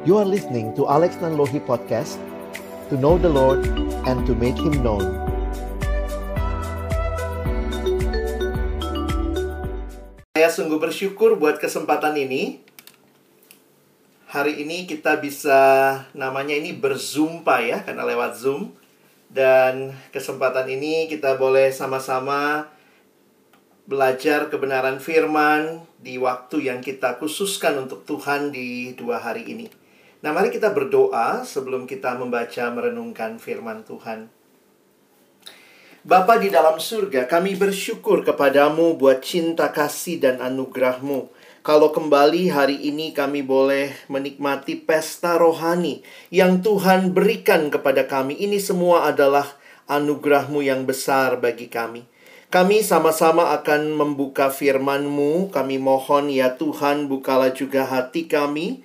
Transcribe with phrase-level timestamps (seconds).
[0.00, 2.16] You are listening to Alex Nanlohi Podcast
[2.88, 3.68] To know the Lord
[4.08, 5.04] and to make Him known
[10.32, 12.64] Saya sungguh bersyukur buat kesempatan ini.
[14.32, 15.60] Hari ini kita bisa
[16.16, 18.72] namanya ini berzumpa ya, karena lewat Zoom.
[19.28, 22.72] Dan kesempatan ini kita boleh sama-sama
[23.84, 29.79] belajar kebenaran firman di waktu yang kita khususkan untuk Tuhan di dua hari ini.
[30.20, 34.28] Nah, mari kita berdoa sebelum kita membaca merenungkan firman Tuhan.
[36.04, 41.28] Bapa di dalam surga, kami bersyukur kepadamu buat cinta kasih dan anugerahmu.
[41.60, 46.00] Kalau kembali hari ini kami boleh menikmati pesta rohani
[46.32, 48.32] yang Tuhan berikan kepada kami.
[48.40, 49.44] Ini semua adalah
[49.88, 52.08] anugerahmu yang besar bagi kami.
[52.48, 55.52] Kami sama-sama akan membuka firman-Mu.
[55.52, 58.80] Kami mohon ya Tuhan bukalah juga hati kami.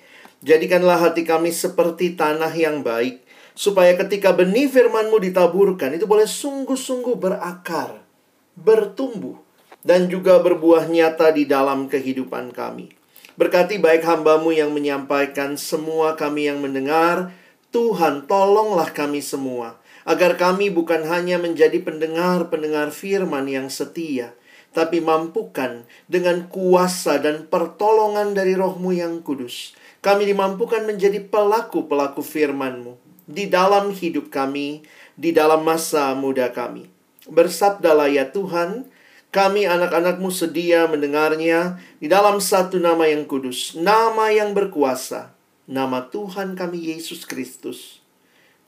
[0.45, 3.25] Jadikanlah hati kami seperti tanah yang baik
[3.57, 8.05] supaya ketika benih firman-Mu ditaburkan itu boleh sungguh-sungguh berakar,
[8.53, 9.41] bertumbuh,
[9.81, 12.93] dan juga berbuah nyata di dalam kehidupan kami.
[13.41, 17.33] Berkati baik hambamu yang menyampaikan semua kami yang mendengar,
[17.73, 24.37] Tuhan tolonglah kami semua, agar kami bukan hanya menjadi pendengar-pendengar firman yang setia,
[24.77, 29.73] tapi mampukan dengan kuasa dan pertolongan dari rohmu yang kudus.
[30.05, 32.93] Kami dimampukan menjadi pelaku-pelaku firman-Mu
[33.25, 34.85] di dalam hidup kami,
[35.17, 36.85] di dalam masa muda kami.
[37.25, 38.85] Bersabdalah ya Tuhan,
[39.33, 45.33] kami anak-anakmu sedia mendengarnya di dalam satu nama yang kudus, nama yang berkuasa,
[45.65, 48.05] nama Tuhan kami Yesus Kristus.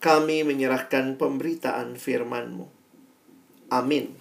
[0.02, 2.66] Kami menyerahkan pemberitaan firman-Mu.
[3.70, 4.14] Amin.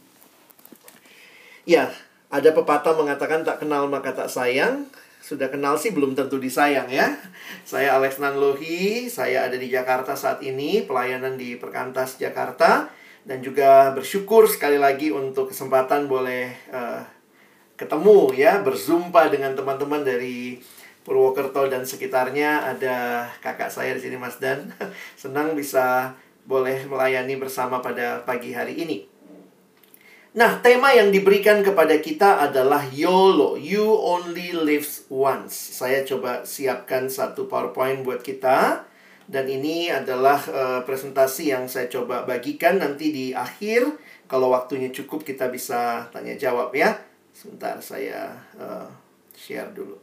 [1.64, 1.92] Ya,
[2.28, 4.88] ada pepatah mengatakan tak kenal maka tak sayang.
[5.26, 7.10] Sudah kenal sih belum tentu disayang ya.
[7.66, 12.86] Saya Alex Nanlohi, saya ada di Jakarta saat ini, pelayanan di Perkantas Jakarta
[13.26, 17.02] dan juga bersyukur sekali lagi untuk kesempatan boleh uh,
[17.74, 20.62] ketemu ya, berzumpa dengan teman-teman dari
[21.02, 22.62] Purwokerto dan sekitarnya.
[22.78, 24.70] Ada kakak saya di sini Mas Dan.
[25.18, 26.14] Senang bisa
[26.46, 29.15] boleh melayani bersama pada pagi hari ini.
[30.36, 35.56] Nah, tema yang diberikan kepada kita adalah YOLO, You Only Live Once.
[35.56, 38.84] Saya coba siapkan satu PowerPoint buat kita.
[39.24, 43.96] Dan ini adalah uh, presentasi yang saya coba bagikan nanti di akhir.
[44.28, 47.00] Kalau waktunya cukup kita bisa tanya jawab ya.
[47.32, 48.92] Sebentar saya uh,
[49.32, 49.96] share dulu.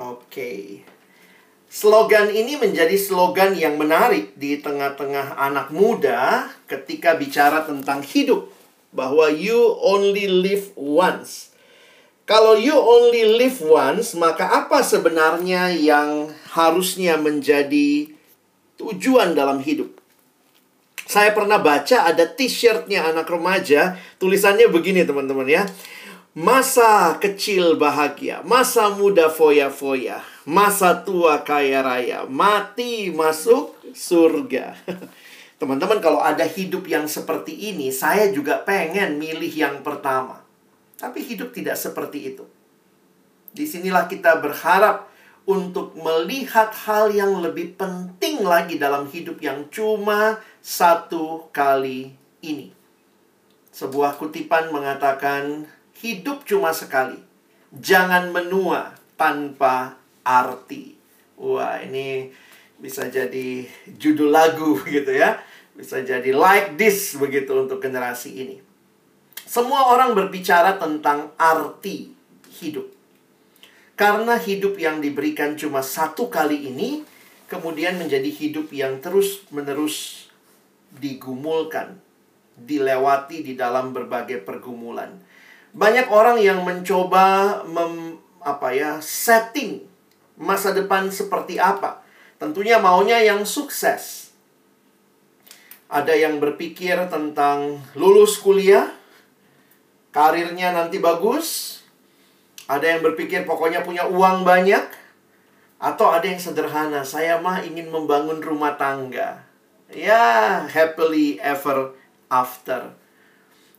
[0.00, 0.80] Oke.
[1.68, 8.48] Slogan ini menjadi slogan yang menarik di tengah-tengah anak muda ketika bicara tentang hidup.
[8.90, 11.54] Bahwa you only live once.
[12.26, 18.10] Kalau you only live once, maka apa sebenarnya yang harusnya menjadi
[18.80, 20.00] tujuan dalam hidup?
[21.10, 25.66] Saya pernah baca ada t-shirtnya anak remaja, tulisannya begini teman-teman ya.
[26.30, 34.78] Masa kecil bahagia, masa muda foya-foya, masa tua kaya raya, mati masuk surga.
[35.58, 40.46] Teman-teman, kalau ada hidup yang seperti ini, saya juga pengen milih yang pertama.
[41.02, 42.46] Tapi hidup tidak seperti itu.
[43.50, 45.10] Di sinilah kita berharap
[45.50, 52.70] untuk melihat hal yang lebih penting lagi dalam hidup yang cuma satu kali ini.
[53.74, 55.66] Sebuah kutipan mengatakan,
[56.00, 57.20] hidup cuma sekali.
[57.70, 60.96] Jangan menua tanpa arti.
[61.36, 62.32] Wah, ini
[62.80, 65.38] bisa jadi judul lagu gitu ya.
[65.76, 68.56] Bisa jadi like this begitu untuk generasi ini.
[69.44, 72.12] Semua orang berbicara tentang arti
[72.60, 72.86] hidup.
[73.96, 77.04] Karena hidup yang diberikan cuma satu kali ini,
[77.52, 80.28] kemudian menjadi hidup yang terus-menerus
[80.96, 82.00] digumulkan,
[82.56, 85.20] dilewati di dalam berbagai pergumulan
[85.70, 89.86] banyak orang yang mencoba mem, apa ya setting
[90.40, 92.00] masa depan seperti apa.
[92.40, 94.32] Tentunya maunya yang sukses.
[95.90, 98.88] Ada yang berpikir tentang lulus kuliah,
[100.14, 101.78] karirnya nanti bagus.
[102.70, 104.86] Ada yang berpikir pokoknya punya uang banyak.
[105.80, 109.42] Atau ada yang sederhana, saya mah ingin membangun rumah tangga.
[109.90, 111.96] Ya, happily ever
[112.30, 112.94] after.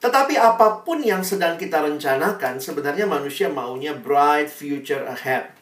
[0.01, 5.53] Tetapi apa pun yang sedang kita rencanakan, sebenarnya manusia maunya bright future ahead.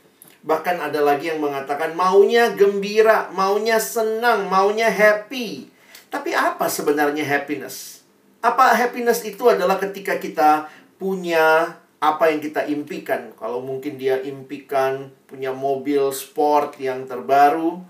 [0.48, 5.68] Bahkan ada lagi yang mengatakan maunya gembira, maunya senang, maunya happy.
[6.08, 8.00] Tapi apa sebenarnya happiness?
[8.40, 13.36] Apa happiness itu adalah ketika kita punya apa yang kita impikan.
[13.36, 17.84] Kalau mungkin dia impikan punya mobil sport yang terbaru,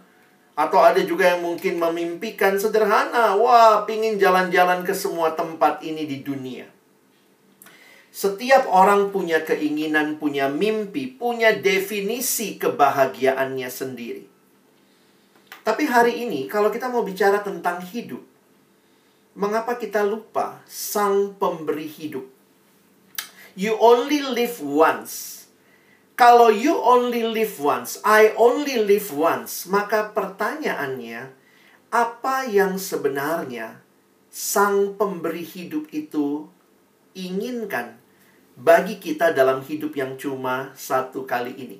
[0.59, 6.19] atau ada juga yang mungkin memimpikan sederhana, wah, pingin jalan-jalan ke semua tempat ini di
[6.19, 6.67] dunia.
[8.11, 14.27] Setiap orang punya keinginan, punya mimpi, punya definisi kebahagiaannya sendiri.
[15.63, 18.19] Tapi hari ini, kalau kita mau bicara tentang hidup,
[19.39, 22.27] mengapa kita lupa sang pemberi hidup?
[23.55, 25.38] You only live once.
[26.19, 31.31] Kalau you only live once, I only live once, maka pertanyaannya,
[31.95, 33.79] apa yang sebenarnya
[34.27, 36.43] sang pemberi hidup itu
[37.15, 37.95] inginkan
[38.59, 41.79] bagi kita dalam hidup yang cuma satu kali ini?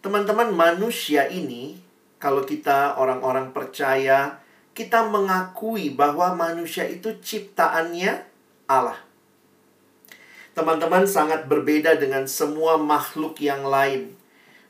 [0.00, 1.76] Teman-teman, manusia ini,
[2.16, 4.40] kalau kita orang-orang percaya,
[4.72, 8.24] kita mengakui bahwa manusia itu ciptaannya
[8.72, 9.04] Allah
[10.54, 14.14] teman-teman sangat berbeda dengan semua makhluk yang lain.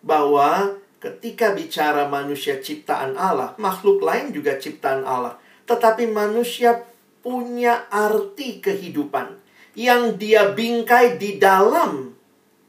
[0.00, 5.36] Bahwa ketika bicara manusia ciptaan Allah, makhluk lain juga ciptaan Allah.
[5.68, 6.84] Tetapi manusia
[7.20, 9.40] punya arti kehidupan
[9.76, 12.12] yang dia bingkai di dalam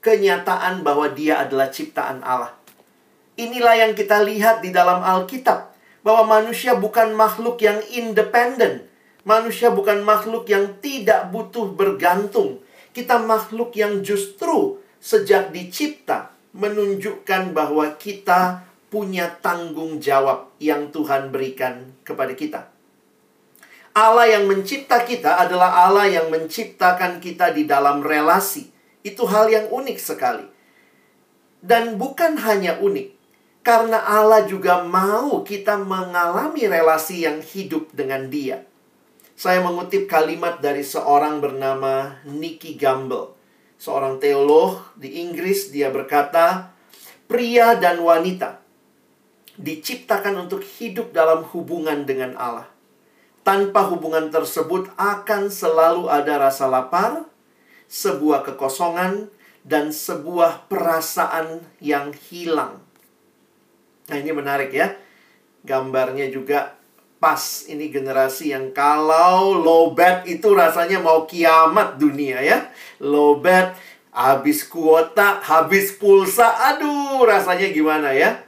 [0.03, 2.55] kenyataan bahwa dia adalah ciptaan Allah.
[3.35, 5.75] Inilah yang kita lihat di dalam Alkitab,
[6.05, 8.87] bahwa manusia bukan makhluk yang independen.
[9.25, 12.61] Manusia bukan makhluk yang tidak butuh bergantung
[12.95, 21.91] kita makhluk yang justru sejak dicipta menunjukkan bahwa kita punya tanggung jawab yang Tuhan berikan
[22.07, 22.61] kepada kita.
[23.91, 28.71] Allah yang mencipta kita adalah Allah yang menciptakan kita di dalam relasi.
[29.03, 30.47] Itu hal yang unik sekali.
[31.59, 33.07] Dan bukan hanya unik,
[33.63, 38.63] karena Allah juga mau kita mengalami relasi yang hidup dengan Dia.
[39.35, 43.35] Saya mengutip kalimat dari seorang bernama Nicky Gamble.
[43.75, 46.71] Seorang teolog di Inggris, dia berkata,
[47.27, 48.63] pria dan wanita
[49.59, 52.71] diciptakan untuk hidup dalam hubungan dengan Allah.
[53.43, 57.27] Tanpa hubungan tersebut akan selalu ada rasa lapar,
[57.91, 59.27] sebuah kekosongan,
[59.67, 62.79] dan sebuah perasaan yang hilang.
[64.07, 64.95] Nah, ini menarik ya.
[65.67, 66.77] Gambarnya juga
[67.17, 72.69] pas ini generasi yang kalau low bat itu rasanya mau kiamat dunia ya.
[73.01, 73.75] Low bat
[74.15, 78.43] habis kuota, habis pulsa, aduh rasanya gimana ya.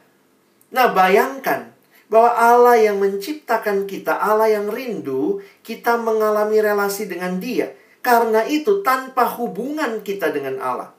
[0.71, 1.75] Nah bayangkan
[2.07, 7.75] bahwa Allah yang menciptakan kita, Allah yang rindu, kita mengalami relasi dengan dia.
[7.99, 10.95] Karena itu tanpa hubungan kita dengan Allah.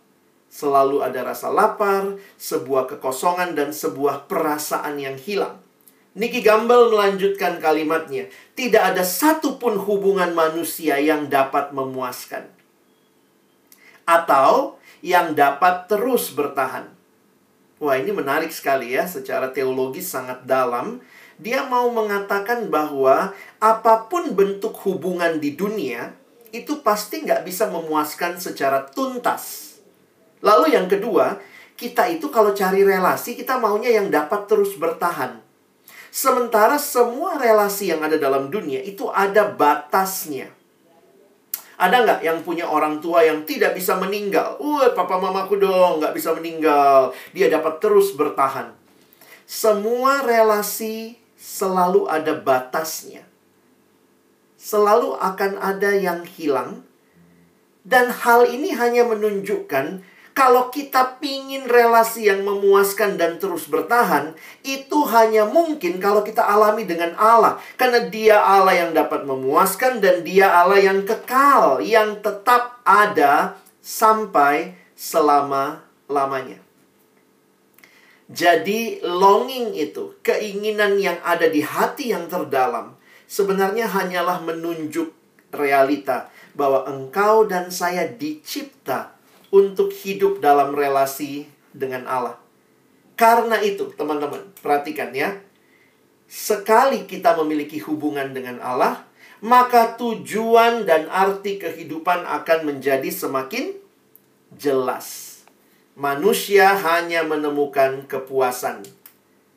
[0.53, 5.61] Selalu ada rasa lapar, sebuah kekosongan, dan sebuah perasaan yang hilang.
[6.19, 8.27] Nicky Gamble melanjutkan kalimatnya.
[8.59, 12.51] Tidak ada satupun hubungan manusia yang dapat memuaskan.
[14.03, 16.91] Atau yang dapat terus bertahan.
[17.79, 20.99] Wah ini menarik sekali ya, secara teologis sangat dalam.
[21.39, 23.31] Dia mau mengatakan bahwa
[23.63, 26.11] apa pun bentuk hubungan di dunia,
[26.51, 29.79] itu pasti nggak bisa memuaskan secara tuntas.
[30.43, 31.39] Lalu yang kedua,
[31.79, 35.48] kita itu kalau cari relasi, kita maunya yang dapat terus bertahan.
[36.09, 40.49] Sementara semua relasi yang ada dalam dunia itu ada batasnya.
[41.79, 44.59] Ada nggak yang punya orang tua yang tidak bisa meninggal?
[44.59, 47.15] Wah, papa mamaku dong nggak bisa meninggal.
[47.31, 48.75] Dia dapat terus bertahan.
[49.47, 53.23] Semua relasi selalu ada batasnya.
[54.59, 56.83] Selalu akan ada yang hilang.
[57.87, 60.03] Dan hal ini hanya menunjukkan
[60.39, 66.87] kalau kita pingin relasi yang memuaskan dan terus bertahan, itu hanya mungkin kalau kita alami
[66.87, 67.59] dengan Allah.
[67.75, 74.79] Karena dia Allah yang dapat memuaskan dan dia Allah yang kekal, yang tetap ada sampai
[74.95, 76.63] selama-lamanya.
[78.31, 82.95] Jadi longing itu, keinginan yang ada di hati yang terdalam,
[83.27, 85.11] sebenarnya hanyalah menunjuk
[85.51, 89.18] realita bahwa engkau dan saya dicipta
[89.49, 92.37] untuk hidup dalam relasi dengan Allah.
[93.19, 95.41] Karena itu, teman-teman, perhatikan ya.
[96.29, 99.09] Sekali kita memiliki hubungan dengan Allah,
[99.41, 103.75] maka tujuan dan arti kehidupan akan menjadi semakin
[104.55, 105.41] jelas.
[105.99, 108.87] Manusia hanya menemukan kepuasan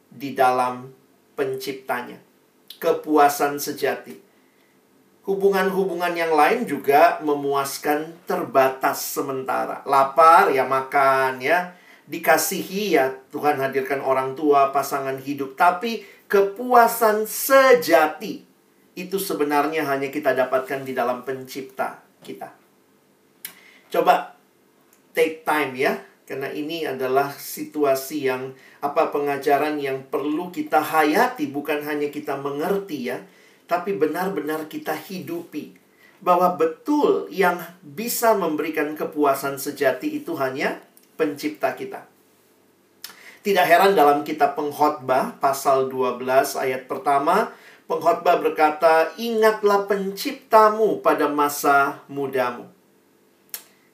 [0.10, 0.90] di dalam
[1.38, 2.18] penciptanya.
[2.82, 4.31] Kepuasan sejati
[5.22, 9.86] hubungan-hubungan yang lain juga memuaskan terbatas sementara.
[9.86, 11.78] Lapar ya makan ya,
[12.10, 18.48] dikasihi ya Tuhan hadirkan orang tua, pasangan hidup, tapi kepuasan sejati
[18.98, 22.52] itu sebenarnya hanya kita dapatkan di dalam pencipta kita.
[23.92, 24.36] Coba
[25.12, 31.52] take time ya, karena ini adalah situasi yang apa pengajaran yang perlu kita hayati.
[31.52, 33.20] Bukan hanya kita mengerti ya,
[33.66, 35.78] tapi benar-benar kita hidupi
[36.22, 40.78] bahwa betul yang bisa memberikan kepuasan sejati itu hanya
[41.18, 42.06] pencipta kita.
[43.42, 47.50] Tidak heran dalam kitab pengkhotbah pasal 12 ayat pertama,
[47.90, 52.70] pengkhotbah berkata, "Ingatlah penciptamu pada masa mudamu."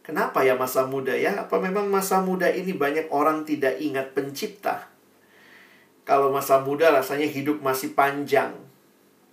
[0.04, 1.48] Kenapa ya masa muda ya?
[1.48, 4.88] Apa memang masa muda ini banyak orang tidak ingat pencipta?
[6.08, 8.56] Kalau masa muda rasanya hidup masih panjang.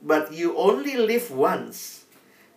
[0.04, 2.04] But you only live once.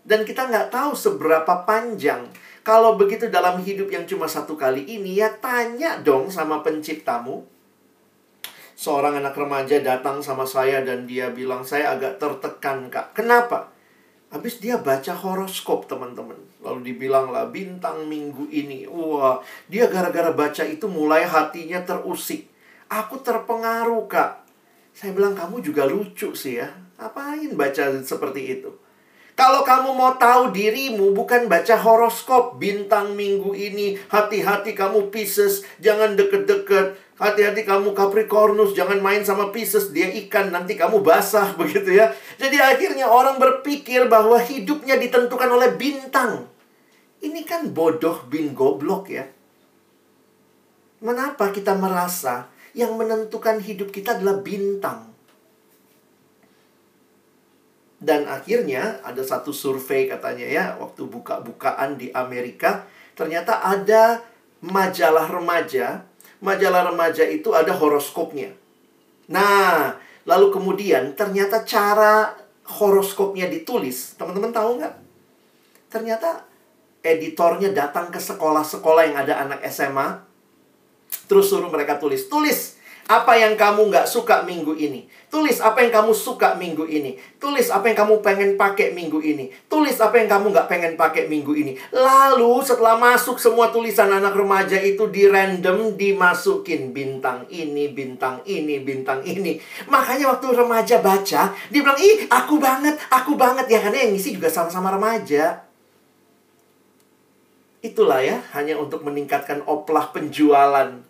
[0.04, 2.28] Dan kita nggak tahu seberapa panjang
[2.68, 7.48] kalau begitu dalam hidup yang cuma satu kali ini ya tanya dong sama penciptamu.
[8.76, 13.16] Seorang anak remaja datang sama saya dan dia bilang saya agak tertekan kak.
[13.16, 13.72] Kenapa?
[14.36, 16.36] Habis dia baca horoskop teman-teman.
[16.60, 18.84] Lalu dibilang lah bintang minggu ini.
[18.84, 19.40] Wah
[19.72, 22.52] dia gara-gara baca itu mulai hatinya terusik.
[22.92, 24.44] Aku terpengaruh kak.
[24.92, 26.87] Saya bilang kamu juga lucu sih ya.
[26.98, 28.74] Apain baca seperti itu?
[29.38, 33.94] Kalau kamu mau tahu dirimu, bukan baca horoskop bintang minggu ini.
[34.10, 36.98] Hati-hati kamu Pisces, jangan deket-deket.
[37.22, 42.18] Hati-hati kamu Capricornus, jangan main sama Pisces, dia ikan, nanti kamu basah begitu ya.
[42.42, 46.50] Jadi akhirnya orang berpikir bahwa hidupnya ditentukan oleh bintang.
[47.22, 49.30] Ini kan bodoh bin goblok ya.
[51.06, 55.07] Mengapa kita merasa yang menentukan hidup kita adalah bintang?
[57.98, 62.86] Dan akhirnya ada satu survei katanya ya, waktu buka-bukaan di Amerika,
[63.18, 64.22] ternyata ada
[64.62, 66.06] majalah remaja.
[66.38, 68.54] Majalah remaja itu ada horoskopnya.
[69.34, 69.98] Nah,
[70.30, 72.38] lalu kemudian ternyata cara
[72.70, 74.96] horoskopnya ditulis, teman-teman tahu nggak?
[75.90, 76.46] Ternyata
[77.02, 80.22] editornya datang ke sekolah-sekolah yang ada anak SMA,
[81.26, 82.77] terus suruh mereka tulis, tulis
[83.08, 85.08] apa yang kamu nggak suka minggu ini.
[85.32, 87.16] Tulis apa yang kamu suka minggu ini.
[87.40, 89.48] Tulis apa yang kamu pengen pakai minggu ini.
[89.72, 91.80] Tulis apa yang kamu nggak pengen pakai minggu ini.
[91.96, 98.84] Lalu setelah masuk semua tulisan anak remaja itu di random dimasukin bintang ini, bintang ini,
[98.84, 99.60] bintang ini.
[99.88, 103.72] Makanya waktu remaja baca, dia bilang, ih aku banget, aku banget.
[103.72, 105.64] Ya karena yang ngisi juga sama-sama remaja.
[107.80, 111.07] Itulah ya, hanya untuk meningkatkan oplah penjualan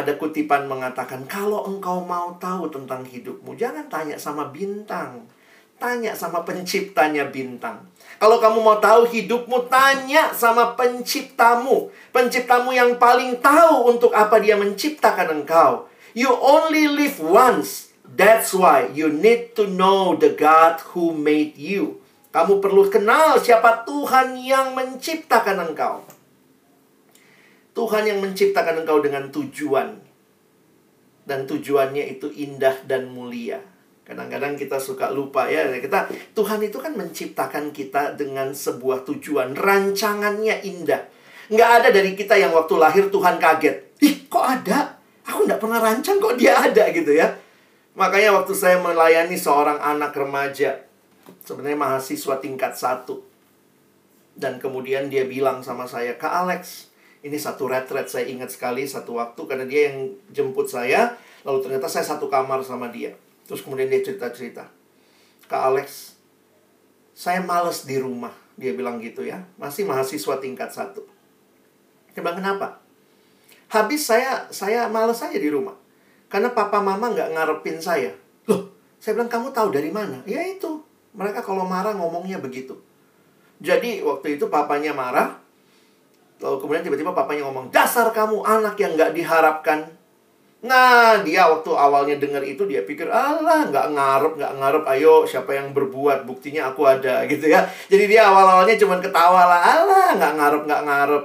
[0.00, 5.26] ada kutipan mengatakan, "Kalau engkau mau tahu tentang hidupmu, jangan tanya sama bintang,
[5.76, 7.82] tanya sama penciptanya bintang."
[8.18, 14.58] Kalau kamu mau tahu hidupmu, tanya sama penciptamu, penciptamu yang paling tahu untuk apa dia
[14.58, 15.86] menciptakan engkau.
[16.18, 17.94] You only live once.
[18.02, 22.02] That's why you need to know the God who made you.
[22.34, 26.02] Kamu perlu kenal siapa Tuhan yang menciptakan engkau.
[27.78, 29.94] Tuhan yang menciptakan engkau dengan tujuan.
[31.22, 33.62] Dan tujuannya itu indah dan mulia.
[34.02, 35.70] Kadang-kadang kita suka lupa ya.
[35.78, 39.54] Kita Tuhan itu kan menciptakan kita dengan sebuah tujuan.
[39.54, 41.06] Rancangannya indah.
[41.54, 43.94] Nggak ada dari kita yang waktu lahir Tuhan kaget.
[44.02, 44.98] Ih, kok ada?
[45.28, 47.30] Aku nggak pernah rancang kok dia ada gitu ya.
[47.94, 50.82] Makanya waktu saya melayani seorang anak remaja.
[51.44, 53.22] Sebenarnya mahasiswa tingkat satu.
[54.34, 56.87] Dan kemudian dia bilang sama saya, Kak Alex,
[57.22, 61.90] ini satu retret saya ingat sekali satu waktu karena dia yang jemput saya lalu ternyata
[61.90, 63.14] saya satu kamar sama dia.
[63.48, 64.68] Terus kemudian dia cerita-cerita.
[65.48, 66.14] Kak Alex
[67.16, 69.42] saya males di rumah dia bilang gitu ya.
[69.58, 71.02] Masih mahasiswa tingkat satu.
[72.14, 72.78] Dia bilang kenapa?
[73.68, 75.74] Habis saya saya males aja di rumah
[76.28, 78.14] karena papa mama nggak ngarepin saya.
[78.46, 78.70] Loh
[79.02, 80.22] saya bilang kamu tahu dari mana?
[80.22, 80.82] Ya itu
[81.14, 82.78] mereka kalau marah ngomongnya begitu.
[83.58, 85.42] Jadi waktu itu papanya marah
[86.38, 89.90] Lalu kemudian tiba-tiba papanya ngomong, dasar kamu anak yang nggak diharapkan.
[90.58, 95.54] Nah, dia waktu awalnya dengar itu dia pikir, alah nggak ngarep, nggak ngarep, ayo siapa
[95.54, 97.62] yang berbuat, buktinya aku ada gitu ya.
[97.86, 101.24] Jadi dia awal-awalnya cuma ketawa lah, alah nggak ngarep, nggak ngarep.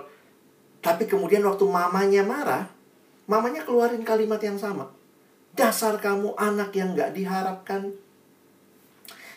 [0.85, 2.69] Tapi kemudian waktu mamanya marah,
[3.25, 4.89] mamanya keluarin kalimat yang sama.
[5.53, 7.93] Dasar kamu anak yang nggak diharapkan.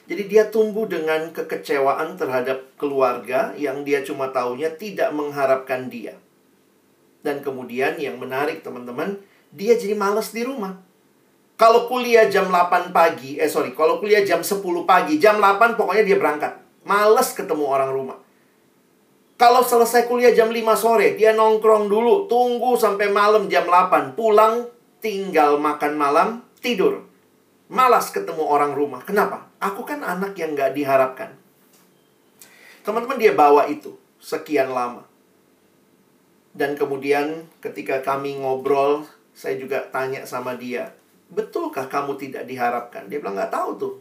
[0.06, 6.14] Jadi dia tumbuh dengan kekecewaan terhadap keluarga yang dia cuma taunya tidak mengharapkan dia.
[7.26, 9.18] Dan kemudian yang menarik teman-teman,
[9.50, 10.78] dia jadi males di rumah.
[11.58, 16.04] Kalau kuliah jam 8 pagi, eh sorry, kalau kuliah jam 10 pagi, jam 8 pokoknya
[16.06, 16.52] dia berangkat.
[16.86, 18.18] Males ketemu orang rumah.
[19.36, 24.70] Kalau selesai kuliah jam 5 sore, dia nongkrong dulu, tunggu sampai malam jam 8, pulang,
[25.02, 26.28] tinggal makan malam,
[26.62, 27.04] tidur.
[27.66, 29.02] Malas ketemu orang rumah.
[29.02, 29.50] Kenapa?
[29.66, 31.34] Aku kan anak yang nggak diharapkan.
[32.86, 35.02] Teman-teman dia bawa itu sekian lama.
[36.54, 39.02] Dan kemudian ketika kami ngobrol,
[39.34, 40.94] saya juga tanya sama dia,
[41.28, 43.10] betulkah kamu tidak diharapkan?
[43.10, 43.94] Dia bilang nggak tahu tuh.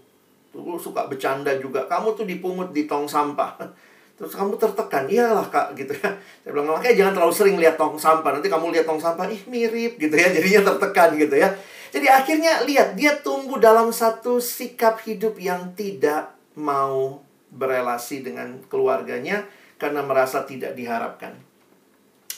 [0.54, 1.84] Tuh suka bercanda juga.
[1.90, 3.60] Kamu tuh dipungut di tong sampah.
[4.22, 6.16] Terus kamu tertekan, iyalah kak gitu ya.
[6.16, 8.40] Saya bilang makanya jangan terlalu sering lihat tong sampah.
[8.40, 10.32] Nanti kamu lihat tong sampah, ih mirip gitu ya.
[10.32, 11.52] Jadinya tertekan gitu ya.
[11.96, 17.24] Jadi akhirnya lihat dia tumbuh dalam satu sikap hidup yang tidak mau
[17.56, 19.48] berelasi dengan keluarganya
[19.80, 21.40] karena merasa tidak diharapkan.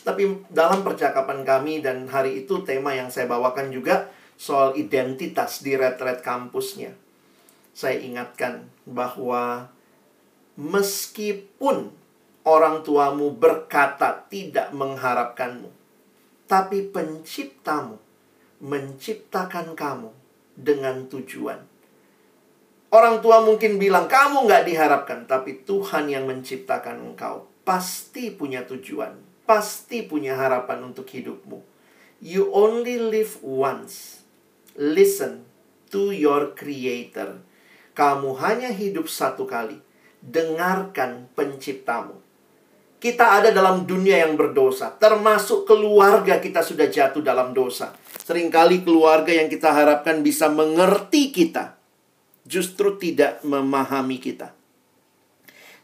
[0.05, 5.73] Tapi dalam percakapan kami dan hari itu tema yang saya bawakan juga soal identitas di
[5.73, 6.93] retret kampusnya.
[7.73, 9.73] Saya ingatkan bahwa
[10.53, 11.97] meskipun
[12.45, 15.73] orang tuamu berkata tidak mengharapkanmu,
[16.45, 18.06] tapi penciptamu
[18.63, 20.09] menciptakan kamu
[20.57, 21.61] dengan tujuan.
[22.87, 29.43] Orang tua mungkin bilang, kamu nggak diharapkan, tapi Tuhan yang menciptakan engkau pasti punya tujuan,
[29.43, 31.59] pasti punya harapan untuk hidupmu.
[32.23, 34.23] You only live once.
[34.79, 35.43] Listen
[35.91, 37.43] to your creator.
[37.91, 39.83] Kamu hanya hidup satu kali
[40.23, 42.17] dengarkan penciptamu.
[42.97, 47.93] Kita ada dalam dunia yang berdosa, termasuk keluarga kita sudah jatuh dalam dosa.
[48.27, 51.79] Seringkali keluarga yang kita harapkan bisa mengerti kita,
[52.43, 54.51] justru tidak memahami kita.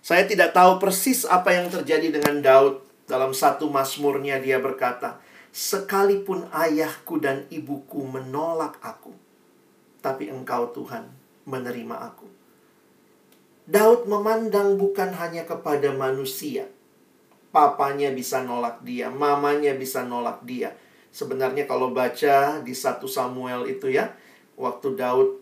[0.03, 5.23] Saya tidak tahu persis apa yang terjadi dengan Daud dalam satu masmurnya dia berkata,
[5.55, 9.15] Sekalipun ayahku dan ibuku menolak aku,
[10.03, 11.07] tapi engkau Tuhan
[11.47, 12.27] menerima aku.
[13.71, 16.67] Daud memandang bukan hanya kepada manusia.
[17.55, 20.75] Papanya bisa nolak dia, mamanya bisa nolak dia.
[21.13, 24.09] Sebenarnya kalau baca di satu Samuel itu ya,
[24.57, 25.39] waktu Daud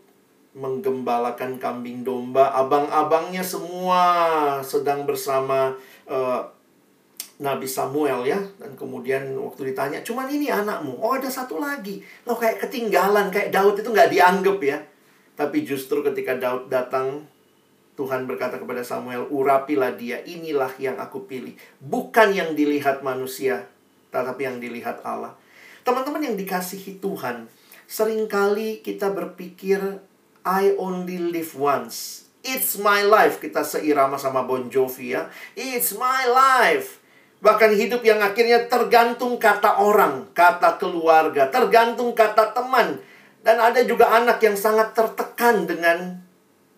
[0.51, 4.03] menggembalakan kambing domba, abang-abangnya semua
[4.59, 5.79] sedang bersama
[6.11, 6.43] uh,
[7.41, 11.97] Nabi Samuel ya dan kemudian waktu ditanya cuman ini anakmu oh ada satu lagi
[12.29, 14.77] lo kayak ketinggalan kayak Daud itu nggak dianggap ya
[15.33, 17.25] tapi justru ketika Daud datang
[17.97, 21.53] Tuhan berkata kepada Samuel, "Urapilah dia, inilah yang aku pilih."
[21.83, 23.67] Bukan yang dilihat manusia,
[24.09, 25.35] tetapi yang dilihat Allah.
[25.81, 27.49] Teman-teman yang dikasihi Tuhan,
[27.89, 30.01] sering kali kita berpikir,
[30.45, 33.37] "I only live once." It's my life.
[33.37, 35.29] Kita seirama sama Bon Jovi ya.
[35.53, 36.97] It's my life.
[37.41, 42.97] Bahkan hidup yang akhirnya tergantung kata orang, kata keluarga, tergantung kata teman.
[43.41, 46.21] Dan ada juga anak yang sangat tertekan dengan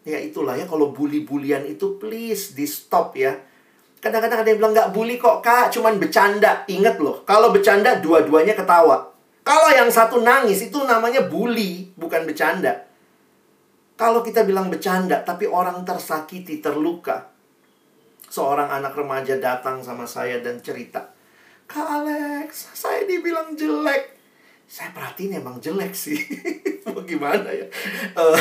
[0.04, 3.40] Ya itulah ya kalau bully-bulian itu please di stop ya.
[4.04, 6.68] Kadang-kadang ada yang bilang nggak bully kok kak, cuman bercanda.
[6.68, 9.16] Ingat loh, kalau bercanda dua-duanya ketawa.
[9.48, 12.84] Kalau yang satu nangis itu namanya bully, bukan bercanda.
[13.96, 17.32] Kalau kita bilang bercanda, tapi orang tersakiti, terluka.
[18.28, 21.16] Seorang anak remaja datang sama saya dan cerita.
[21.64, 24.14] Kak Alex, saya dibilang jelek
[24.74, 26.18] saya perhatiin emang jelek sih.
[27.10, 27.70] Gimana ya?
[28.18, 28.34] Uh,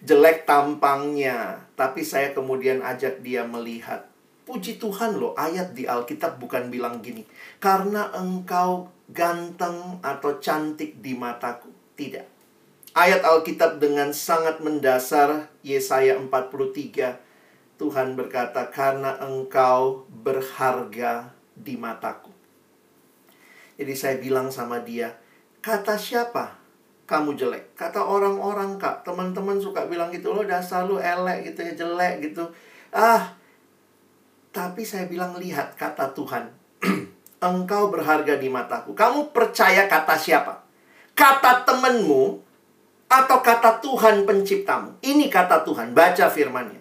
[0.00, 1.60] jelek tampangnya.
[1.76, 4.08] Tapi saya kemudian ajak dia melihat.
[4.44, 7.24] Puji Tuhan loh, ayat di Alkitab bukan bilang gini.
[7.56, 11.72] Karena engkau ganteng atau cantik di mataku.
[11.96, 12.26] Tidak.
[12.94, 17.18] Ayat Alkitab dengan sangat mendasar, Yesaya 43.
[17.80, 22.30] Tuhan berkata, karena engkau berharga di mataku.
[23.74, 25.18] Jadi saya bilang sama dia,
[25.64, 26.60] Kata siapa?
[27.08, 27.72] Kamu jelek.
[27.72, 29.00] Kata orang-orang, Kak.
[29.00, 32.44] Teman-teman suka bilang gitu, lo dasar lu elek gitu ya, jelek gitu.
[32.92, 33.32] Ah,
[34.54, 36.46] tapi saya bilang, lihat kata Tuhan.
[37.42, 38.94] Engkau berharga di mataku.
[38.94, 40.62] Kamu percaya kata siapa?
[41.12, 42.38] Kata temenmu
[43.10, 45.02] atau kata Tuhan penciptamu?
[45.02, 45.90] Ini kata Tuhan.
[45.92, 46.80] Baca firmannya.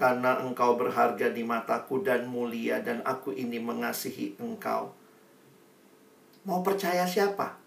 [0.00, 4.96] Karena engkau berharga di mataku dan mulia dan aku ini mengasihi engkau.
[6.48, 7.60] Mau percaya siapa?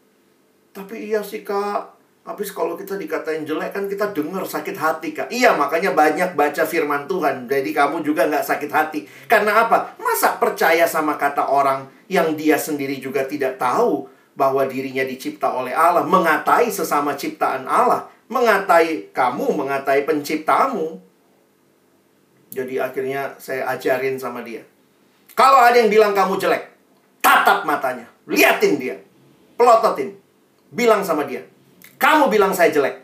[0.73, 5.27] Tapi iya sih kak, habis kalau kita dikatain jelek kan kita dengar sakit hati kak.
[5.27, 7.51] Iya makanya banyak baca firman Tuhan.
[7.51, 8.99] Jadi kamu juga nggak sakit hati.
[9.27, 9.99] Karena apa?
[9.99, 14.07] Masa percaya sama kata orang yang dia sendiri juga tidak tahu
[14.39, 16.07] bahwa dirinya dicipta oleh Allah.
[16.07, 18.07] Mengatai sesama ciptaan Allah.
[18.31, 20.97] Mengatai kamu, mengatai penciptamu.
[22.55, 24.63] Jadi akhirnya saya ajarin sama dia.
[25.35, 26.71] Kalau ada yang bilang kamu jelek,
[27.19, 28.07] tatap matanya.
[28.29, 28.95] Liatin dia.
[29.57, 30.23] Pelototin
[30.73, 31.45] bilang sama dia,
[32.03, 32.99] "Kamu bilang saya jelek.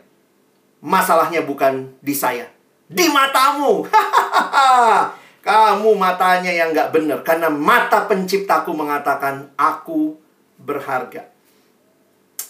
[0.84, 2.44] Masalahnya bukan di saya,
[2.84, 3.80] di matamu."
[5.40, 10.20] Kamu matanya yang gak benar karena mata penciptaku mengatakan aku
[10.60, 11.32] berharga.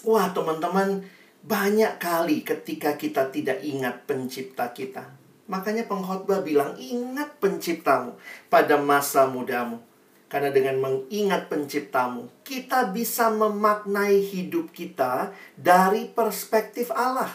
[0.03, 0.99] Wah, teman-teman,
[1.41, 5.09] Banyak kali ketika kita tidak ingat pencipta kita.
[5.49, 8.13] Makanya pengkhotbah bilang, ingat penciptamu
[8.45, 9.81] pada masa mudamu.
[10.31, 17.27] Karena dengan mengingat penciptamu, kita bisa memaknai hidup kita dari perspektif Allah.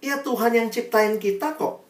[0.00, 1.84] Ya Tuhan yang ciptain kita kok.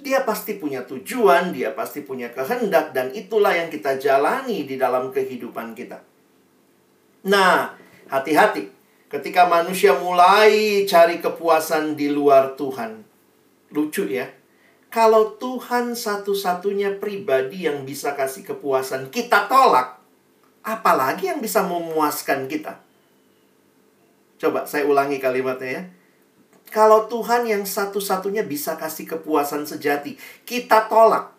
[0.00, 5.12] Dia pasti punya tujuan, dia pasti punya kehendak, dan itulah yang kita jalani di dalam
[5.12, 6.00] kehidupan kita.
[7.28, 7.76] Nah,
[8.08, 8.72] hati-hati
[9.12, 13.04] ketika manusia mulai cari kepuasan di luar Tuhan.
[13.72, 14.32] Lucu ya,
[14.94, 19.98] kalau Tuhan satu-satunya pribadi yang bisa kasih kepuasan, kita tolak.
[20.62, 22.78] Apalagi yang bisa memuaskan kita?
[24.38, 25.82] Coba saya ulangi kalimatnya ya.
[26.70, 30.14] Kalau Tuhan yang satu-satunya bisa kasih kepuasan sejati,
[30.46, 31.34] kita tolak.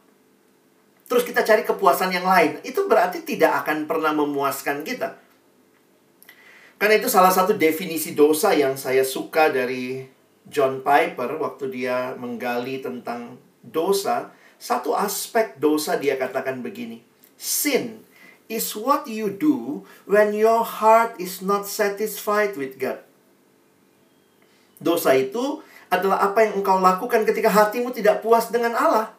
[1.07, 2.59] Terus kita cari kepuasan yang lain.
[2.59, 5.15] Itu berarti tidak akan pernah memuaskan kita.
[6.75, 10.03] Karena itu salah satu definisi dosa yang saya suka dari
[10.43, 17.03] John Piper waktu dia menggali tentang dosa, satu aspek dosa dia katakan begini.
[17.35, 18.05] Sin
[18.47, 23.01] is what you do when your heart is not satisfied with God.
[24.77, 29.13] Dosa itu adalah apa yang engkau lakukan ketika hatimu tidak puas dengan Allah.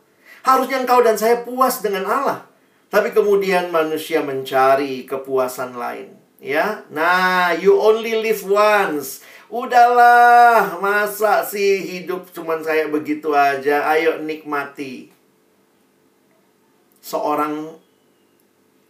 [0.47, 2.47] Harusnya engkau dan saya puas dengan Allah.
[2.87, 6.15] Tapi kemudian manusia mencari kepuasan lain.
[6.39, 9.25] Ya, nah, you only live once.
[9.47, 13.87] Udahlah, masa sih hidup cuman saya begitu aja?
[13.87, 15.07] Ayo nikmati.
[16.99, 17.79] Seorang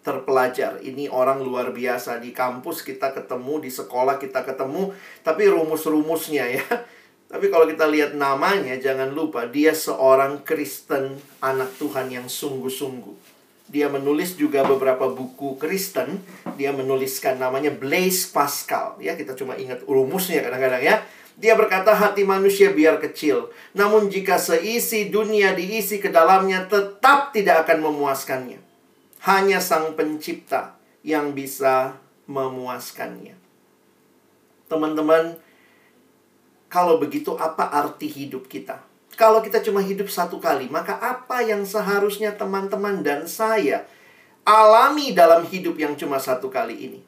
[0.00, 6.48] terpelajar, ini orang luar biasa di kampus kita ketemu, di sekolah kita ketemu, tapi rumus-rumusnya
[6.48, 6.64] ya.
[7.26, 13.35] Tapi kalau kita lihat namanya, jangan lupa dia seorang Kristen anak Tuhan yang sungguh-sungguh.
[13.66, 16.22] Dia menulis juga beberapa buku Kristen.
[16.54, 18.94] Dia menuliskan namanya Blaise Pascal.
[19.02, 20.96] Ya, kita cuma ingat rumusnya kadang-kadang ya.
[21.36, 23.52] Dia berkata hati manusia biar kecil.
[23.76, 28.62] Namun jika seisi dunia diisi ke dalamnya tetap tidak akan memuaskannya.
[29.26, 31.98] Hanya sang pencipta yang bisa
[32.30, 33.36] memuaskannya.
[34.66, 35.38] Teman-teman,
[36.66, 38.82] kalau begitu apa arti hidup kita?
[39.16, 43.88] Kalau kita cuma hidup satu kali, maka apa yang seharusnya teman-teman dan saya
[44.44, 47.00] alami dalam hidup yang cuma satu kali ini?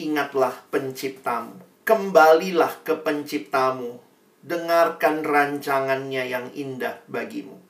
[0.00, 1.60] Ingatlah penciptamu.
[1.84, 4.00] Kembalilah ke penciptamu.
[4.40, 7.60] Dengarkan rancangannya yang indah bagimu.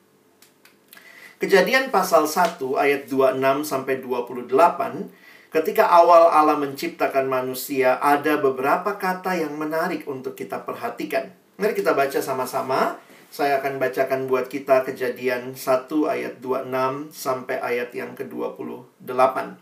[1.43, 5.11] Kejadian pasal 1 ayat 26 sampai 28
[5.55, 11.31] Ketika awal Allah menciptakan manusia, ada beberapa kata yang menarik untuk kita perhatikan.
[11.55, 12.99] Mari kita baca sama-sama.
[13.31, 19.55] Saya akan bacakan buat kita kejadian 1 ayat 26 sampai ayat yang ke-28.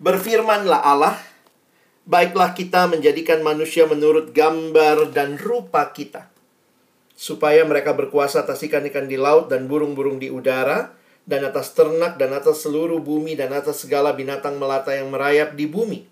[0.00, 1.16] Berfirmanlah Allah,
[2.04, 6.28] baiklah kita menjadikan manusia menurut gambar dan rupa kita.
[7.16, 10.92] Supaya mereka berkuasa atas ikan-ikan di laut dan burung-burung di udara,
[11.24, 15.70] dan atas ternak dan atas seluruh bumi dan atas segala binatang melata yang merayap di
[15.70, 16.11] bumi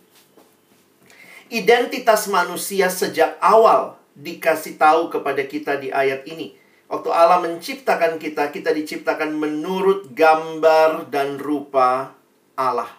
[1.51, 6.55] identitas manusia sejak awal dikasih tahu kepada kita di ayat ini.
[6.87, 12.15] Waktu Allah menciptakan kita, kita diciptakan menurut gambar dan rupa
[12.55, 12.91] Allah.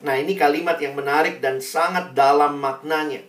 [0.00, 3.20] Nah, ini kalimat yang menarik dan sangat dalam maknanya.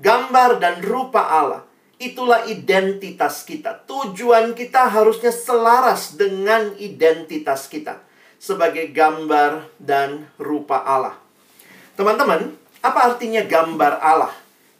[0.00, 1.68] Gambar dan rupa Allah
[2.00, 3.84] itulah identitas kita.
[3.84, 8.00] Tujuan kita harusnya selaras dengan identitas kita
[8.40, 11.20] sebagai gambar dan rupa Allah.
[12.00, 14.34] Teman-teman, apa artinya gambar Allah?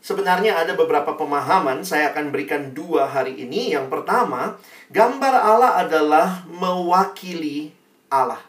[0.04, 3.72] Sebenarnya ada beberapa pemahaman, saya akan berikan dua hari ini.
[3.72, 4.60] Yang pertama,
[4.92, 7.72] gambar Allah adalah mewakili
[8.12, 8.44] Allah.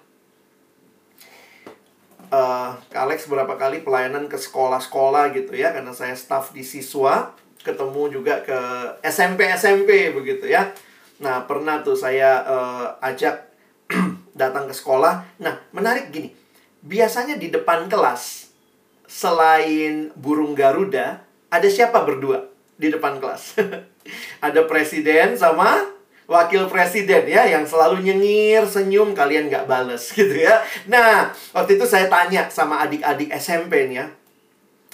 [2.27, 7.31] Uh, Alex berapa kali pelayanan ke sekolah-sekolah gitu ya, karena saya staff di siswa,
[7.63, 8.59] ketemu juga ke
[9.07, 10.75] SMP-SMP begitu ya.
[11.23, 13.47] Nah, pernah tuh saya uh, ajak
[14.35, 15.39] datang ke sekolah.
[15.39, 16.35] Nah, menarik gini,
[16.83, 18.44] biasanya di depan kelas
[19.05, 23.57] selain burung Garuda, ada siapa berdua di depan kelas?
[24.45, 30.61] ada presiden sama wakil presiden ya yang selalu nyengir, senyum, kalian nggak bales gitu ya.
[30.89, 34.05] Nah, waktu itu saya tanya sama adik-adik SMP nih ya.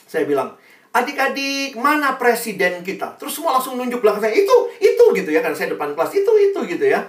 [0.07, 0.59] Saya bilang,
[0.91, 3.15] adik-adik, mana presiden kita?
[3.15, 6.31] Terus semua langsung nunjuk belakang saya, itu, itu gitu ya, karena saya depan kelas, itu,
[6.35, 7.07] itu gitu ya.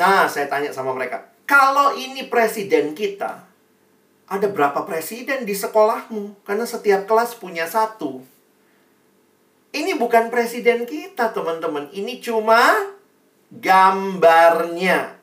[0.00, 3.44] Nah, saya tanya sama mereka, kalau ini presiden kita,
[4.24, 6.44] ada berapa presiden di sekolahmu?
[6.48, 8.24] Karena setiap kelas punya satu.
[9.74, 11.90] Ini bukan presiden kita, teman-teman.
[11.90, 12.62] Ini cuma
[13.50, 15.18] gambarnya.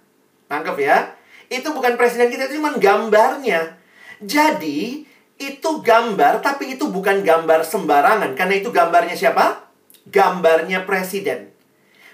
[0.52, 1.16] Tangkap ya?
[1.48, 3.80] Itu bukan presiden kita, itu cuma gambarnya.
[4.20, 5.08] Jadi,
[5.40, 8.36] itu gambar, tapi itu bukan gambar sembarangan.
[8.36, 9.66] Karena itu gambarnya siapa?
[10.06, 11.50] Gambarnya presiden.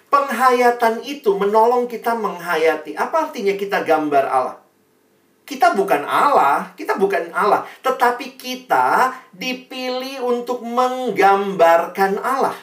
[0.08, 2.96] Penghayatan itu menolong kita menghayati.
[2.96, 4.58] Apa artinya kita gambar Allah?
[5.48, 12.60] Kita bukan Allah, kita bukan Allah, tetapi kita dipilih untuk menggambarkan Allah.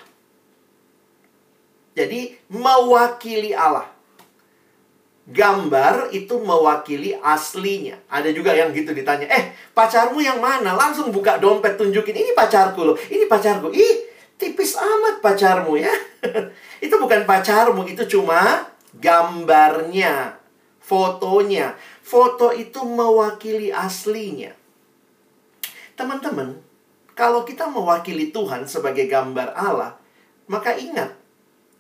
[1.97, 3.89] Jadi, mewakili Allah.
[5.25, 7.97] Gambar itu mewakili aslinya.
[8.13, 12.85] Ada juga yang gitu ditanya, "Eh, pacarmu yang mana?" Langsung buka dompet tunjukin, "Ini pacarku
[12.85, 12.97] loh.
[13.09, 14.05] Ini pacarku." Ih,
[14.37, 15.89] tipis amat pacarmu ya.
[16.85, 18.69] itu bukan pacarmu, itu cuma
[19.01, 20.37] gambarnya,
[20.85, 21.73] fotonya
[22.05, 24.53] foto itu mewakili aslinya.
[25.97, 26.61] Teman-teman,
[27.17, 29.97] kalau kita mewakili Tuhan sebagai gambar Allah,
[30.45, 31.17] maka ingat,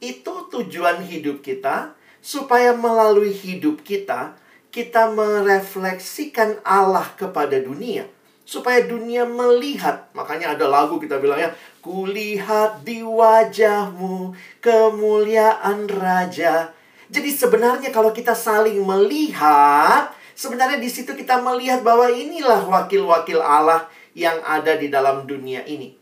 [0.01, 1.93] itu tujuan hidup kita
[2.25, 4.41] supaya melalui hidup kita
[4.73, 8.09] kita merefleksikan Allah kepada dunia
[8.45, 10.13] supaya dunia melihat.
[10.13, 16.71] Makanya ada lagu kita bilangnya, kulihat di wajahmu kemuliaan raja.
[17.15, 23.87] Jadi sebenarnya kalau kita saling melihat, sebenarnya di situ kita melihat bahwa inilah wakil-wakil Allah
[24.19, 25.95] yang ada di dalam dunia ini.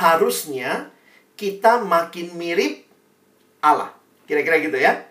[0.00, 0.88] Harusnya
[1.36, 2.88] kita makin mirip
[3.60, 3.92] Allah.
[4.24, 5.04] Kira-kira gitu ya.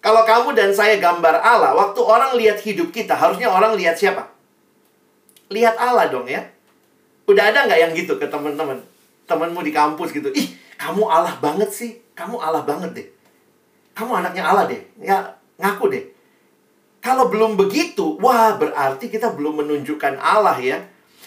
[0.00, 4.32] Kalau kamu dan saya gambar Allah, waktu orang lihat hidup kita, harusnya orang lihat siapa?
[5.52, 6.48] Lihat Allah dong ya.
[7.28, 8.80] Udah ada nggak yang gitu ke teman-teman?
[9.28, 10.32] Temanmu di kampus gitu.
[10.32, 12.00] Ih, kamu Allah banget sih.
[12.16, 13.08] Kamu Allah banget deh
[13.94, 14.82] kamu anaknya Allah deh.
[14.98, 16.04] Ya, ngaku deh.
[16.98, 20.78] Kalau belum begitu, wah berarti kita belum menunjukkan Allah ya.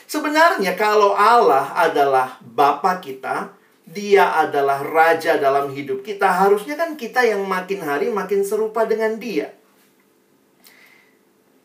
[0.08, 3.54] Sebenarnya kalau Allah adalah Bapa kita,
[3.88, 9.16] dia adalah Raja dalam hidup kita, harusnya kan kita yang makin hari makin serupa dengan
[9.16, 9.54] dia.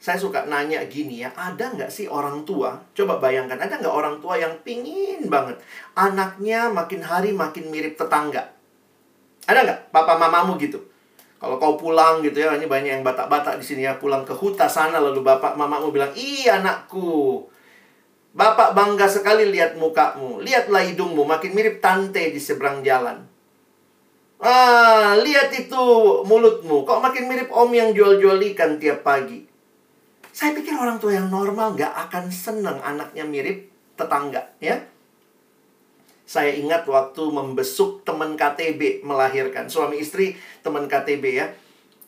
[0.02, 2.74] Saya suka nanya gini ya, ada nggak sih orang tua?
[2.92, 5.62] Coba bayangkan, ada nggak orang tua yang pingin banget
[5.94, 8.50] anaknya makin hari makin mirip tetangga?
[9.46, 10.91] Ada nggak papa mamamu gitu?
[11.42, 14.70] Kalau kau pulang gitu ya, ini banyak yang batak-batak di sini ya, pulang ke huta
[14.70, 17.50] sana lalu bapak mamamu bilang, "Iya anakku,
[18.32, 20.40] Bapak bangga sekali lihat mukamu.
[20.40, 23.28] Lihatlah hidungmu, makin mirip tante di seberang jalan.
[24.40, 25.84] Ah, lihat itu
[26.24, 26.88] mulutmu.
[26.88, 29.44] Kok makin mirip om yang jual-jual ikan tiap pagi.
[30.32, 33.68] Saya pikir orang tua yang normal nggak akan senang anaknya mirip
[34.00, 34.80] tetangga, ya.
[36.32, 39.68] Saya ingat waktu membesuk teman KTB melahirkan.
[39.68, 40.32] Suami istri
[40.64, 41.52] teman KTB ya.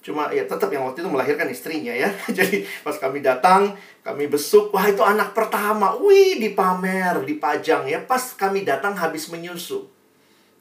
[0.01, 2.09] Cuma ya tetap yang waktu itu melahirkan istrinya ya.
[2.41, 5.93] Jadi pas kami datang, kami besuk, wah itu anak pertama.
[6.01, 8.01] Wih, dipamer, dipajang ya.
[8.01, 9.93] Pas kami datang habis menyusu.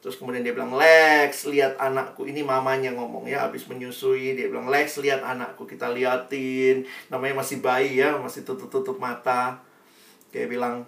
[0.04, 2.28] Terus kemudian dia bilang, Lex, lihat anakku.
[2.28, 4.36] Ini mamanya ngomong ya, habis menyusui.
[4.36, 5.63] Dia bilang, Lex, lihat anakku.
[5.63, 6.84] Kita liatin.
[7.08, 9.63] Namanya masih bayi ya, masih tutup-tutup mata.
[10.36, 10.84] Dia bilang,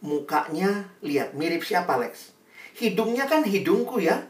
[0.00, 2.32] mukanya lihat mirip siapa Lex?
[2.76, 4.28] Hidungnya kan hidungku ya.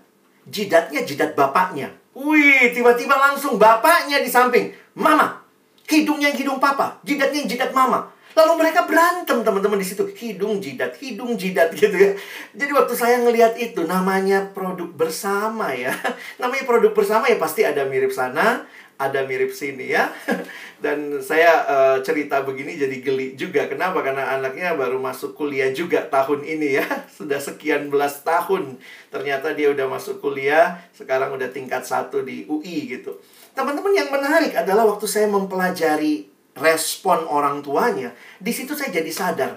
[0.50, 1.94] Jidatnya jidat bapaknya.
[2.14, 4.74] Wih, tiba-tiba langsung bapaknya di samping.
[4.98, 5.46] Mama,
[5.86, 8.10] hidungnya yang hidung papa, jidatnya yang jidat mama.
[8.30, 10.06] Lalu mereka berantem teman-teman di situ.
[10.06, 12.14] Hidung jidat, hidung jidat gitu ya.
[12.54, 15.90] Jadi waktu saya ngelihat itu namanya produk bersama ya.
[16.40, 18.64] Namanya produk bersama ya pasti ada mirip sana,
[19.00, 20.12] ada mirip sini ya.
[20.84, 23.64] Dan saya uh, cerita begini jadi geli juga.
[23.64, 24.04] Kenapa?
[24.04, 26.86] Karena anaknya baru masuk kuliah juga tahun ini ya.
[27.16, 28.76] Sudah sekian belas tahun.
[29.08, 33.16] Ternyata dia udah masuk kuliah, sekarang udah tingkat satu di UI gitu.
[33.56, 39.52] Teman-teman yang menarik adalah waktu saya mempelajari respon orang tuanya, di situ saya jadi sadar.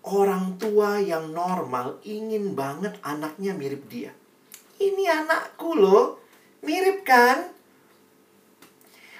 [0.00, 4.16] Orang tua yang normal ingin banget anaknya mirip dia.
[4.80, 6.24] Ini anakku loh.
[6.64, 7.59] Mirip kan?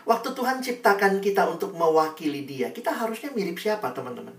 [0.08, 4.32] Waktu Tuhan ciptakan kita untuk mewakili dia, kita harusnya mirip siapa teman-teman?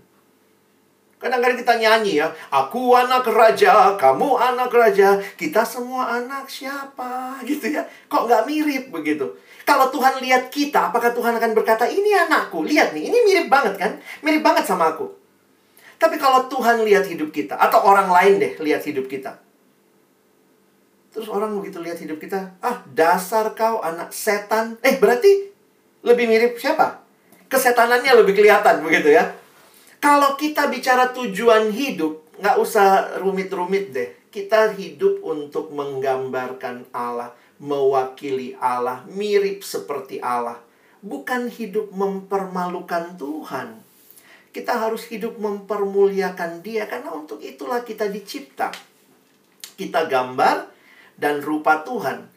[1.22, 7.70] Kadang-kadang kita nyanyi ya, aku anak raja, kamu anak raja, kita semua anak siapa gitu
[7.70, 7.86] ya.
[8.10, 9.30] Kok nggak mirip begitu?
[9.62, 13.78] Kalau Tuhan lihat kita, apakah Tuhan akan berkata, ini anakku, lihat nih, ini mirip banget
[13.78, 13.94] kan?
[14.26, 15.06] Mirip banget sama aku.
[16.02, 19.38] Tapi kalau Tuhan lihat hidup kita, atau orang lain deh lihat hidup kita.
[21.14, 24.74] Terus orang begitu lihat hidup kita, ah dasar kau anak setan.
[24.82, 25.51] Eh berarti
[26.02, 27.02] lebih mirip siapa?
[27.46, 29.30] Kesetanannya lebih kelihatan begitu ya.
[30.02, 34.10] Kalau kita bicara tujuan hidup, nggak usah rumit-rumit deh.
[34.34, 37.30] Kita hidup untuk menggambarkan Allah,
[37.62, 40.58] mewakili Allah, mirip seperti Allah.
[41.04, 43.78] Bukan hidup mempermalukan Tuhan.
[44.50, 48.74] Kita harus hidup mempermuliakan Dia, karena untuk itulah kita dicipta.
[49.78, 50.66] Kita gambar
[51.14, 52.31] dan rupa Tuhan.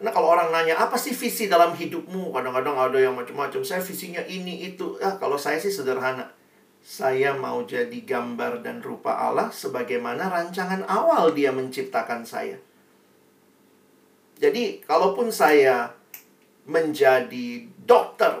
[0.00, 2.32] Nah kalau orang nanya apa sih visi dalam hidupmu?
[2.32, 3.60] Kadang-kadang ada yang macam-macam.
[3.60, 4.96] Saya visinya ini itu.
[5.00, 6.40] Ah kalau saya sih sederhana
[6.80, 12.56] saya mau jadi gambar dan rupa Allah sebagaimana rancangan awal Dia menciptakan saya.
[14.40, 15.92] Jadi, kalaupun saya
[16.64, 18.40] menjadi dokter,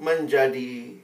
[0.00, 0.96] menjadi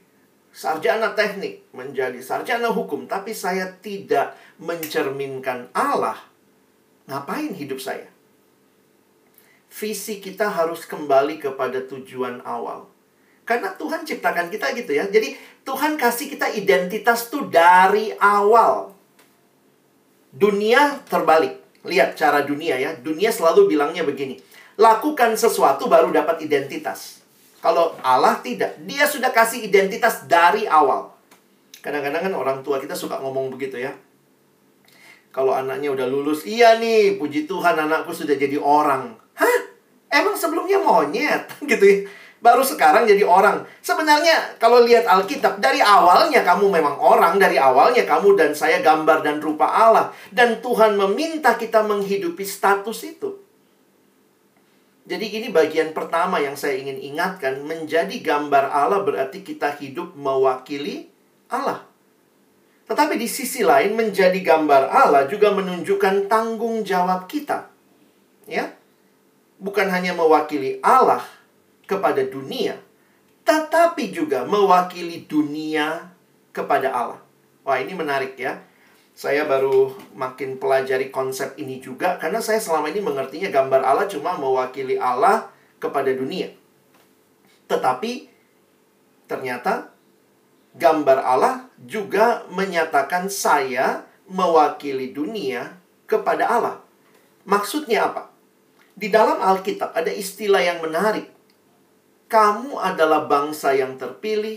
[0.49, 6.17] sarjana teknik, menjadi sarjana hukum, tapi saya tidak mencerminkan Allah,
[7.05, 8.10] ngapain hidup saya?
[9.71, 12.91] Visi kita harus kembali kepada tujuan awal.
[13.47, 15.07] Karena Tuhan ciptakan kita gitu ya.
[15.07, 18.91] Jadi Tuhan kasih kita identitas tuh dari awal.
[20.35, 21.63] Dunia terbalik.
[21.87, 22.91] Lihat cara dunia ya.
[22.99, 24.43] Dunia selalu bilangnya begini.
[24.75, 27.23] Lakukan sesuatu baru dapat identitas.
[27.63, 28.75] Kalau Allah tidak.
[28.83, 31.15] Dia sudah kasih identitas dari awal.
[31.79, 33.95] Kadang-kadang kan orang tua kita suka ngomong begitu ya.
[35.31, 39.15] Kalau anaknya udah lulus, iya nih, puji Tuhan anakku sudah jadi orang.
[39.41, 39.59] Hah?
[40.13, 41.49] Emang sebelumnya monyet?
[41.71, 41.99] gitu ya
[42.41, 43.63] baru sekarang jadi orang.
[43.85, 49.21] Sebenarnya kalau lihat Alkitab, dari awalnya kamu memang orang, dari awalnya kamu dan saya gambar
[49.21, 50.09] dan rupa Allah.
[50.33, 53.37] Dan Tuhan meminta kita menghidupi status itu.
[55.05, 61.09] Jadi ini bagian pertama yang saya ingin ingatkan, menjadi gambar Allah berarti kita hidup mewakili
[61.49, 61.85] Allah.
[62.89, 67.69] Tetapi di sisi lain menjadi gambar Allah juga menunjukkan tanggung jawab kita.
[68.49, 68.80] Ya.
[69.61, 71.21] Bukan hanya mewakili Allah,
[71.91, 72.79] kepada dunia,
[73.43, 76.07] tetapi juga mewakili dunia
[76.55, 77.19] kepada Allah.
[77.67, 78.63] Wah, ini menarik ya.
[79.11, 84.39] Saya baru makin pelajari konsep ini juga karena saya selama ini mengertinya gambar Allah cuma
[84.39, 85.51] mewakili Allah
[85.83, 86.47] kepada dunia.
[87.67, 88.31] Tetapi
[89.27, 89.91] ternyata
[90.79, 95.75] gambar Allah juga menyatakan saya mewakili dunia
[96.07, 96.75] kepada Allah.
[97.43, 98.30] Maksudnya apa?
[98.95, 101.41] Di dalam Alkitab ada istilah yang menarik
[102.31, 104.55] kamu adalah bangsa yang terpilih,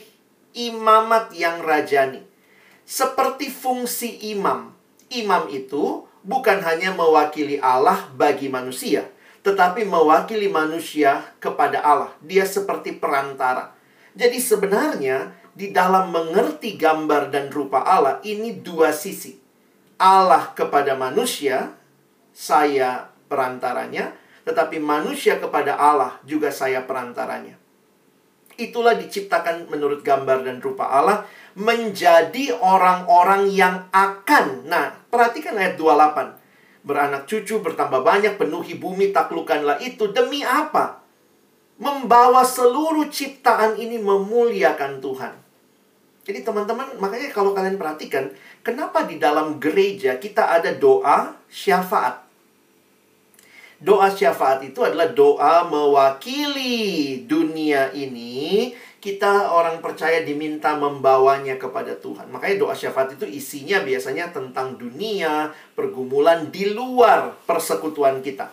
[0.54, 2.22] imamat yang rajani.
[2.86, 4.70] Seperti fungsi imam.
[5.10, 9.10] Imam itu bukan hanya mewakili Allah bagi manusia,
[9.42, 12.14] tetapi mewakili manusia kepada Allah.
[12.22, 13.74] Dia seperti perantara.
[14.14, 19.34] Jadi sebenarnya di dalam mengerti gambar dan rupa Allah ini dua sisi.
[19.98, 21.74] Allah kepada manusia,
[22.30, 24.14] saya perantaranya,
[24.44, 27.56] tetapi manusia kepada Allah juga saya perantaranya.
[28.54, 31.26] Itulah diciptakan menurut gambar dan rupa Allah
[31.58, 34.70] menjadi orang-orang yang akan.
[34.70, 36.38] Nah, perhatikan ayat 28.
[36.84, 40.12] Beranak cucu, bertambah banyak, penuhi bumi, taklukkanlah itu.
[40.12, 41.02] Demi apa?
[41.80, 45.34] Membawa seluruh ciptaan ini memuliakan Tuhan.
[46.24, 48.30] Jadi teman-teman, makanya kalau kalian perhatikan,
[48.62, 52.24] kenapa di dalam gereja kita ada doa syafaat?
[53.84, 58.72] Doa syafaat itu adalah doa mewakili dunia ini.
[58.96, 62.32] Kita orang percaya diminta membawanya kepada Tuhan.
[62.32, 68.48] Makanya doa syafaat itu isinya biasanya tentang dunia, pergumulan di luar persekutuan kita.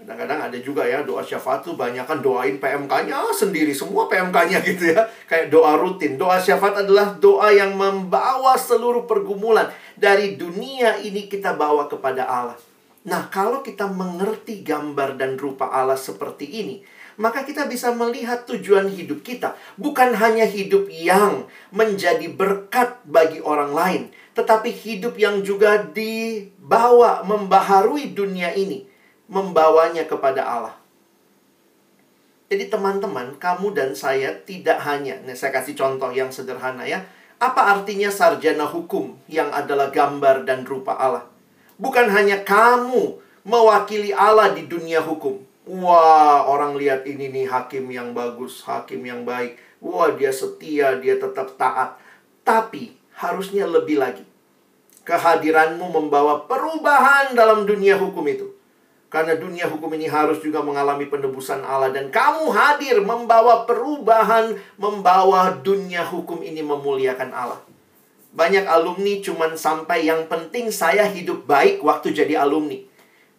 [0.00, 4.96] Kadang-kadang ada juga ya doa syafaat tuh banyak kan doain PMK-nya sendiri semua PMK-nya gitu
[4.96, 5.12] ya.
[5.28, 6.16] Kayak doa rutin.
[6.16, 12.71] Doa syafaat adalah doa yang membawa seluruh pergumulan dari dunia ini kita bawa kepada Allah.
[13.02, 16.86] Nah, kalau kita mengerti gambar dan rupa Allah seperti ini,
[17.18, 23.74] maka kita bisa melihat tujuan hidup kita bukan hanya hidup yang menjadi berkat bagi orang
[23.74, 24.02] lain,
[24.38, 28.86] tetapi hidup yang juga dibawa membaharui dunia ini,
[29.26, 30.76] membawanya kepada Allah.
[32.52, 37.00] Jadi teman-teman, kamu dan saya tidak hanya, nah saya kasih contoh yang sederhana ya.
[37.40, 41.31] Apa artinya sarjana hukum yang adalah gambar dan rupa Allah?
[41.82, 45.42] Bukan hanya kamu mewakili Allah di dunia hukum.
[45.66, 49.58] Wah, orang lihat ini nih hakim yang bagus, hakim yang baik.
[49.82, 51.98] Wah, dia setia, dia tetap taat.
[52.46, 54.22] Tapi harusnya lebih lagi.
[55.02, 58.54] Kehadiranmu membawa perubahan dalam dunia hukum itu.
[59.10, 65.52] Karena dunia hukum ini harus juga mengalami penebusan Allah dan kamu hadir membawa perubahan, membawa
[65.60, 67.60] dunia hukum ini memuliakan Allah.
[68.32, 72.92] Banyak alumni cuman sampai yang penting saya hidup baik waktu jadi alumni.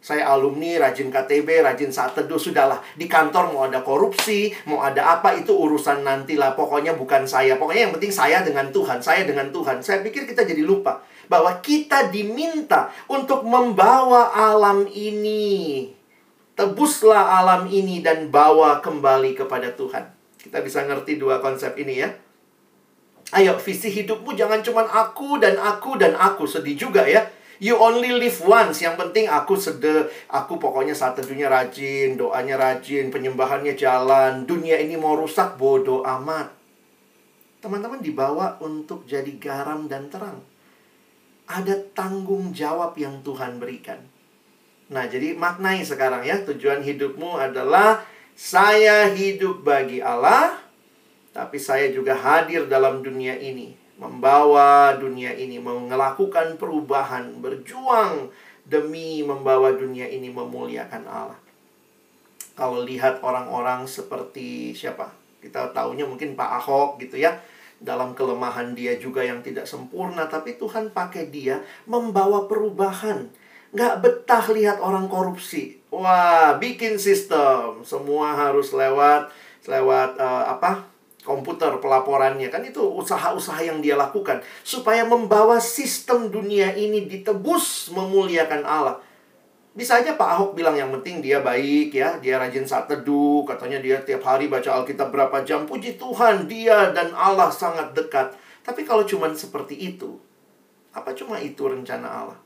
[0.04, 2.84] Saya alumni, rajin KTB, rajin saat teduh, sudahlah.
[3.00, 6.60] Di kantor mau ada korupsi, mau ada apa, itu urusan nantilah.
[6.60, 7.56] Pokoknya bukan saya.
[7.56, 9.80] Pokoknya yang penting saya dengan Tuhan, saya dengan Tuhan.
[9.80, 11.00] Saya pikir kita jadi lupa
[11.32, 15.88] bahwa kita diminta untuk membawa alam ini.
[16.60, 20.04] Tebuslah alam ini dan bawa kembali kepada Tuhan.
[20.36, 22.12] Kita bisa ngerti dua konsep ini ya.
[23.34, 26.46] Ayo, visi hidupmu jangan cuma aku dan aku dan aku.
[26.46, 27.26] Sedih juga ya
[27.64, 28.84] You only live once.
[28.84, 34.44] Yang penting aku sede, aku pokoknya saat teduhnya rajin, doanya rajin, penyembahannya jalan.
[34.44, 36.52] Dunia ini mau rusak, bodoh amat.
[37.64, 40.44] Teman-teman dibawa untuk jadi garam dan terang.
[41.48, 44.04] Ada tanggung jawab yang Tuhan berikan.
[44.92, 48.04] Nah, jadi maknai sekarang ya, tujuan hidupmu adalah
[48.36, 50.60] saya hidup bagi Allah,
[51.34, 58.30] tapi saya juga hadir dalam dunia ini membawa dunia ini melakukan perubahan, berjuang
[58.66, 61.40] demi membawa dunia ini memuliakan Allah.
[62.54, 65.10] Kalau lihat orang-orang seperti siapa?
[65.42, 67.42] Kita tahunya mungkin Pak Ahok gitu ya.
[67.84, 73.28] Dalam kelemahan dia juga yang tidak sempurna, tapi Tuhan pakai dia membawa perubahan.
[73.74, 75.82] Nggak betah lihat orang korupsi.
[75.92, 77.84] Wah, bikin sistem.
[77.84, 79.34] Semua harus lewat
[79.68, 80.93] lewat uh, apa?
[81.24, 88.62] Komputer pelaporannya kan itu usaha-usaha yang dia lakukan supaya membawa sistem dunia ini ditebus memuliakan
[88.68, 89.00] Allah.
[89.74, 93.82] Bisa aja Pak Ahok bilang yang penting dia baik ya, dia rajin saat teduh, katanya
[93.82, 95.66] dia tiap hari baca Alkitab berapa jam.
[95.66, 98.38] Puji Tuhan, dia dan Allah sangat dekat.
[98.62, 100.22] Tapi kalau cuma seperti itu,
[100.94, 102.40] apa cuma itu rencana Allah?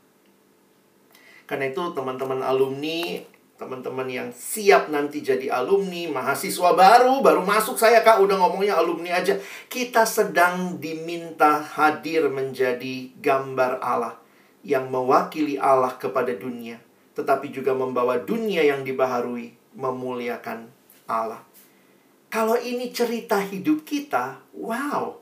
[1.44, 3.20] Karena itu teman-teman alumni
[3.58, 9.18] teman-teman yang siap nanti jadi alumni, mahasiswa baru, baru masuk saya kak, udah ngomongnya alumni
[9.18, 9.34] aja.
[9.66, 14.14] Kita sedang diminta hadir menjadi gambar Allah
[14.62, 16.78] yang mewakili Allah kepada dunia,
[17.18, 20.70] tetapi juga membawa dunia yang dibaharui memuliakan
[21.10, 21.42] Allah.
[22.30, 25.18] Kalau ini cerita hidup kita, wow.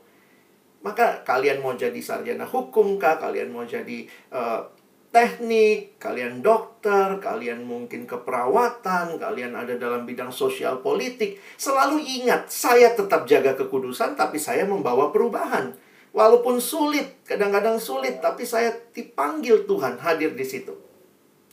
[0.85, 3.17] Maka kalian mau jadi sarjana hukum kah?
[3.17, 4.61] Kalian mau jadi uh,
[5.09, 12.93] teknik, kalian dokter, kalian mungkin keperawatan, kalian ada dalam bidang sosial politik, selalu ingat, saya
[12.93, 15.73] tetap jaga kekudusan, tapi saya membawa perubahan.
[16.11, 20.73] Walaupun sulit, kadang-kadang sulit, tapi saya dipanggil Tuhan hadir di situ.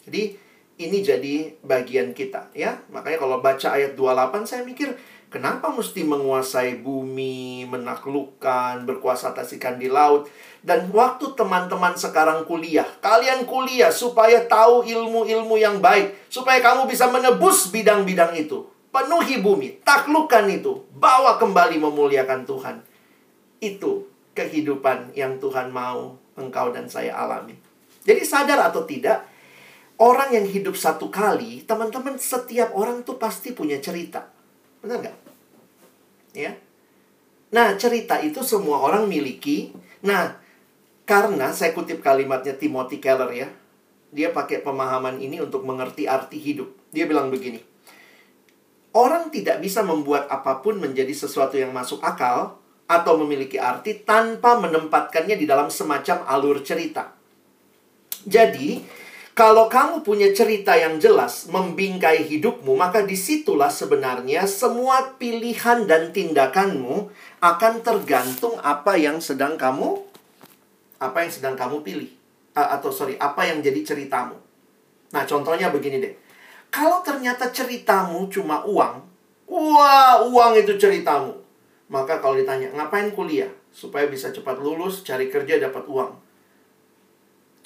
[0.09, 0.37] Jadi,
[0.75, 2.83] ini jadi bagian kita, ya.
[2.91, 4.97] Makanya kalau baca ayat 28, saya mikir,
[5.35, 10.31] Kenapa mesti menguasai bumi, menaklukkan, berkuasa atas ikan di laut?
[10.65, 17.05] Dan waktu teman-teman sekarang kuliah, kalian kuliah supaya tahu ilmu-ilmu yang baik, supaya kamu bisa
[17.13, 18.65] menebus bidang-bidang itu.
[18.89, 22.77] Penuhi bumi, taklukkan itu, bawa kembali memuliakan Tuhan.
[23.61, 27.61] Itu kehidupan yang Tuhan mau engkau dan saya alami.
[28.01, 29.21] Jadi sadar atau tidak,
[30.01, 34.33] orang yang hidup satu kali, teman-teman setiap orang tuh pasti punya cerita.
[34.81, 35.17] Benar nggak?
[36.33, 36.57] Ya.
[37.53, 39.77] Nah, cerita itu semua orang miliki.
[40.03, 40.44] Nah,
[41.05, 43.49] karena saya kutip kalimatnya Timothy Keller ya.
[44.15, 46.71] Dia pakai pemahaman ini untuk mengerti arti hidup.
[46.95, 47.61] Dia bilang begini.
[48.95, 54.55] Orang tidak bisa membuat apa pun menjadi sesuatu yang masuk akal atau memiliki arti tanpa
[54.61, 57.11] menempatkannya di dalam semacam alur cerita.
[58.23, 58.81] Jadi,
[59.35, 66.15] kalau kamu punya cerita yang jelas membingkai hidupmu, maka di situlah sebenarnya semua pilihan dan
[66.15, 67.11] tindakanmu
[67.43, 70.14] akan tergantung apa yang sedang kamu
[70.99, 72.11] apa yang sedang kamu pilih.
[72.55, 74.39] Atau sorry, apa yang jadi ceritamu.
[75.11, 76.15] Nah, contohnya begini deh.
[76.71, 78.95] Kalau ternyata ceritamu cuma uang,
[79.51, 81.35] wah, uang itu ceritamu.
[81.91, 83.51] Maka kalau ditanya, ngapain kuliah?
[83.75, 86.15] Supaya bisa cepat lulus, cari kerja, dapat uang.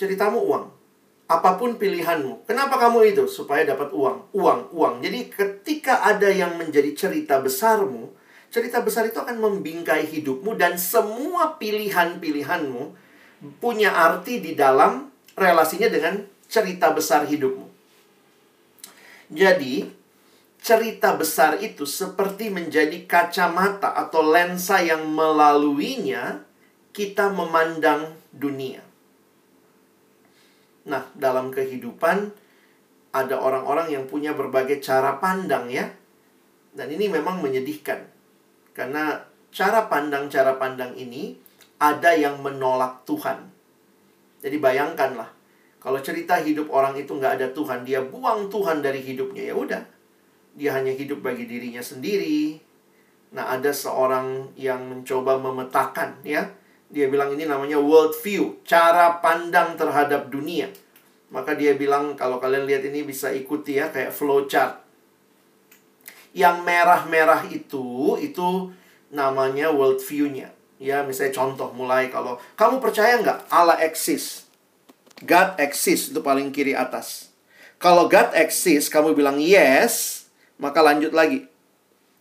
[0.00, 0.78] Ceritamu uang
[1.28, 2.48] apa pun pilihanmu.
[2.48, 3.28] Kenapa kamu itu?
[3.28, 4.94] Supaya dapat uang, uang, uang.
[5.04, 8.16] Jadi ketika ada yang menjadi cerita besarmu,
[8.48, 12.96] cerita besar itu akan membingkai hidupmu dan semua pilihan-pilihanmu
[13.62, 15.06] punya arti di dalam
[15.38, 16.18] relasinya dengan
[16.50, 17.66] cerita besar hidupmu.
[19.28, 19.84] Jadi,
[20.58, 26.42] cerita besar itu seperti menjadi kacamata atau lensa yang melaluinya
[26.90, 28.82] kita memandang dunia.
[30.88, 32.32] Nah, dalam kehidupan
[33.12, 35.92] ada orang-orang yang punya berbagai cara pandang ya.
[36.72, 38.08] Dan ini memang menyedihkan.
[38.72, 39.20] Karena
[39.52, 41.36] cara pandang-cara pandang ini
[41.78, 43.50] ada yang menolak Tuhan.
[44.42, 45.30] Jadi bayangkanlah,
[45.78, 49.82] kalau cerita hidup orang itu nggak ada Tuhan, dia buang Tuhan dari hidupnya, ya udah.
[50.58, 52.58] Dia hanya hidup bagi dirinya sendiri.
[53.34, 56.48] Nah, ada seorang yang mencoba memetakan ya
[56.88, 60.72] dia bilang ini namanya world view, cara pandang terhadap dunia.
[61.28, 64.80] Maka dia bilang kalau kalian lihat ini bisa ikuti ya kayak flow chart.
[66.32, 68.72] Yang merah-merah itu itu
[69.12, 70.48] namanya world view-nya.
[70.78, 74.46] Ya, misalnya contoh mulai kalau kamu percaya nggak Allah eksis?
[75.26, 77.34] God eksis itu paling kiri atas.
[77.82, 80.26] Kalau God eksis, kamu bilang yes,
[80.62, 81.46] maka lanjut lagi.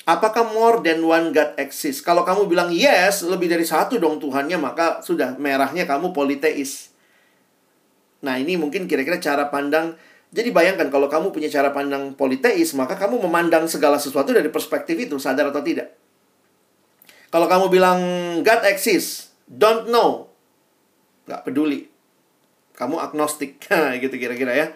[0.07, 2.01] Apakah more than one God exist?
[2.01, 6.95] Kalau kamu bilang yes, lebih dari satu dong Tuhannya, maka sudah merahnya kamu politeis.
[8.25, 9.93] Nah, ini mungkin kira-kira cara pandang.
[10.33, 14.97] Jadi bayangkan kalau kamu punya cara pandang politeis, maka kamu memandang segala sesuatu dari perspektif
[14.97, 16.06] itu, sadar atau tidak.
[17.27, 17.99] Kalau kamu bilang
[18.43, 20.31] God exists, don't know,
[21.27, 21.91] nggak peduli.
[22.77, 23.59] Kamu agnostik,
[24.03, 24.67] gitu kira-kira ya.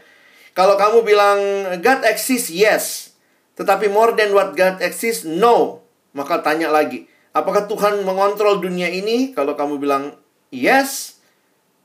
[0.52, 1.40] Kalau kamu bilang
[1.80, 3.16] God exists, yes.
[3.56, 5.86] Tetapi more than what God exists, no.
[6.12, 9.32] Maka tanya lagi, apakah Tuhan mengontrol dunia ini?
[9.32, 10.12] Kalau kamu bilang
[10.52, 11.24] yes,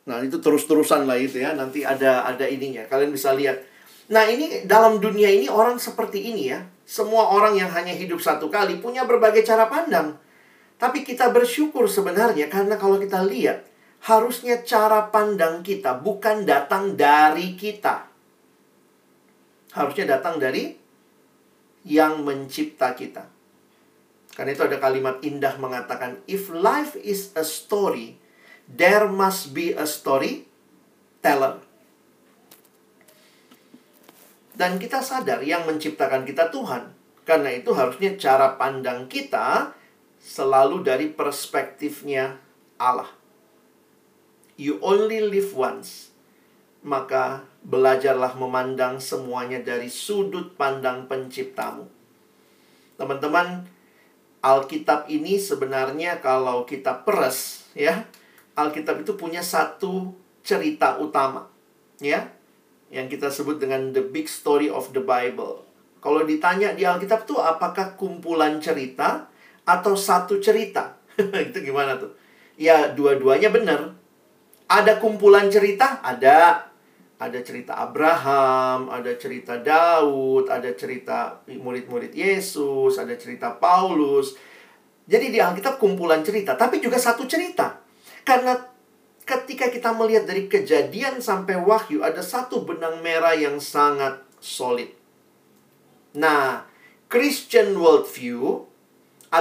[0.03, 1.55] nah itu terus-terusan lah itu ya.
[1.55, 2.83] Nanti ada ada ininya.
[2.91, 3.63] Kalian bisa lihat.
[4.11, 6.67] Nah ini dalam dunia ini orang seperti ini ya.
[6.87, 10.19] Semua orang yang hanya hidup satu kali punya berbagai cara pandang.
[10.77, 13.65] Tapi kita bersyukur sebenarnya karena kalau kita lihat,
[14.05, 18.13] harusnya cara pandang kita bukan datang dari kita.
[19.73, 20.77] Harusnya datang dari
[21.89, 23.25] yang mencipta kita.
[24.37, 28.21] Karena itu ada kalimat indah mengatakan, If life is a story,
[28.69, 30.45] there must be a story
[31.25, 31.65] teller.
[34.53, 36.93] Dan kita sadar yang menciptakan kita Tuhan.
[37.25, 39.73] Karena itu harusnya cara pandang kita
[40.27, 42.43] selalu dari perspektifnya
[42.83, 43.07] Allah.
[44.59, 46.11] You only live once.
[46.83, 51.87] Maka belajarlah memandang semuanya dari sudut pandang penciptamu.
[52.99, 53.67] Teman-teman,
[54.43, 58.07] Alkitab ini sebenarnya kalau kita peres ya,
[58.55, 60.15] Alkitab itu punya satu
[60.47, 61.51] cerita utama,
[61.99, 62.31] ya.
[62.87, 65.67] Yang kita sebut dengan the big story of the Bible.
[65.99, 69.27] Kalau ditanya di Alkitab tuh apakah kumpulan cerita
[69.67, 70.95] atau satu cerita.
[71.19, 72.15] itu gimana tuh?
[72.57, 73.93] Ya, dua-duanya benar.
[74.71, 76.01] Ada kumpulan cerita?
[76.01, 76.71] Ada.
[77.17, 84.37] Ada cerita Abraham, ada cerita Daud, ada cerita murid-murid Yesus, ada cerita Paulus.
[85.09, 87.81] Jadi di Alkitab kumpulan cerita, tapi juga satu cerita.
[88.21, 88.53] Karena
[89.25, 94.93] ketika kita melihat dari kejadian sampai wahyu, ada satu benang merah yang sangat solid.
[96.13, 96.69] Nah,
[97.09, 98.69] Christian worldview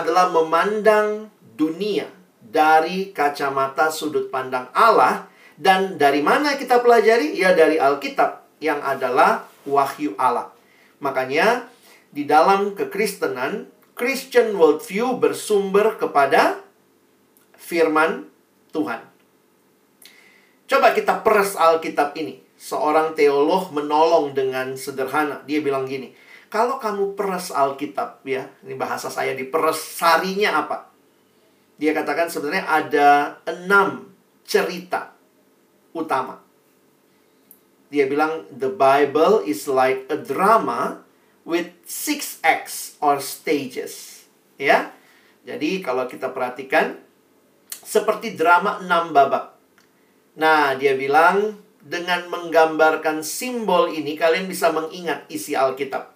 [0.02, 2.08] adalah memandang dunia
[2.40, 7.36] dari kacamata sudut pandang Allah dan dari mana kita pelajari?
[7.40, 10.52] Ya dari Alkitab yang adalah wahyu Allah.
[11.00, 11.72] Makanya
[12.12, 16.60] di dalam kekristenan Christian worldview bersumber kepada
[17.56, 18.28] firman
[18.76, 19.00] Tuhan.
[20.68, 22.44] Coba kita peres Alkitab ini.
[22.56, 25.44] Seorang teolog menolong dengan sederhana.
[25.48, 26.12] Dia bilang gini,
[26.50, 30.90] kalau kamu peres Alkitab ya, ini bahasa saya diperes sarinya apa?
[31.76, 33.10] Dia katakan sebenarnya ada
[33.44, 34.10] enam
[34.48, 35.12] cerita
[35.92, 36.40] utama.
[37.92, 41.04] Dia bilang the Bible is like a drama
[41.46, 44.26] with six acts or stages.
[44.58, 44.92] Ya.
[45.46, 46.98] Jadi kalau kita perhatikan
[47.70, 49.54] seperti drama enam babak.
[50.42, 56.15] Nah, dia bilang dengan menggambarkan simbol ini kalian bisa mengingat isi Alkitab.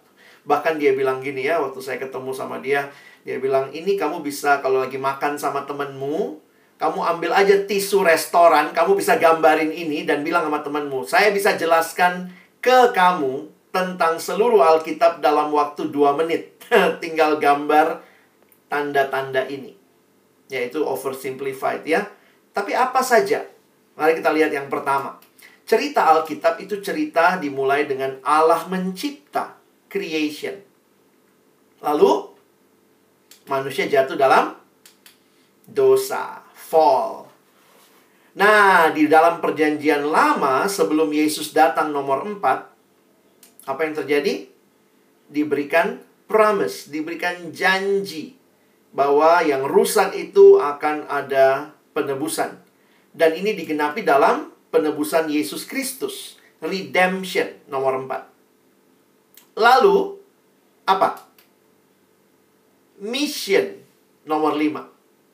[0.50, 2.89] Bahkan dia bilang gini ya, waktu saya ketemu sama dia,
[3.22, 6.41] dia bilang, ini kamu bisa kalau lagi makan sama temenmu,
[6.82, 11.54] kamu ambil aja tisu restoran, kamu bisa gambarin ini dan bilang sama temenmu, saya bisa
[11.54, 12.34] jelaskan
[12.66, 16.58] ke kamu tentang seluruh Alkitab dalam waktu dua menit.
[17.04, 18.02] Tinggal gambar
[18.74, 19.78] tanda-tanda ini.
[20.50, 22.10] Yaitu oversimplified ya.
[22.58, 23.45] Tapi apa saja?
[23.93, 25.22] Mari kita lihat yang pertama.
[25.70, 29.59] Cerita Alkitab itu cerita dimulai dengan Allah mencipta
[29.90, 30.62] creation.
[31.82, 32.30] Lalu
[33.50, 34.56] manusia jatuh dalam
[35.66, 37.26] dosa, fall.
[38.38, 44.48] Nah, di dalam perjanjian lama sebelum Yesus datang nomor 4, apa yang terjadi?
[45.30, 48.38] Diberikan promise, diberikan janji
[48.94, 52.58] bahwa yang rusak itu akan ada penebusan.
[53.14, 58.28] Dan ini digenapi dalam penebusan Yesus Kristus, redemption nomor 4.
[59.60, 60.16] Lalu
[60.88, 61.20] apa?
[63.03, 63.76] Mission
[64.24, 64.88] nomor lima.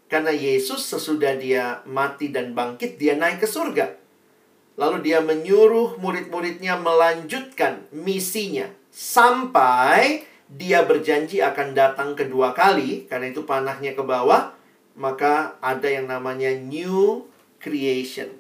[0.09, 3.93] Karena Yesus sesudah dia mati dan bangkit, dia naik ke surga.
[4.81, 8.65] Lalu dia menyuruh murid-muridnya melanjutkan misinya.
[8.89, 13.05] Sampai dia berjanji akan datang kedua kali.
[13.05, 14.57] Karena itu panahnya ke bawah.
[14.97, 17.29] Maka ada yang namanya new
[17.61, 18.33] creation.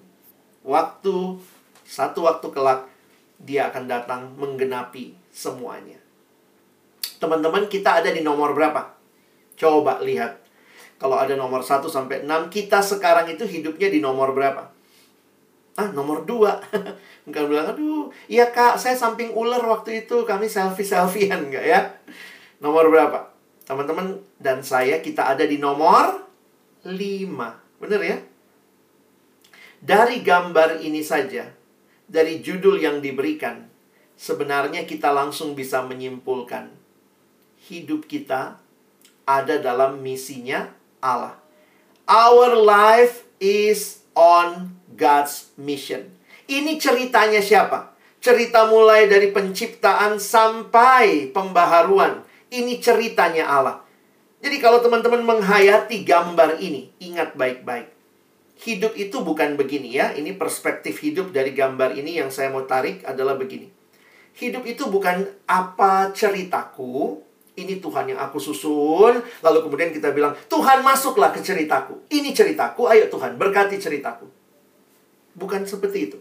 [0.65, 1.37] Waktu,
[1.85, 2.89] satu waktu kelak
[3.37, 5.99] dia akan datang menggenapi semuanya.
[7.19, 8.95] Teman-teman, kita ada di nomor berapa?
[9.59, 10.39] Coba lihat.
[10.95, 14.71] Kalau ada nomor 1 sampai 6, kita sekarang itu hidupnya di nomor berapa?
[15.75, 16.71] Ah, nomor 2.
[17.27, 21.79] Bukan bilang, aduh, iya kak, saya samping ular waktu itu, kami selfie-selfiean, enggak ya?
[22.63, 23.35] Nomor berapa?
[23.67, 26.23] Teman-teman dan saya, kita ada di nomor
[26.87, 26.95] 5.
[27.83, 28.17] Bener ya?
[29.83, 31.43] Dari gambar ini saja,
[32.07, 33.74] dari judul yang diberikan,
[34.15, 36.71] sebenarnya kita langsung bisa menyimpulkan
[37.67, 38.59] hidup kita
[39.25, 40.69] ada dalam misinya
[41.01, 41.37] Allah.
[42.05, 46.13] Our life is on God's mission.
[46.45, 47.97] Ini ceritanya siapa?
[48.21, 52.21] Cerita mulai dari penciptaan sampai pembaharuan.
[52.53, 53.81] Ini ceritanya Allah.
[54.45, 57.89] Jadi kalau teman-teman menghayati gambar ini, ingat baik-baik.
[58.61, 60.13] Hidup itu bukan begini ya.
[60.13, 63.74] Ini perspektif hidup dari gambar ini yang saya mau tarik adalah begini.
[64.35, 67.23] Hidup itu bukan apa ceritaku,
[67.55, 69.23] ini Tuhan yang aku susun.
[69.39, 72.03] Lalu kemudian kita bilang, Tuhan masuklah ke ceritaku.
[72.11, 74.27] Ini ceritaku, ayo Tuhan berkati ceritaku.
[75.35, 76.19] Bukan seperti itu.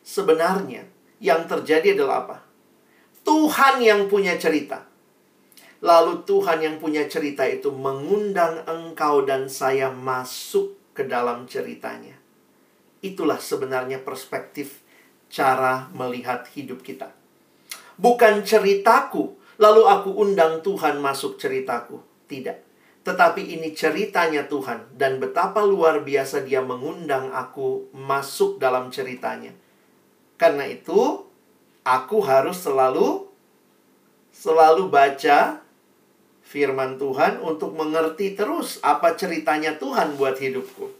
[0.00, 0.88] Sebenarnya
[1.20, 2.36] yang terjadi adalah apa?
[3.20, 4.88] Tuhan yang punya cerita.
[5.84, 12.16] Lalu Tuhan yang punya cerita itu mengundang engkau dan saya masuk ke dalam ceritanya.
[13.04, 14.82] Itulah sebenarnya perspektif
[15.28, 17.12] cara melihat hidup kita.
[18.00, 22.00] Bukan ceritaku, lalu aku undang Tuhan masuk ceritaku.
[22.28, 22.68] Tidak.
[23.04, 29.56] Tetapi ini ceritanya Tuhan dan betapa luar biasa dia mengundang aku masuk dalam ceritanya.
[30.36, 31.24] Karena itu,
[31.88, 33.26] aku harus selalu
[34.28, 35.64] selalu baca
[36.44, 40.97] firman Tuhan untuk mengerti terus apa ceritanya Tuhan buat hidupku.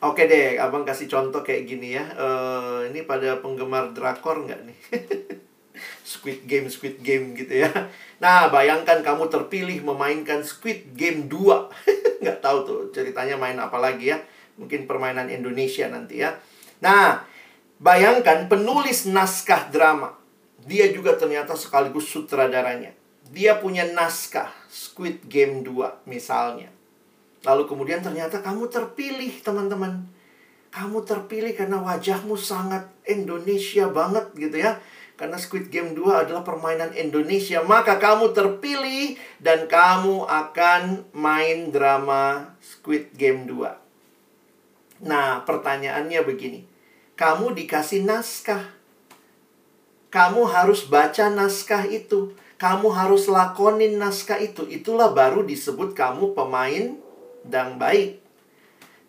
[0.00, 2.04] Oke deh, abang kasih contoh kayak gini ya.
[2.16, 4.78] Uh, ini pada penggemar drakor nggak nih?
[6.10, 7.68] Squid Game, Squid Game gitu ya.
[8.16, 11.36] Nah, bayangkan kamu terpilih memainkan Squid Game 2.
[12.24, 14.20] Nggak tahu tuh ceritanya main apa lagi ya.
[14.60, 16.36] Mungkin permainan Indonesia nanti ya.
[16.80, 17.24] Nah,
[17.80, 20.16] bayangkan penulis naskah drama.
[20.64, 22.92] Dia juga ternyata sekaligus sutradaranya.
[23.32, 26.72] Dia punya naskah Squid Game 2 misalnya.
[27.44, 30.04] Lalu kemudian ternyata kamu terpilih, teman-teman.
[30.70, 34.78] Kamu terpilih karena wajahmu sangat Indonesia banget gitu ya
[35.20, 42.56] karena Squid Game 2 adalah permainan Indonesia, maka kamu terpilih dan kamu akan main drama
[42.64, 45.04] Squid Game 2.
[45.04, 46.64] Nah, pertanyaannya begini.
[47.20, 48.64] Kamu dikasih naskah.
[50.08, 52.32] Kamu harus baca naskah itu.
[52.56, 54.64] Kamu harus lakonin naskah itu.
[54.72, 56.96] Itulah baru disebut kamu pemain
[57.46, 58.20] dan baik.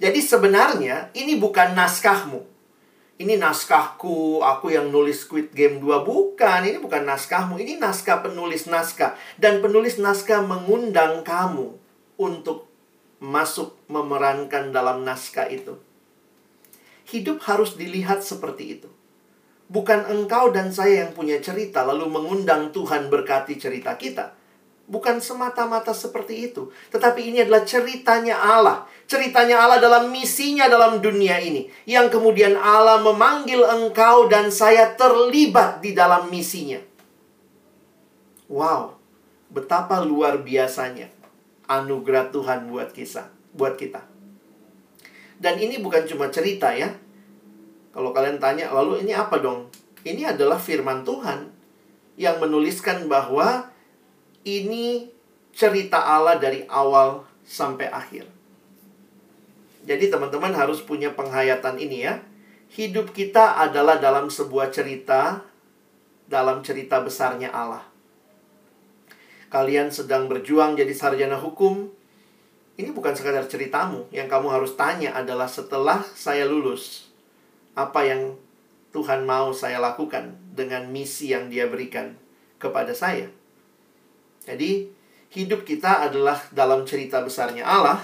[0.02, 2.52] Jadi sebenarnya ini bukan naskahmu
[3.22, 6.02] ini naskahku, aku yang nulis Squid Game 2.
[6.02, 7.62] Bukan, ini bukan naskahmu.
[7.62, 9.14] Ini naskah penulis naskah.
[9.38, 11.78] Dan penulis naskah mengundang kamu
[12.18, 12.66] untuk
[13.22, 15.78] masuk memerankan dalam naskah itu.
[17.14, 18.90] Hidup harus dilihat seperti itu.
[19.70, 24.34] Bukan engkau dan saya yang punya cerita lalu mengundang Tuhan berkati cerita kita.
[24.92, 26.68] Bukan semata-mata seperti itu.
[26.92, 28.84] Tetapi ini adalah ceritanya Allah.
[29.08, 31.72] Ceritanya Allah dalam misinya dalam dunia ini.
[31.88, 36.84] Yang kemudian Allah memanggil engkau dan saya terlibat di dalam misinya.
[38.52, 39.00] Wow,
[39.48, 41.08] betapa luar biasanya
[41.72, 44.04] anugerah Tuhan buat kita, buat kita.
[45.40, 46.92] Dan ini bukan cuma cerita ya.
[47.96, 49.72] Kalau kalian tanya, lalu ini apa dong?
[50.04, 51.48] Ini adalah firman Tuhan
[52.20, 53.71] yang menuliskan bahwa
[54.48, 55.12] ini
[55.52, 58.26] cerita Allah dari awal sampai akhir.
[59.82, 62.22] Jadi teman-teman harus punya penghayatan ini ya.
[62.72, 65.44] Hidup kita adalah dalam sebuah cerita
[66.32, 67.84] dalam cerita besarnya Allah.
[69.52, 71.92] Kalian sedang berjuang jadi sarjana hukum.
[72.80, 74.08] Ini bukan sekadar ceritamu.
[74.16, 77.12] Yang kamu harus tanya adalah setelah saya lulus,
[77.76, 78.40] apa yang
[78.96, 82.16] Tuhan mau saya lakukan dengan misi yang Dia berikan
[82.64, 83.28] kepada saya.
[84.46, 84.90] Jadi,
[85.32, 88.00] hidup kita adalah dalam cerita besarnya Allah.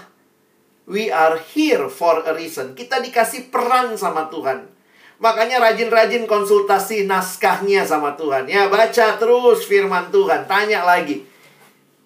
[0.88, 2.72] We are here for a reason.
[2.72, 4.72] Kita dikasih peran sama Tuhan.
[5.20, 8.48] Makanya rajin-rajin konsultasi naskahnya sama Tuhan.
[8.48, 10.48] Ya, baca terus firman Tuhan.
[10.48, 11.28] Tanya lagi.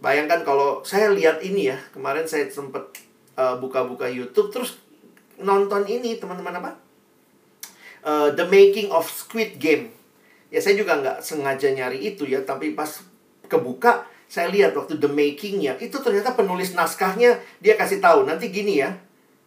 [0.02, 1.78] Bayangkan kalau saya lihat ini ya.
[1.94, 2.90] Kemarin saya sempat
[3.38, 4.50] uh, buka-buka YouTube.
[4.50, 4.82] Terus
[5.38, 6.72] nonton ini, teman-teman apa?
[8.02, 9.94] Uh, The Making of Squid Game.
[10.50, 12.42] Ya, saya juga nggak sengaja nyari itu ya.
[12.42, 12.90] Tapi pas
[13.46, 18.80] kebuka, saya lihat waktu the makingnya itu ternyata penulis naskahnya dia kasih tahu nanti gini
[18.80, 18.96] ya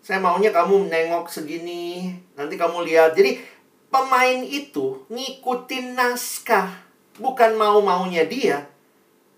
[0.05, 3.41] saya maunya kamu nengok segini nanti kamu lihat jadi
[3.95, 6.83] pemain itu ngikutin naskah,
[7.23, 8.67] bukan mau-maunya dia.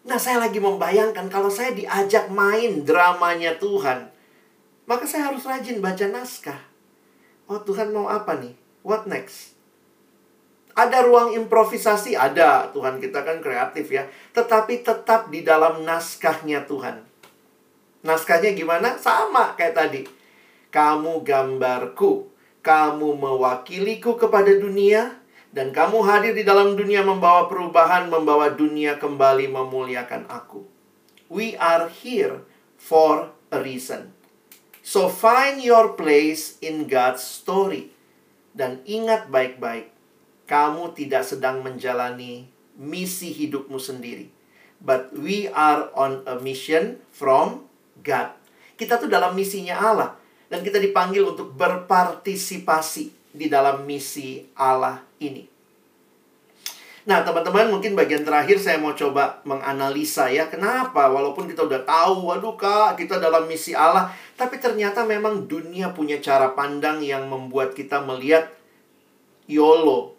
[0.09, 4.09] Nah, saya lagi membayangkan kalau saya diajak main dramanya Tuhan,
[4.89, 6.57] maka saya harus rajin baca naskah.
[7.45, 8.57] Oh, Tuhan mau apa nih?
[8.81, 9.56] What next?
[10.77, 12.13] Ada ruang improvisasi?
[12.15, 12.71] Ada.
[12.77, 14.05] Tuhan kita kan kreatif ya.
[14.37, 17.01] Tetapi tetap di dalam naskahnya Tuhan.
[18.05, 19.01] Naskahnya gimana?
[19.01, 20.03] Sama kayak tadi.
[20.69, 25.15] Kamu gambarku kamu mewakiliku kepada dunia,
[25.55, 30.67] dan kamu hadir di dalam dunia membawa perubahan, membawa dunia kembali memuliakan aku.
[31.31, 32.43] We are here
[32.75, 34.11] for a reason.
[34.83, 37.95] So find your place in God's story.
[38.51, 39.95] Dan ingat baik-baik,
[40.47, 42.47] kamu tidak sedang menjalani
[42.79, 44.31] misi hidupmu sendiri.
[44.79, 47.67] But we are on a mission from
[48.01, 48.37] God.
[48.77, 50.11] Kita tuh dalam misinya Allah.
[50.47, 55.57] Dan kita dipanggil untuk berpartisipasi di dalam misi Allah ini.
[57.07, 60.51] Nah, teman-teman, mungkin bagian terakhir saya mau coba menganalisa ya.
[60.51, 61.07] Kenapa?
[61.07, 64.11] Walaupun kita udah tahu, waduh kak, kita dalam misi Allah.
[64.35, 68.51] Tapi ternyata memang dunia punya cara pandang yang membuat kita melihat
[69.47, 70.16] YOLO.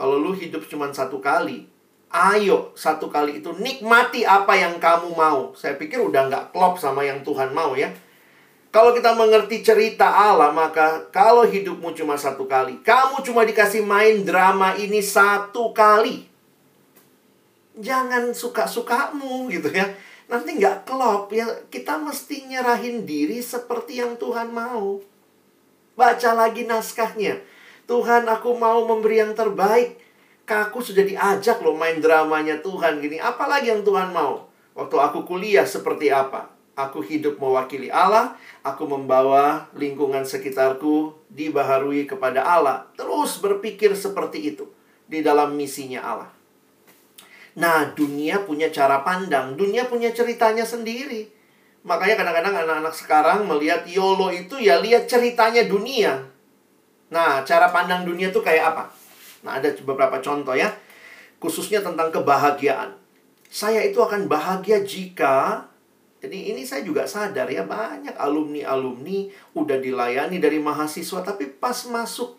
[0.00, 1.68] Kalau lu hidup cuma satu kali,
[2.08, 5.52] ayo satu kali itu nikmati apa yang kamu mau.
[5.52, 7.92] Saya pikir udah nggak klop sama yang Tuhan mau ya.
[8.72, 14.24] Kalau kita mengerti cerita Allah, maka kalau hidupmu cuma satu kali, kamu cuma dikasih main
[14.24, 16.24] drama ini satu kali.
[17.76, 19.84] Jangan suka-sukamu gitu ya.
[20.32, 21.44] Nanti nggak klop ya.
[21.68, 25.04] Kita mesti nyerahin diri seperti yang Tuhan mau.
[25.92, 27.49] Baca lagi naskahnya.
[27.90, 29.98] Tuhan aku mau memberi yang terbaik.
[30.46, 33.18] Aku sudah diajak loh main dramanya Tuhan gini.
[33.18, 34.46] Apalagi yang Tuhan mau?
[34.78, 36.50] Waktu aku kuliah seperti apa?
[36.78, 42.86] Aku hidup mewakili Allah, aku membawa lingkungan sekitarku dibaharui kepada Allah.
[42.94, 44.70] Terus berpikir seperti itu
[45.10, 46.30] di dalam misinya Allah.
[47.58, 51.26] Nah, dunia punya cara pandang, dunia punya ceritanya sendiri.
[51.82, 56.29] Makanya kadang-kadang anak-anak sekarang melihat YOLO itu ya lihat ceritanya dunia.
[57.10, 58.84] Nah, cara pandang dunia itu kayak apa?
[59.42, 60.70] Nah, ada beberapa contoh ya.
[61.42, 62.94] Khususnya tentang kebahagiaan.
[63.50, 65.66] Saya itu akan bahagia jika
[66.20, 72.36] jadi ini saya juga sadar ya banyak alumni-alumni udah dilayani dari mahasiswa tapi pas masuk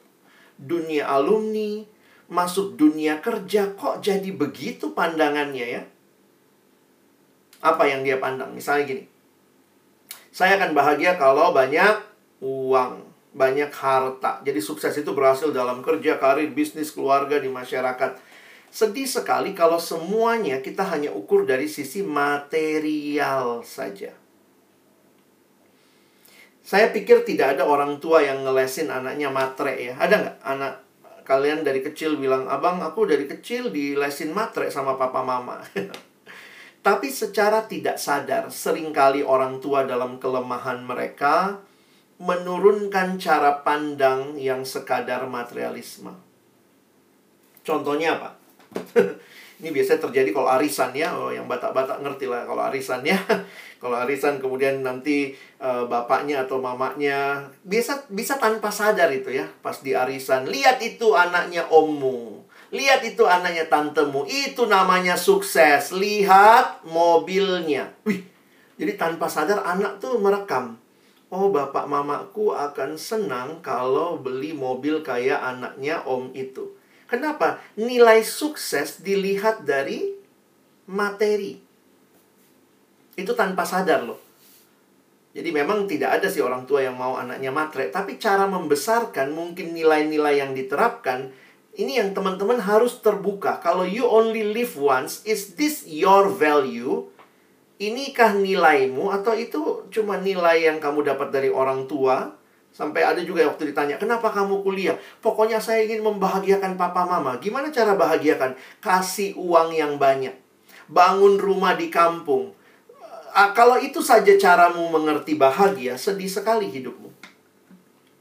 [0.61, 1.81] dunia alumni,
[2.29, 5.83] masuk dunia kerja kok jadi begitu pandangannya ya?
[7.65, 8.53] Apa yang dia pandang?
[8.53, 9.03] Misalnya gini.
[10.29, 12.05] Saya akan bahagia kalau banyak
[12.39, 13.01] uang,
[13.31, 14.43] banyak harta.
[14.43, 18.19] Jadi sukses itu berhasil dalam kerja, karir, bisnis, keluarga, di masyarakat.
[18.71, 24.15] Sedih sekali kalau semuanya kita hanya ukur dari sisi material saja.
[26.63, 29.93] Saya pikir tidak ada orang tua yang ngelesin anaknya matre ya.
[29.99, 30.73] Ada nggak anak
[31.27, 35.59] kalian dari kecil bilang, abang aku dari kecil dilesin matre sama papa mama.
[36.85, 41.61] Tapi secara tidak sadar, sering kali orang tua dalam kelemahan mereka
[42.21, 46.13] menurunkan cara pandang yang sekadar materialisme.
[47.65, 48.29] Contohnya apa?
[49.61, 53.17] ini biasanya terjadi kalau arisan ya, oh, yang batak-batak ngerti lah kalau arisan ya.
[53.81, 59.81] kalau arisan kemudian nanti uh, bapaknya atau mamanya bisa bisa tanpa sadar itu ya, pas
[59.81, 65.93] di arisan lihat itu anaknya ommu, lihat itu anaknya tantemu, itu namanya sukses.
[65.93, 67.93] Lihat mobilnya.
[68.05, 68.25] Wih.
[68.81, 70.80] Jadi tanpa sadar anak tuh merekam.
[71.31, 76.75] Oh, bapak mamaku akan senang kalau beli mobil kayak anaknya om itu.
[77.07, 77.63] Kenapa?
[77.79, 80.11] Nilai sukses dilihat dari
[80.91, 81.55] materi.
[83.15, 84.19] Itu tanpa sadar loh.
[85.31, 89.71] Jadi memang tidak ada sih orang tua yang mau anaknya matre, tapi cara membesarkan mungkin
[89.71, 91.31] nilai-nilai yang diterapkan
[91.79, 93.63] ini yang teman-teman harus terbuka.
[93.63, 97.07] Kalau you only live once, is this your value?
[97.81, 102.29] Inikah nilaimu atau itu cuma nilai yang kamu dapat dari orang tua?
[102.69, 104.95] Sampai ada juga waktu ditanya, kenapa kamu kuliah?
[105.17, 107.41] Pokoknya saya ingin membahagiakan papa mama.
[107.41, 108.53] Gimana cara bahagiakan?
[108.79, 110.37] Kasih uang yang banyak.
[110.93, 112.53] Bangun rumah di kampung.
[113.33, 117.09] Uh, kalau itu saja caramu mengerti bahagia, sedih sekali hidupmu.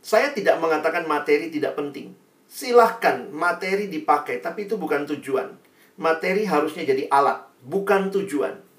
[0.00, 2.16] Saya tidak mengatakan materi tidak penting.
[2.48, 5.52] Silahkan materi dipakai, tapi itu bukan tujuan.
[6.00, 8.69] Materi harusnya jadi alat, bukan tujuan.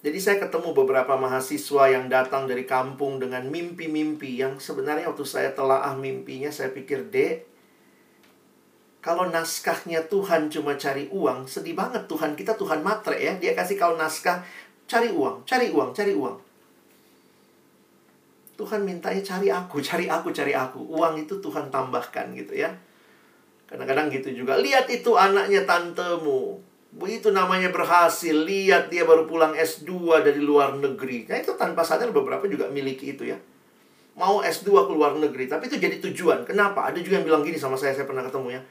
[0.00, 5.52] Jadi saya ketemu beberapa mahasiswa yang datang dari kampung dengan mimpi-mimpi yang sebenarnya waktu saya
[5.52, 7.44] telaah mimpinya saya pikir, "Dek,
[9.00, 13.32] kalau naskahnya Tuhan cuma cari uang, sedih banget Tuhan kita Tuhan matre ya.
[13.40, 14.44] Dia kasih kau naskah
[14.84, 16.36] cari uang, cari uang, cari uang.
[18.60, 20.84] Tuhan mintanya cari aku, cari aku, cari aku.
[20.84, 22.68] Uang itu Tuhan tambahkan gitu ya.
[23.64, 24.60] Kadang-kadang gitu juga.
[24.60, 26.60] Lihat itu anaknya tantemu.
[26.90, 28.34] Begitu namanya berhasil.
[28.34, 31.30] Lihat dia baru pulang S2 dari luar negeri.
[31.30, 33.38] Nah itu tanpa sadar beberapa juga miliki itu ya.
[34.18, 35.46] Mau S2 ke luar negeri.
[35.46, 36.42] Tapi itu jadi tujuan.
[36.42, 36.90] Kenapa?
[36.90, 37.94] Ada juga yang bilang gini sama saya.
[37.94, 38.62] Saya pernah ketemu ya.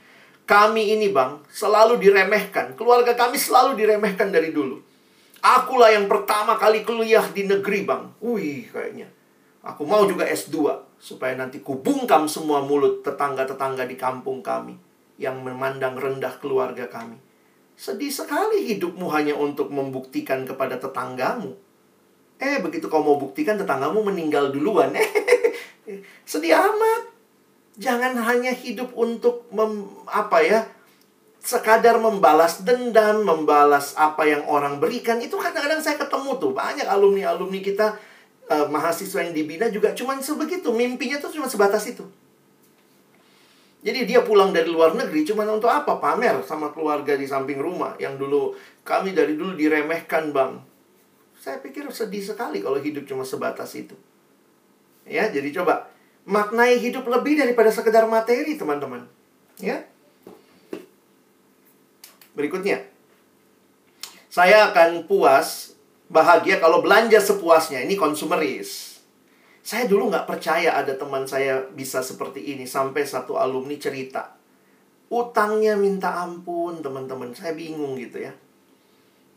[0.50, 2.74] Kami ini bang selalu diremehkan.
[2.74, 4.82] Keluarga kami selalu diremehkan dari dulu.
[5.40, 8.04] Akulah yang pertama kali kuliah di negeri bang.
[8.20, 9.08] Wih kayaknya
[9.60, 10.56] Aku mau juga S2
[10.96, 14.80] supaya nanti kubungkam semua mulut tetangga-tetangga di kampung kami
[15.20, 17.20] yang memandang rendah keluarga kami.
[17.80, 21.56] Sedih sekali hidupmu hanya untuk membuktikan kepada tetanggamu.
[22.36, 24.92] Eh, begitu kau mau buktikan tetanggamu meninggal duluan.
[26.28, 27.16] Sedih amat.
[27.80, 30.68] Jangan hanya hidup untuk mem, apa ya?
[31.40, 35.24] sekadar membalas dendam, membalas apa yang orang berikan.
[35.24, 37.96] Itu kadang-kadang saya ketemu tuh banyak alumni-alumni kita
[38.52, 40.76] uh, mahasiswa yang dibina juga cuma sebegitu.
[40.76, 42.04] Mimpinya tuh cuma sebatas itu.
[43.80, 46.04] Jadi dia pulang dari luar negeri cuma untuk apa?
[46.04, 48.52] Pamer sama keluarga di samping rumah yang dulu
[48.84, 50.60] kami dari dulu diremehkan, Bang.
[51.40, 53.96] Saya pikir sedih sekali kalau hidup cuma sebatas itu.
[55.08, 55.88] Ya, jadi coba
[56.28, 59.08] maknai hidup lebih daripada sekedar materi, teman-teman.
[59.64, 59.88] Ya.
[62.36, 62.84] Berikutnya.
[64.28, 65.74] Saya akan puas
[66.12, 67.84] bahagia kalau belanja sepuasnya.
[67.88, 68.89] Ini konsumeris.
[69.70, 72.66] Saya dulu nggak percaya ada teman saya bisa seperti ini.
[72.66, 74.34] Sampai satu alumni cerita.
[75.14, 77.30] Utangnya minta ampun, teman-teman.
[77.38, 78.34] Saya bingung gitu ya.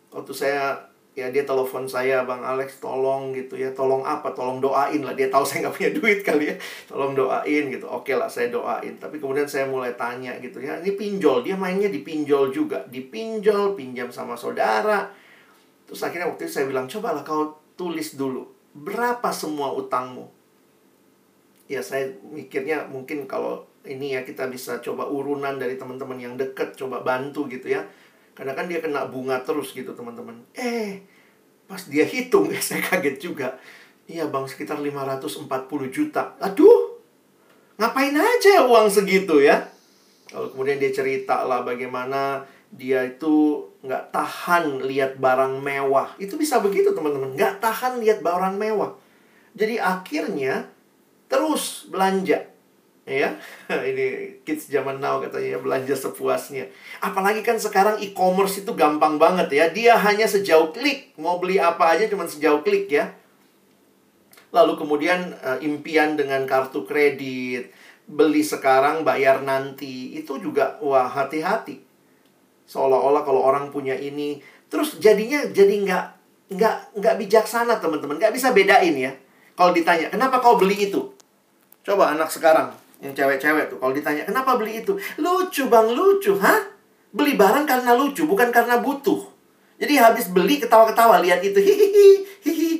[0.09, 3.76] Waktu saya, ya dia telepon saya, Bang Alex tolong gitu ya.
[3.76, 4.33] Tolong apa?
[4.33, 5.12] Tolong doain lah.
[5.12, 6.57] Dia tahu saya nggak punya duit kali ya.
[6.89, 7.85] Tolong doain gitu.
[7.93, 8.97] Oke lah, saya doain.
[8.97, 10.80] Tapi kemudian saya mulai tanya gitu ya.
[10.80, 11.45] Ini pinjol.
[11.45, 12.80] Dia mainnya di pinjol juga.
[12.89, 15.12] Dipinjol, pinjam sama saudara
[15.85, 18.61] Terus akhirnya waktu itu saya bilang, cobalah kau tulis dulu.
[18.73, 20.33] Berapa semua utangmu?
[21.68, 26.77] Ya saya mikirnya mungkin kalau ini ya kita bisa coba urunan dari teman-teman yang dekat,
[26.79, 27.85] coba bantu gitu ya.
[28.33, 30.41] Karena kan dia kena bunga terus gitu teman-teman.
[30.57, 31.05] Eh,
[31.68, 33.57] pas dia hitung ya saya kaget juga.
[34.09, 35.49] Iya bang sekitar 540
[35.93, 36.35] juta.
[36.43, 36.99] Aduh,
[37.79, 39.68] ngapain aja uang segitu ya?
[40.33, 46.14] Kalau kemudian dia cerita lah bagaimana dia itu nggak tahan lihat barang mewah.
[46.16, 48.95] Itu bisa begitu teman-teman, nggak tahan lihat barang mewah.
[49.59, 50.70] Jadi akhirnya
[51.26, 52.47] terus belanja.
[53.03, 53.35] Ya,
[53.91, 56.70] ini kids zaman now katanya ya, belanja sepuasnya.
[57.03, 59.66] Apalagi kan sekarang e-commerce itu gampang banget ya.
[59.74, 63.11] Dia hanya sejauh klik, mau beli apa aja cuma sejauh klik ya.
[64.55, 67.74] Lalu kemudian uh, impian dengan kartu kredit,
[68.07, 71.91] beli sekarang bayar nanti, itu juga wah hati-hati
[72.73, 74.41] seolah-olah kalau orang punya ini.
[74.73, 76.05] Terus jadinya jadi nggak
[76.57, 78.16] nggak nggak bijaksana teman-teman.
[78.16, 79.12] Nggak bisa bedain ya.
[79.53, 81.12] Kalau ditanya kenapa kau beli itu?
[81.85, 82.73] Coba anak sekarang
[83.05, 84.97] yang cewek-cewek tuh kalau ditanya kenapa beli itu?
[85.20, 86.33] Lucu bang lucu.
[86.41, 86.73] Hah?
[87.12, 89.29] Beli barang karena lucu bukan karena butuh.
[89.77, 92.09] Jadi habis beli ketawa-ketawa lihat itu hihihi
[92.41, 92.70] hihi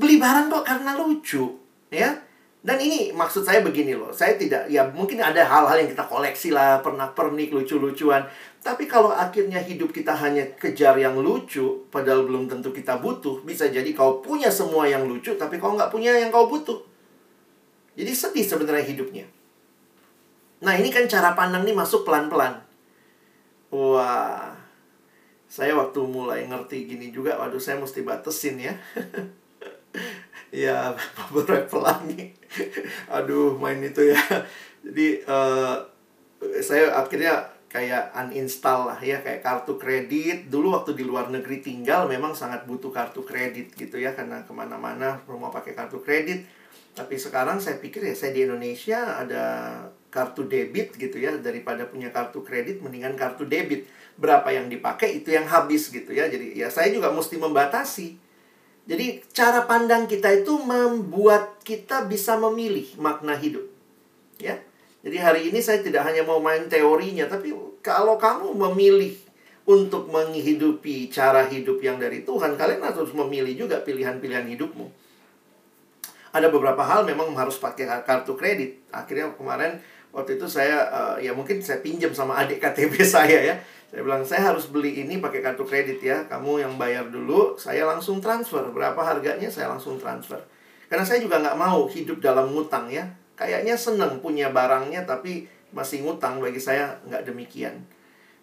[0.00, 1.60] beli barang kok karena lucu.
[1.92, 2.16] Ya?
[2.62, 6.54] Dan ini maksud saya begini loh, saya tidak, ya mungkin ada hal-hal yang kita koleksi
[6.54, 8.22] lah, pernah pernik, lucu-lucuan.
[8.62, 13.66] Tapi kalau akhirnya hidup kita hanya kejar yang lucu, padahal belum tentu kita butuh, bisa
[13.66, 16.78] jadi kau punya semua yang lucu, tapi kau nggak punya yang kau butuh.
[17.98, 19.26] Jadi sedih sebenarnya hidupnya.
[20.62, 22.62] Nah ini kan cara pandang ini masuk pelan-pelan.
[23.74, 24.54] Wah,
[25.50, 28.74] saya waktu mulai ngerti gini juga, waduh saya mesti batasin ya.
[30.52, 30.92] ya
[31.34, 32.36] beberapa pelangi
[33.08, 34.20] aduh main itu ya
[34.84, 35.80] jadi uh,
[36.60, 42.04] saya akhirnya kayak uninstall lah ya kayak kartu kredit dulu waktu di luar negeri tinggal
[42.04, 46.44] memang sangat butuh kartu kredit gitu ya karena ke mana-mana mau pakai kartu kredit
[46.92, 49.44] tapi sekarang saya pikir ya saya di Indonesia ada
[50.12, 53.88] kartu debit gitu ya daripada punya kartu kredit mendingan kartu debit
[54.20, 58.20] berapa yang dipakai itu yang habis gitu ya jadi ya saya juga mesti membatasi
[58.82, 63.62] jadi cara pandang kita itu membuat kita bisa memilih makna hidup.
[64.42, 64.58] Ya.
[65.06, 69.18] Jadi hari ini saya tidak hanya mau main teorinya, tapi kalau kamu memilih
[69.62, 74.86] untuk menghidupi cara hidup yang dari Tuhan, kalian harus memilih juga pilihan-pilihan hidupmu.
[76.32, 78.80] Ada beberapa hal memang harus pakai kartu kredit.
[78.88, 79.78] Akhirnya kemarin
[80.10, 83.56] waktu itu saya uh, ya mungkin saya pinjam sama adik KTP saya ya
[83.92, 86.24] saya bilang, saya harus beli ini pakai kartu kredit ya.
[86.24, 88.64] Kamu yang bayar dulu, saya langsung transfer.
[88.72, 90.40] Berapa harganya, saya langsung transfer.
[90.88, 93.04] Karena saya juga nggak mau hidup dalam ngutang ya.
[93.36, 96.38] Kayaknya seneng punya barangnya, tapi masih ngutang.
[96.38, 97.82] Bagi saya nggak demikian.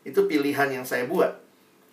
[0.04, 1.32] Itu pilihan yang saya buat.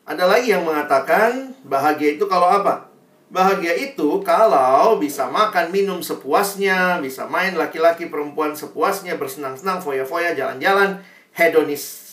[0.06, 2.86] Ada lagi yang mengatakan, bahagia itu kalau apa?
[3.26, 11.02] Bahagia itu kalau bisa makan, minum sepuasnya, bisa main laki-laki perempuan sepuasnya, bersenang-senang, foya-foya, jalan-jalan,
[11.34, 12.06] hedonis.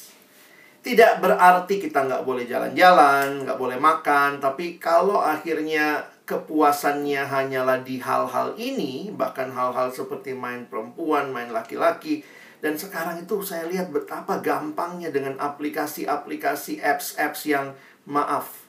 [0.82, 8.01] Tidak berarti kita nggak boleh jalan-jalan, nggak boleh makan, tapi kalau akhirnya kepuasannya hanyalah di
[8.01, 12.26] hal-hal ini, bahkan hal-hal seperti main perempuan, main laki-laki,
[12.64, 17.76] dan sekarang itu saya lihat betapa gampangnya dengan aplikasi-aplikasi apps-apps yang
[18.07, 18.64] maaf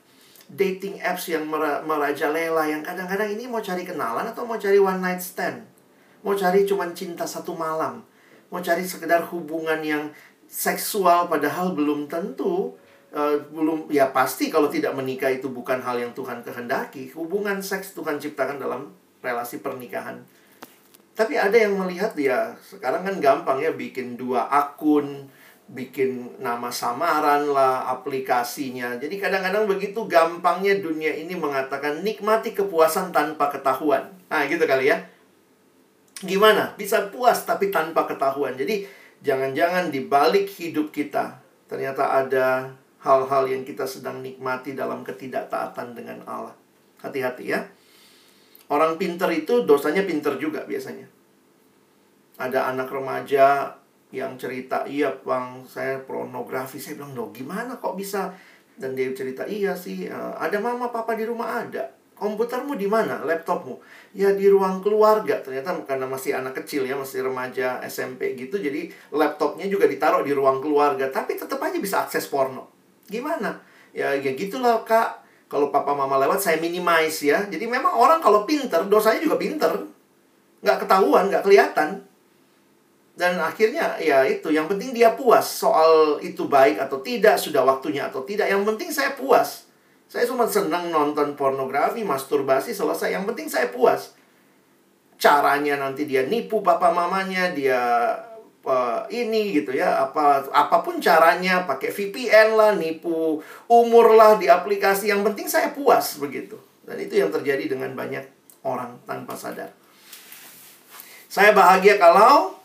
[0.51, 1.49] dating apps yang
[1.84, 5.64] merajalela yang kadang-kadang ini mau cari kenalan atau mau cari one night stand.
[6.24, 8.05] Mau cari cuman cinta satu malam.
[8.53, 10.12] Mau cari sekedar hubungan yang
[10.49, 12.76] seksual padahal belum tentu
[13.16, 17.12] uh, belum ya pasti kalau tidak menikah itu bukan hal yang Tuhan kehendaki.
[17.16, 18.92] Hubungan seks Tuhan ciptakan dalam
[19.24, 20.20] relasi pernikahan.
[21.14, 25.30] Tapi ada yang melihat ya sekarang kan gampang ya bikin dua akun,
[25.70, 28.98] bikin nama samaran lah aplikasinya.
[28.98, 34.10] Jadi kadang-kadang begitu gampangnya dunia ini mengatakan nikmati kepuasan tanpa ketahuan.
[34.26, 35.06] Nah, gitu kali ya.
[36.20, 36.74] Gimana?
[36.74, 38.58] Bisa puas tapi tanpa ketahuan.
[38.58, 38.84] Jadi
[39.22, 41.38] jangan-jangan di balik hidup kita
[41.70, 46.56] ternyata ada hal-hal yang kita sedang nikmati dalam ketidaktaatan dengan Allah.
[47.00, 47.64] Hati-hati ya.
[48.72, 51.04] Orang pinter itu dosanya pinter juga biasanya.
[52.40, 53.76] Ada anak remaja
[54.14, 56.80] yang cerita iya bang saya pornografi.
[56.80, 58.32] Saya bilang no gimana kok bisa?
[58.74, 61.92] Dan dia cerita iya sih uh, ada mama papa di rumah ada.
[62.14, 63.26] Komputermu di mana?
[63.26, 63.82] Laptopmu?
[64.14, 65.42] Ya di ruang keluarga.
[65.42, 70.30] Ternyata karena masih anak kecil ya masih remaja SMP gitu jadi laptopnya juga ditaruh di
[70.30, 71.10] ruang keluarga.
[71.10, 72.70] Tapi tetap aja bisa akses porno.
[73.10, 73.58] Gimana?
[73.90, 75.23] Ya ya gitulah kak
[75.55, 77.46] kalau papa mama lewat saya minimize ya.
[77.46, 79.70] Jadi memang orang kalau pinter dosanya juga pinter.
[80.66, 82.02] Nggak ketahuan nggak kelihatan.
[83.14, 88.11] Dan akhirnya ya itu yang penting dia puas soal itu baik atau tidak sudah waktunya
[88.11, 88.50] atau tidak.
[88.50, 89.70] Yang penting saya puas.
[90.11, 93.14] Saya cuma senang nonton pornografi masturbasi selesai.
[93.14, 94.18] Yang penting saya puas.
[95.14, 97.78] Caranya nanti dia nipu papa mamanya dia
[98.64, 103.38] uh, ini gitu ya apa apa pun caranya pakai VPN lah nipu
[103.70, 108.24] umur lah di aplikasi yang penting saya puas begitu dan itu yang terjadi dengan banyak
[108.64, 109.70] orang tanpa sadar
[111.34, 112.64] saya bahagia kalau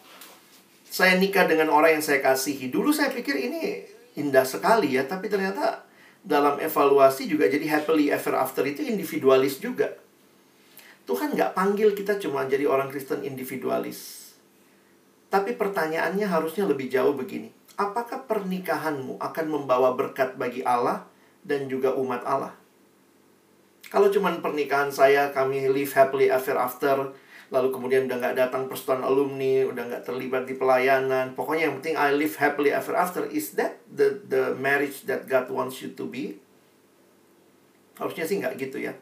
[0.89, 2.73] saya nikah dengan orang yang saya kasihi.
[2.73, 3.85] Dulu saya pikir ini
[4.17, 5.85] indah sekali ya, tapi ternyata
[6.25, 9.95] dalam evaluasi juga jadi happily ever after itu individualis juga.
[11.05, 14.18] Tuhan nggak panggil kita cuma jadi orang Kristen individualis.
[15.29, 17.53] Tapi pertanyaannya harusnya lebih jauh begini.
[17.77, 21.05] Apakah pernikahanmu akan membawa berkat bagi Allah
[21.45, 22.57] dan juga umat Allah?
[23.89, 27.13] Kalau cuma pernikahan saya, kami live happily ever after,
[27.49, 31.33] lalu kemudian udah nggak datang persatuan alumni, udah nggak terlibat di pelayanan.
[31.33, 33.25] Pokoknya yang penting I live happily ever after.
[33.29, 36.37] Is that the the marriage that God wants you to be?
[37.97, 38.93] Harusnya sih nggak gitu ya.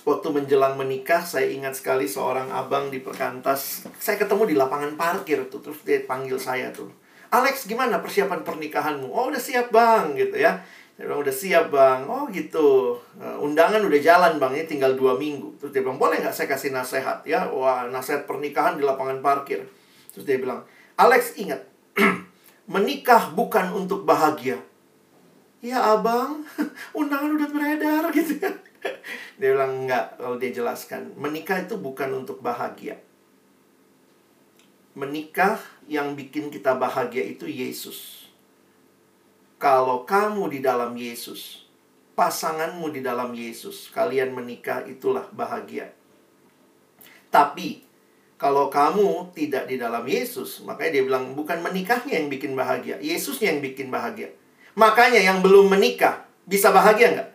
[0.00, 3.84] Waktu menjelang menikah, saya ingat sekali seorang abang di perkantas.
[4.00, 6.88] Saya ketemu di lapangan parkir tuh, terus dia panggil saya tuh.
[7.30, 9.12] Alex, gimana persiapan pernikahanmu?
[9.12, 10.64] Oh, udah siap bang, gitu ya.
[11.00, 12.04] Dia bilang, udah siap bang.
[12.08, 12.96] Oh gitu.
[13.16, 15.56] Uh, undangan udah jalan bang, ini tinggal dua minggu.
[15.56, 17.48] Terus dia bilang, boleh nggak saya kasih nasihat ya?
[17.48, 19.64] Wah, nasihat pernikahan di lapangan parkir.
[20.12, 20.64] Terus dia bilang,
[21.00, 21.64] Alex ingat,
[22.72, 24.60] menikah bukan untuk bahagia.
[25.64, 26.44] Ya abang,
[26.98, 28.52] undangan udah beredar gitu ya.
[29.40, 31.16] Dia bilang, enggak, kalau dia jelaskan.
[31.16, 33.00] Menikah itu bukan untuk bahagia.
[34.92, 35.56] Menikah
[35.88, 38.20] yang bikin kita bahagia itu Yesus
[39.60, 41.68] kalau kamu di dalam Yesus,
[42.16, 45.92] pasanganmu di dalam Yesus, kalian menikah itulah bahagia.
[47.28, 47.84] Tapi
[48.40, 53.52] kalau kamu tidak di dalam Yesus, makanya dia bilang bukan menikahnya yang bikin bahagia, Yesusnya
[53.52, 54.32] yang bikin bahagia.
[54.80, 57.30] Makanya yang belum menikah bisa bahagia nggak?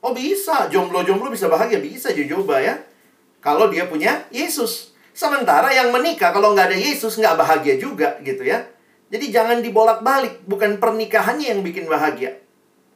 [0.00, 2.80] Oh bisa, jomblo-jomblo bisa bahagia, bisa coba ya.
[3.44, 4.96] Kalau dia punya Yesus.
[5.12, 8.64] Sementara yang menikah kalau nggak ada Yesus nggak bahagia juga gitu ya.
[9.10, 12.38] Jadi jangan dibolak-balik, bukan pernikahannya yang bikin bahagia,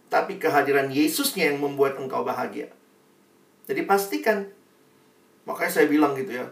[0.07, 2.71] tapi kehadiran Yesusnya yang membuat engkau bahagia.
[3.67, 4.47] Jadi pastikan.
[5.45, 6.47] Makanya saya bilang gitu ya.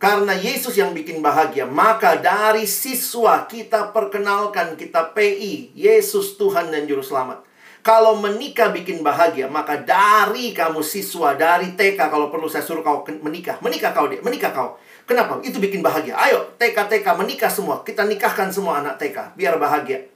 [0.00, 6.88] Karena Yesus yang bikin bahagia, maka dari siswa kita perkenalkan kita PI, Yesus Tuhan dan
[6.88, 7.44] Juru Selamat.
[7.80, 13.00] Kalau menikah bikin bahagia, maka dari kamu siswa, dari TK, kalau perlu saya suruh kau
[13.24, 14.76] menikah, menikah kau dia, menikah kau.
[15.08, 15.40] Kenapa?
[15.40, 16.14] Itu bikin bahagia.
[16.14, 17.80] Ayo, TK-TK menikah semua.
[17.80, 20.06] Kita nikahkan semua anak TK, biar bahagia.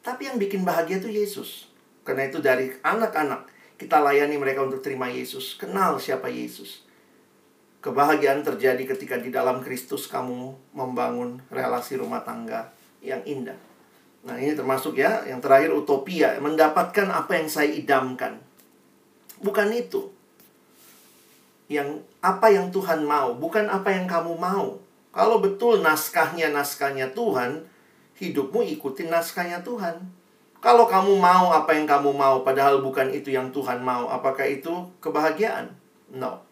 [0.00, 1.66] Tapi yang bikin bahagia itu Yesus.
[2.06, 5.58] Karena itu dari anak-anak, kita layani mereka untuk terima Yesus.
[5.58, 6.86] Kenal siapa Yesus.
[7.84, 12.70] Kebahagiaan terjadi ketika di dalam Kristus kamu membangun relasi rumah tangga
[13.04, 13.67] yang indah.
[14.26, 18.42] Nah, ini termasuk ya, yang terakhir utopia, mendapatkan apa yang saya idamkan.
[19.38, 20.10] Bukan itu.
[21.68, 24.80] yang apa yang Tuhan mau, bukan apa yang kamu mau.
[25.12, 27.68] Kalau betul naskahnya naskahnya Tuhan,
[28.16, 30.00] hidupmu ikutin naskahnya Tuhan.
[30.58, 34.90] Kalau kamu mau apa yang kamu mau, padahal bukan itu yang Tuhan mau, apakah itu
[34.98, 35.70] kebahagiaan?
[36.10, 36.42] No.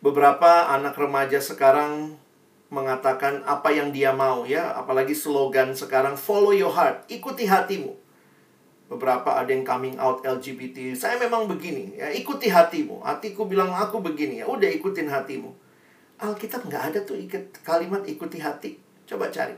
[0.00, 2.16] Beberapa anak remaja sekarang
[2.70, 7.98] mengatakan apa yang dia mau ya, apalagi slogan sekarang follow your heart, ikuti hatimu.
[8.90, 13.02] Beberapa ada yang coming out LGBT, saya memang begini, ya ikuti hatimu.
[13.02, 15.50] Hatiku bilang aku begini, ya udah ikutin hatimu.
[16.22, 18.78] Alkitab nggak ada tuh ikut kalimat ikuti hati.
[19.06, 19.54] Coba cari.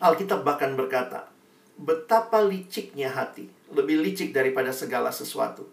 [0.00, 1.32] Alkitab bahkan berkata,
[1.80, 5.68] betapa liciknya hati, lebih licik daripada segala sesuatu.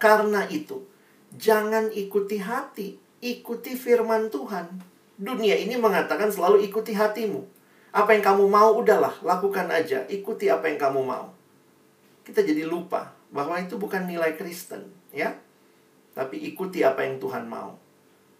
[0.00, 0.86] Karena itu,
[1.34, 4.93] jangan ikuti hati, ikuti firman Tuhan.
[5.14, 7.46] Dunia ini mengatakan selalu ikuti hatimu.
[7.94, 11.34] Apa yang kamu mau udahlah, lakukan aja, ikuti apa yang kamu mau
[12.24, 15.36] kita jadi lupa bahwa itu bukan nilai Kristen, ya.
[16.16, 17.76] Tapi ikuti apa yang Tuhan mau.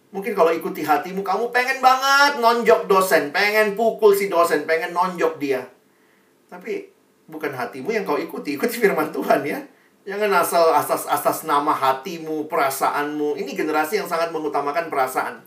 [0.09, 5.37] Mungkin kalau ikuti hatimu, kamu pengen banget nonjok dosen, pengen pukul si dosen, pengen nonjok
[5.37, 5.61] dia.
[6.49, 6.87] Tapi
[7.29, 9.59] bukan hatimu yang kau ikuti, ikuti firman Tuhan ya.
[10.05, 13.35] Jangan asal asas-asas nama hatimu, perasaanmu.
[13.35, 15.43] Ini generasi yang sangat mengutamakan perasaan.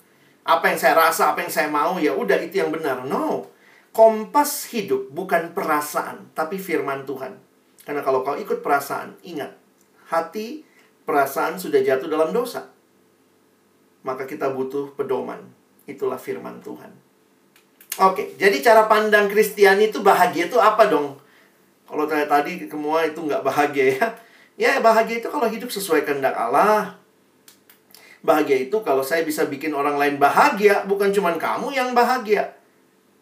[0.48, 3.04] Apa yang saya rasa, apa yang saya mau, ya udah itu yang benar.
[3.04, 3.52] No.
[3.92, 7.36] Kompas hidup bukan perasaan, tapi firman Tuhan.
[7.84, 9.52] Karena kalau kau ikut perasaan, ingat,
[10.08, 10.64] hati,
[11.04, 12.72] perasaan sudah jatuh dalam dosa.
[14.04, 15.40] Maka kita butuh pedoman.
[15.84, 16.92] Itulah firman Tuhan.
[17.98, 21.16] Oke, jadi cara pandang Kristiani itu bahagia itu apa dong?
[21.88, 24.06] Kalau tadi semua itu nggak bahagia ya.
[24.58, 26.97] Ya bahagia itu kalau hidup sesuai kehendak Allah.
[28.18, 32.58] Bahagia itu kalau saya bisa bikin orang lain bahagia, bukan cuma kamu yang bahagia.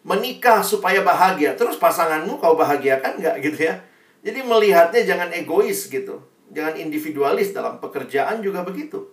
[0.07, 3.83] Menikah supaya bahagia, terus pasanganmu kau bahagiakan nggak gitu ya?
[4.25, 6.23] Jadi melihatnya jangan egois gitu.
[6.49, 9.11] Jangan individualis dalam pekerjaan juga begitu.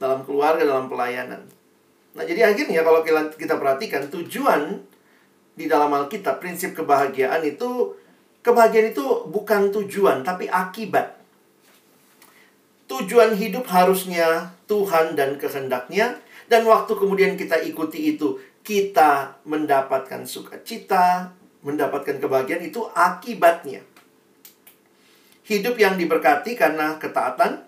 [0.00, 1.46] Dalam keluarga, dalam pelayanan.
[2.14, 3.02] Nah, jadi akhirnya kalau
[3.34, 4.82] kita perhatikan tujuan
[5.54, 7.94] di dalam Alkitab, prinsip kebahagiaan itu
[8.42, 11.13] kebahagiaan itu bukan tujuan tapi akibat.
[12.84, 21.32] Tujuan hidup harusnya Tuhan dan kehendaknya dan waktu kemudian kita ikuti itu, kita mendapatkan sukacita,
[21.64, 23.80] mendapatkan kebahagiaan itu akibatnya.
[25.44, 27.64] Hidup yang diberkati karena ketaatan,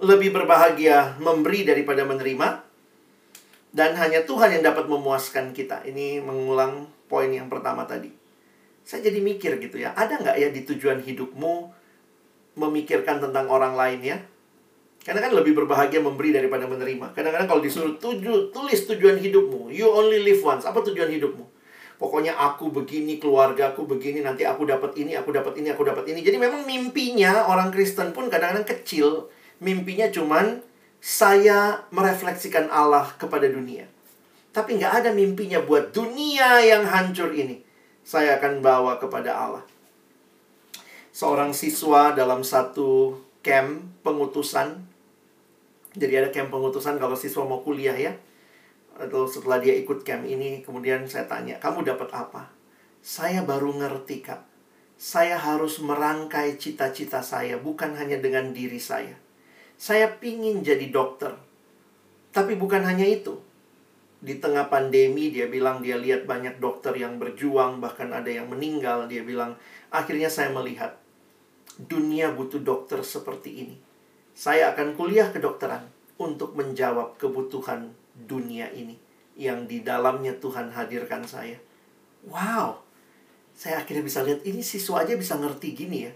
[0.00, 2.64] lebih berbahagia memberi daripada menerima,
[3.72, 5.84] dan hanya Tuhan yang dapat memuaskan kita.
[5.88, 8.12] Ini mengulang poin yang pertama tadi.
[8.84, 11.81] Saya jadi mikir gitu ya, ada nggak ya di tujuan hidupmu
[12.58, 14.18] memikirkan tentang orang lain ya?
[15.02, 17.10] Karena kan lebih berbahagia memberi daripada menerima.
[17.10, 20.62] Kadang-kadang kalau disuruh tuju, tulis tujuan hidupmu, you only live once.
[20.62, 21.42] Apa tujuan hidupmu?
[21.98, 26.04] Pokoknya aku begini, keluarga aku begini, nanti aku dapat ini, aku dapat ini, aku dapat
[26.10, 26.22] ini.
[26.22, 29.30] Jadi memang mimpinya orang Kristen pun kadang-kadang kecil.
[29.62, 30.62] Mimpinya cuman
[31.02, 33.86] saya merefleksikan Allah kepada dunia.
[34.54, 37.62] Tapi nggak ada mimpinya buat dunia yang hancur ini.
[38.02, 39.62] Saya akan bawa kepada Allah.
[41.12, 44.80] Seorang siswa dalam satu camp pengutusan.
[45.92, 48.16] Jadi ada camp pengutusan kalau siswa mau kuliah ya.
[48.96, 52.48] Atau setelah dia ikut camp ini kemudian saya tanya kamu dapat apa?
[53.04, 54.40] Saya baru ngerti kak.
[54.96, 59.20] Saya harus merangkai cita-cita saya bukan hanya dengan diri saya.
[59.76, 61.36] Saya pingin jadi dokter
[62.32, 63.36] tapi bukan hanya itu.
[64.22, 69.04] Di tengah pandemi dia bilang dia lihat banyak dokter yang berjuang bahkan ada yang meninggal.
[69.04, 69.60] Dia bilang
[69.92, 71.01] akhirnya saya melihat
[71.80, 73.76] dunia butuh dokter seperti ini
[74.32, 75.84] saya akan kuliah kedokteran
[76.16, 78.96] untuk menjawab kebutuhan dunia ini
[79.36, 81.56] yang di dalamnya Tuhan hadirkan saya.
[82.28, 82.80] Wow,
[83.52, 86.12] saya akhirnya bisa lihat ini siswa aja bisa ngerti gini ya.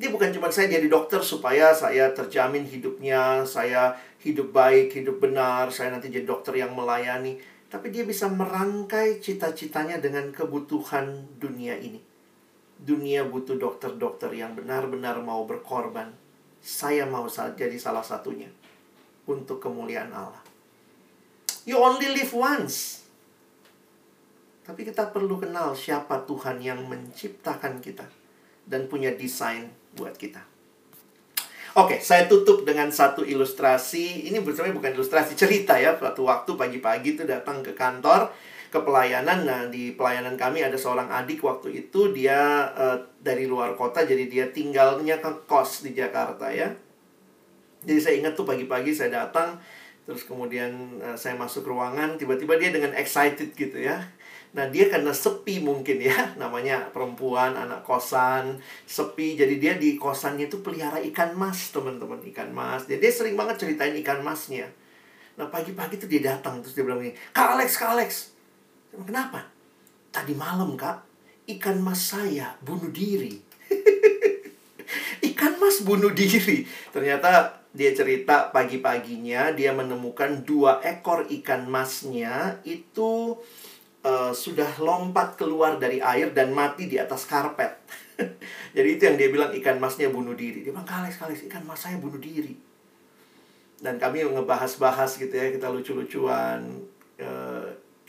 [0.00, 3.92] Dia bukan cuma saya jadi dokter supaya saya terjamin hidupnya, saya
[4.24, 7.36] hidup baik, hidup benar, saya nanti jadi dokter yang melayani.
[7.70, 12.09] Tapi dia bisa merangkai cita-citanya dengan kebutuhan dunia ini.
[12.80, 16.08] Dunia butuh dokter-dokter yang benar-benar mau berkorban.
[16.60, 18.48] Saya mau jadi salah satunya
[19.28, 20.40] untuk kemuliaan Allah.
[21.68, 23.04] You only live once.
[24.64, 28.08] Tapi kita perlu kenal siapa Tuhan yang menciptakan kita
[28.64, 30.40] dan punya desain buat kita.
[31.78, 34.26] Oke, saya tutup dengan satu ilustrasi.
[34.26, 35.94] Ini sebenarnya bukan ilustrasi cerita ya.
[35.94, 38.30] Suatu waktu pagi-pagi itu datang ke kantor
[38.70, 39.44] ke pelayanan.
[39.44, 44.24] Nah, di pelayanan kami ada seorang adik waktu itu dia uh, dari luar kota jadi
[44.30, 46.70] dia tinggalnya ke kos di Jakarta ya.
[47.82, 49.58] Jadi saya ingat tuh pagi-pagi saya datang
[50.10, 54.10] Terus kemudian uh, saya masuk ruangan, tiba-tiba dia dengan excited gitu ya.
[54.50, 58.58] Nah, dia karena sepi mungkin ya, namanya perempuan, anak kosan,
[58.90, 59.38] sepi.
[59.38, 62.90] Jadi dia di kosannya itu pelihara ikan mas, teman-teman, ikan mas.
[62.90, 64.66] Jadi dia sering banget ceritain ikan masnya.
[65.38, 68.29] Nah, pagi-pagi tuh dia datang terus dia bilang ini, "Kak Alex, Kak Alex."
[68.94, 69.46] Kenapa?
[70.10, 71.06] Tadi malam, Kak,
[71.56, 73.38] ikan mas saya bunuh diri.
[75.30, 76.66] ikan mas bunuh diri.
[76.90, 83.38] Ternyata dia cerita pagi-paginya dia menemukan dua ekor ikan masnya itu
[84.02, 87.78] uh, sudah lompat keluar dari air dan mati di atas karpet.
[88.76, 90.66] Jadi itu yang dia bilang ikan masnya bunuh diri.
[90.66, 92.58] Dia bilang, kalis, kalis, ikan mas saya bunuh diri.
[93.80, 96.84] Dan kami ngebahas-bahas gitu ya, kita lucu-lucuan.
[97.16, 97.49] Uh,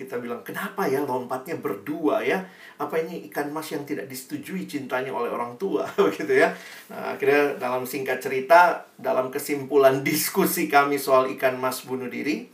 [0.02, 2.42] kita bilang, kenapa ya lompatnya berdua ya?
[2.82, 5.86] Apa ini ikan mas yang tidak disetujui cintanya oleh orang tua?
[6.10, 6.50] begitu ya.
[6.90, 12.50] Nah, akhirnya dalam singkat cerita, dalam kesimpulan diskusi kami soal ikan mas bunuh diri,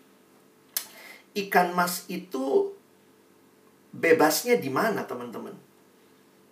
[1.48, 2.76] ikan mas itu
[3.96, 5.56] bebasnya di mana teman-teman?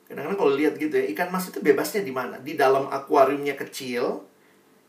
[0.08, 2.40] Kadang-kadang kalau lihat gitu ya, ikan mas itu bebasnya di mana?
[2.40, 4.24] Di dalam akuariumnya kecil,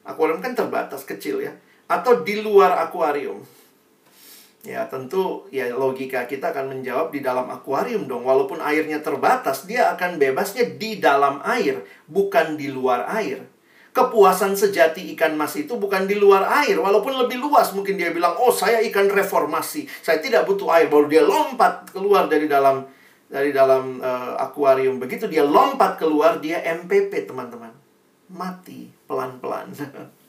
[0.06, 1.50] akuarium kan terbatas kecil ya,
[1.90, 3.42] atau di luar akuarium?
[4.66, 8.26] Ya tentu ya logika kita akan menjawab di dalam akuarium dong.
[8.26, 13.47] Walaupun airnya terbatas, dia akan bebasnya di dalam air, bukan di luar air.
[13.94, 16.74] Kepuasan sejati ikan mas itu bukan di luar air.
[16.82, 19.86] Walaupun lebih luas mungkin dia bilang oh saya ikan reformasi.
[20.02, 20.90] Saya tidak butuh air.
[20.90, 22.90] Baru dia lompat keluar dari dalam
[23.30, 24.98] dari dalam uh, akuarium.
[24.98, 27.70] Begitu dia lompat keluar dia MPP teman-teman.
[28.34, 29.70] Mati pelan-pelan.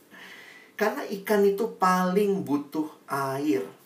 [0.79, 3.76] Karena ikan itu paling butuh air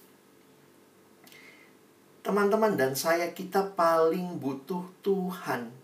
[2.22, 5.82] teman-teman dan saya kita paling butuh Tuhan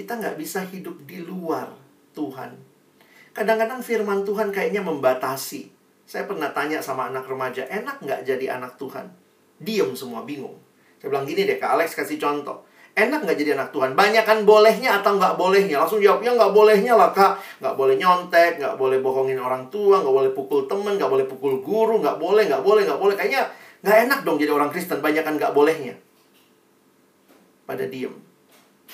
[0.00, 1.68] kita nggak bisa hidup di luar
[2.16, 2.56] Tuhan.
[3.36, 5.68] Kadang-kadang firman Tuhan kayaknya membatasi.
[6.08, 9.06] Saya pernah tanya sama anak remaja, enak nggak jadi anak Tuhan?
[9.60, 10.56] Diem semua, bingung.
[10.98, 12.66] Saya bilang gini deh, Kak Alex kasih contoh.
[12.90, 13.94] Enak nggak jadi anak Tuhan?
[13.94, 15.78] Banyak kan bolehnya atau nggak bolehnya?
[15.78, 17.38] Langsung jawab, ya nggak bolehnya lah kak.
[17.62, 21.62] Nggak boleh nyontek, nggak boleh bohongin orang tua, nggak boleh pukul temen, nggak boleh pukul
[21.62, 23.14] guru, nggak boleh, nggak boleh, nggak boleh.
[23.14, 23.46] Kayaknya
[23.80, 25.96] nggak enak dong jadi orang Kristen, banyak kan nggak bolehnya.
[27.64, 28.14] Pada diem.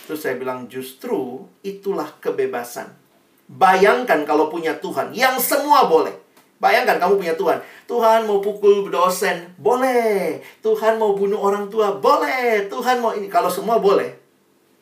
[0.06, 3.06] Terus saya bilang, justru itulah kebebasan
[3.46, 6.10] Bayangkan kalau punya Tuhan yang semua boleh.
[6.58, 7.62] Bayangkan kamu punya Tuhan.
[7.86, 10.42] Tuhan mau pukul dosen, boleh.
[10.66, 12.66] Tuhan mau bunuh orang tua, boleh.
[12.66, 13.30] Tuhan mau ini.
[13.30, 14.18] Kalau semua boleh,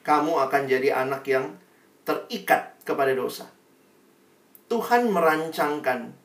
[0.00, 1.52] kamu akan jadi anak yang
[2.08, 3.44] terikat kepada dosa.
[4.72, 6.16] Tuhan merancangkan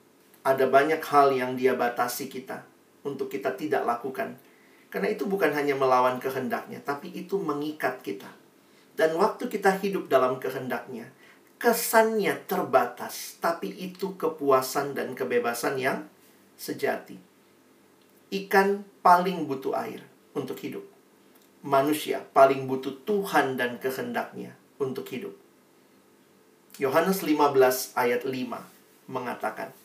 [0.48, 2.64] ada banyak hal yang dia batasi kita
[3.04, 4.36] untuk kita tidak lakukan.
[4.90, 8.28] Karena itu bukan hanya melawan kehendaknya, tapi itu mengikat kita.
[8.98, 11.08] Dan waktu kita hidup dalam kehendaknya,
[11.62, 16.10] kesannya terbatas, tapi itu kepuasan dan kebebasan yang
[16.60, 17.16] sejati.
[18.30, 20.04] Ikan paling butuh air
[20.36, 20.84] untuk hidup.
[21.60, 25.36] Manusia paling butuh Tuhan dan kehendaknya untuk hidup.
[26.80, 28.32] Yohanes 15 ayat 5
[29.12, 29.76] mengatakan,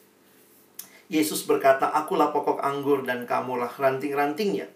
[1.13, 4.71] Yesus berkata, Akulah pokok anggur dan kamulah ranting-rantingnya.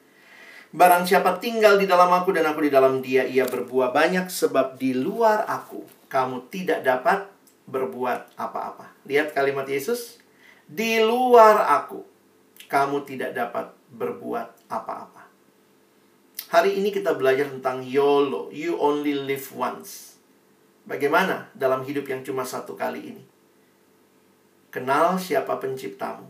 [0.68, 4.76] Barang siapa tinggal di dalam aku dan aku di dalam dia, ia berbuah banyak sebab
[4.76, 5.80] di luar aku
[6.12, 7.24] kamu tidak dapat
[7.64, 8.92] berbuat apa-apa.
[9.08, 10.20] Lihat kalimat Yesus,
[10.68, 12.04] di luar aku
[12.68, 15.24] kamu tidak dapat berbuat apa-apa.
[16.52, 20.20] Hari ini kita belajar tentang YOLO, you only live once.
[20.88, 23.24] Bagaimana dalam hidup yang cuma satu kali ini?
[24.68, 26.28] Kenal siapa penciptamu.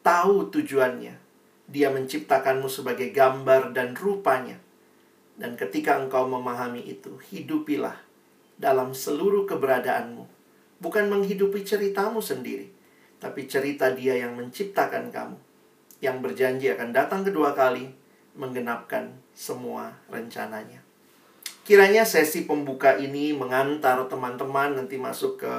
[0.00, 1.20] Tahu tujuannya.
[1.68, 4.56] Dia menciptakanmu sebagai gambar dan rupanya.
[5.36, 8.00] Dan ketika engkau memahami itu, hidupilah
[8.56, 10.24] dalam seluruh keberadaanmu.
[10.80, 12.72] Bukan menghidupi ceritamu sendiri,
[13.20, 15.36] tapi cerita dia yang menciptakan kamu.
[16.00, 17.92] Yang berjanji akan datang kedua kali,
[18.32, 20.80] menggenapkan semua rencananya.
[21.68, 25.52] Kiranya sesi pembuka ini mengantar teman-teman nanti masuk ke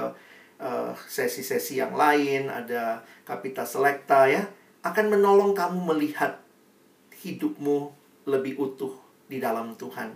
[0.60, 4.44] uh, sesi-sesi yang lain, ada kapita selekta ya,
[4.84, 6.40] akan menolong kamu melihat
[7.20, 7.92] hidupmu
[8.28, 8.94] lebih utuh
[9.26, 10.12] di dalam Tuhan.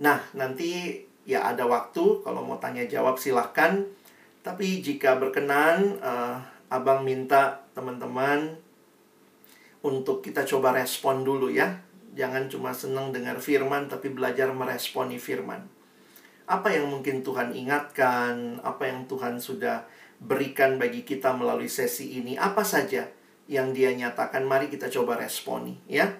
[0.00, 0.96] Nah, nanti
[1.28, 3.84] ya ada waktu kalau mau tanya jawab silahkan.
[4.40, 6.40] Tapi jika berkenan uh,
[6.72, 8.56] abang minta teman-teman
[9.84, 11.76] untuk kita coba respon dulu ya.
[12.16, 15.79] Jangan cuma senang dengar firman tapi belajar meresponi firman
[16.50, 19.86] apa yang mungkin Tuhan ingatkan apa yang Tuhan sudah
[20.18, 23.06] berikan bagi kita melalui sesi ini apa saja
[23.46, 26.10] yang dia nyatakan mari kita coba responi ya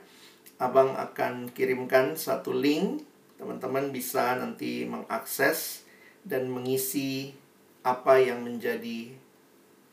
[0.63, 5.89] abang akan kirimkan satu link Teman-teman bisa nanti mengakses
[6.29, 7.33] dan mengisi
[7.81, 9.17] apa yang menjadi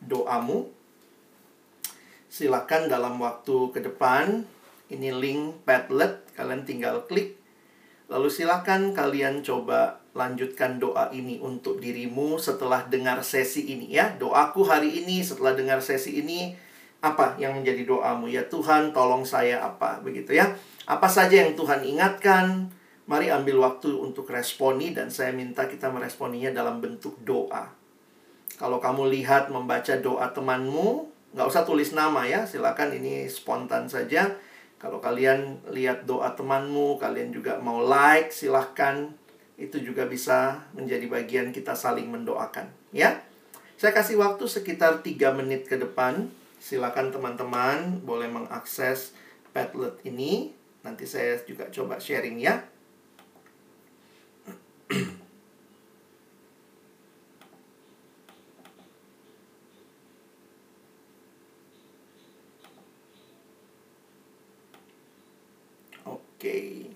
[0.04, 0.68] doamu.
[2.28, 4.44] Silakan dalam waktu ke depan
[4.92, 7.40] Ini link Padlet, kalian tinggal klik.
[8.12, 14.18] Lalu silakan kalian coba lanjutkan doa ini untuk dirimu setelah dengar sesi ini ya.
[14.18, 16.58] Doaku hari ini setelah dengar sesi ini
[16.98, 20.58] apa yang menjadi doamu ya Tuhan tolong saya apa begitu ya.
[20.90, 22.74] Apa saja yang Tuhan ingatkan,
[23.06, 27.70] mari ambil waktu untuk responi dan saya minta kita meresponinya dalam bentuk doa.
[28.58, 31.06] Kalau kamu lihat membaca doa temanmu,
[31.38, 34.34] nggak usah tulis nama ya, silakan ini spontan saja.
[34.82, 39.14] Kalau kalian lihat doa temanmu, kalian juga mau like, silahkan.
[39.58, 42.70] Itu juga bisa menjadi bagian kita saling mendoakan.
[42.94, 43.26] Ya,
[43.76, 46.30] saya kasih waktu sekitar 3 menit ke depan.
[46.58, 49.14] Silakan teman-teman boleh mengakses
[49.54, 50.58] Padlet ini
[50.88, 52.64] Nanti saya juga coba sharing ya.
[66.08, 66.88] Oke.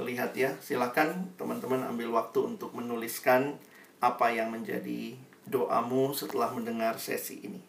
[0.00, 3.60] Terlihat ya, silakan teman-teman ambil waktu untuk menuliskan
[4.00, 5.12] apa yang menjadi
[5.44, 7.60] doamu setelah mendengar sesi ini.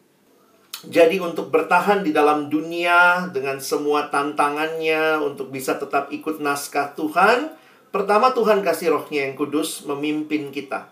[0.88, 7.52] Jadi untuk bertahan di dalam dunia dengan semua tantangannya untuk bisa tetap ikut naskah Tuhan,
[7.92, 10.88] pertama Tuhan kasih rohnya yang kudus memimpin kita.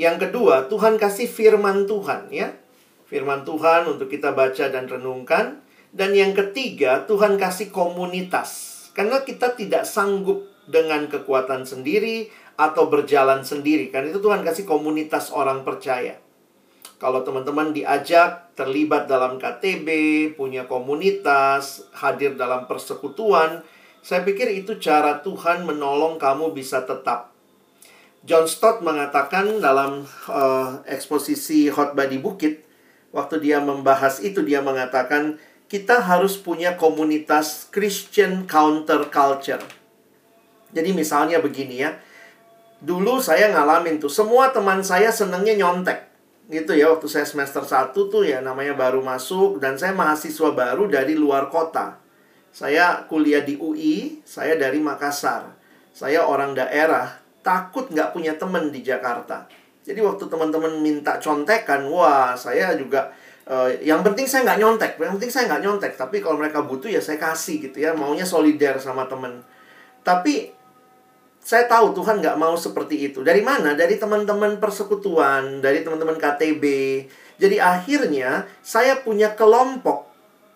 [0.00, 2.56] Yang kedua, Tuhan kasih firman Tuhan ya.
[3.04, 5.60] Firman Tuhan untuk kita baca dan renungkan.
[5.92, 8.71] Dan yang ketiga, Tuhan kasih komunitas.
[8.92, 13.88] Karena kita tidak sanggup dengan kekuatan sendiri atau berjalan sendiri.
[13.88, 16.20] Kan itu Tuhan kasih komunitas orang percaya.
[17.02, 19.88] Kalau teman-teman diajak terlibat dalam KTB,
[20.38, 23.66] punya komunitas, hadir dalam persekutuan,
[23.98, 27.34] saya pikir itu cara Tuhan menolong kamu bisa tetap.
[28.22, 32.62] John Stott mengatakan dalam uh, eksposisi khotbah di bukit,
[33.10, 35.42] waktu dia membahas itu dia mengatakan
[35.72, 39.64] kita harus punya komunitas Christian counter culture.
[40.68, 41.96] Jadi misalnya begini ya,
[42.84, 46.12] dulu saya ngalamin tuh semua teman saya senangnya nyontek
[46.52, 50.92] gitu ya waktu saya semester 1 tuh ya namanya baru masuk dan saya mahasiswa baru
[50.92, 51.96] dari luar kota.
[52.52, 55.56] Saya kuliah di UI, saya dari Makassar.
[55.96, 59.48] Saya orang daerah, takut nggak punya teman di Jakarta.
[59.88, 63.16] Jadi waktu teman-teman minta contekan, wah saya juga
[63.52, 65.92] uh, yang penting saya nggak nyontek, yang penting saya nggak nyontek.
[66.00, 69.44] Tapi kalau mereka butuh ya saya kasih gitu ya, maunya solider sama teman.
[70.00, 70.48] Tapi
[71.42, 73.20] saya tahu Tuhan nggak mau seperti itu.
[73.20, 73.76] Dari mana?
[73.76, 76.64] Dari teman-teman persekutuan, dari teman-teman KTB.
[77.36, 80.08] Jadi akhirnya saya punya kelompok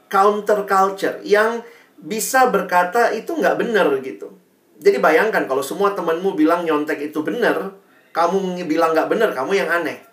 [0.07, 1.67] counter culture yang
[1.99, 4.31] bisa berkata itu nggak benar gitu.
[4.79, 7.75] Jadi bayangkan kalau semua temanmu bilang nyontek itu benar,
[8.15, 10.06] kamu bilang nggak benar, kamu yang aneh.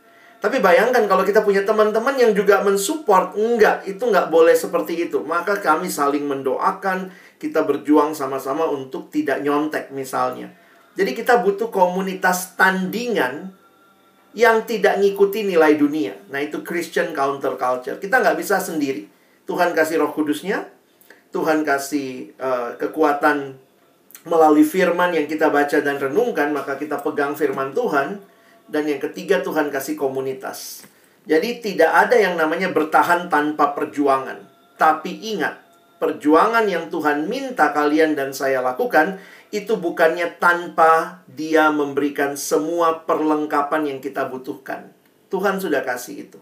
[0.44, 5.24] Tapi bayangkan kalau kita punya teman-teman yang juga mensupport, enggak, itu nggak boleh seperti itu.
[5.24, 10.52] Maka kami saling mendoakan, kita berjuang sama-sama untuk tidak nyontek misalnya.
[11.00, 13.56] Jadi kita butuh komunitas tandingan
[14.36, 16.20] yang tidak ngikuti nilai dunia.
[16.28, 17.98] Nah itu Christian counter culture.
[18.02, 19.08] Kita nggak bisa sendiri.
[19.48, 20.68] Tuhan kasih roh kudusnya.
[21.32, 23.58] Tuhan kasih uh, kekuatan
[24.28, 26.52] melalui firman yang kita baca dan renungkan.
[26.52, 28.33] Maka kita pegang firman Tuhan.
[28.74, 30.82] Dan yang ketiga Tuhan kasih komunitas.
[31.30, 34.42] Jadi tidak ada yang namanya bertahan tanpa perjuangan.
[34.82, 35.62] Tapi ingat,
[36.02, 39.22] perjuangan yang Tuhan minta kalian dan saya lakukan
[39.54, 44.90] itu bukannya tanpa dia memberikan semua perlengkapan yang kita butuhkan.
[45.30, 46.42] Tuhan sudah kasih itu.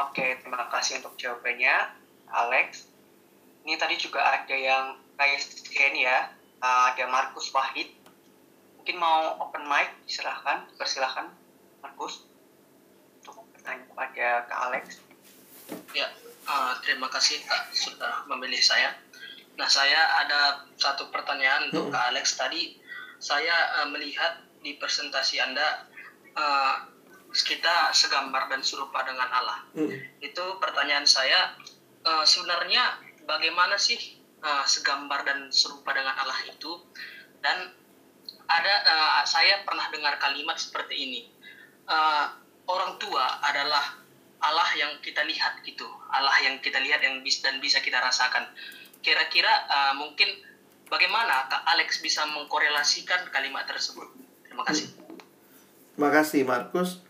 [0.00, 1.92] Oke, terima kasih untuk jawabannya,
[2.32, 2.88] Alex.
[3.62, 6.32] Ini tadi juga ada yang hand ya,
[6.64, 8.03] ada Markus Wahid.
[8.84, 11.32] Mungkin mau open mic, silahkan, persilahkan
[11.80, 12.28] Markus
[13.24, 15.00] untuk bertanya kepada Kak Alex.
[15.96, 16.12] Ya,
[16.44, 18.92] uh, terima kasih Kak sudah memilih saya.
[19.56, 21.96] Nah, saya ada satu pertanyaan untuk hmm.
[21.96, 22.76] Kak Alex tadi.
[23.16, 25.88] Saya uh, melihat di presentasi Anda
[26.36, 26.84] uh,
[27.32, 29.64] kita segambar dan serupa dengan Allah.
[29.72, 29.96] Hmm.
[30.20, 31.56] Itu pertanyaan saya
[32.04, 36.84] uh, sebenarnya bagaimana sih uh, segambar dan serupa dengan Allah itu?
[37.40, 37.80] Dan
[38.48, 41.20] ada uh, saya pernah dengar kalimat seperti ini.
[41.84, 42.32] Uh,
[42.68, 44.00] orang tua adalah
[44.40, 45.84] Allah yang kita lihat gitu.
[46.12, 48.48] Allah yang kita lihat yang bisa dan bisa kita rasakan
[49.04, 50.28] kira-kira uh, mungkin
[50.88, 54.08] bagaimana Kak Alex bisa mengkorelasikan kalimat tersebut?
[54.48, 54.88] Terima kasih.
[55.94, 57.03] Terima kasih Markus.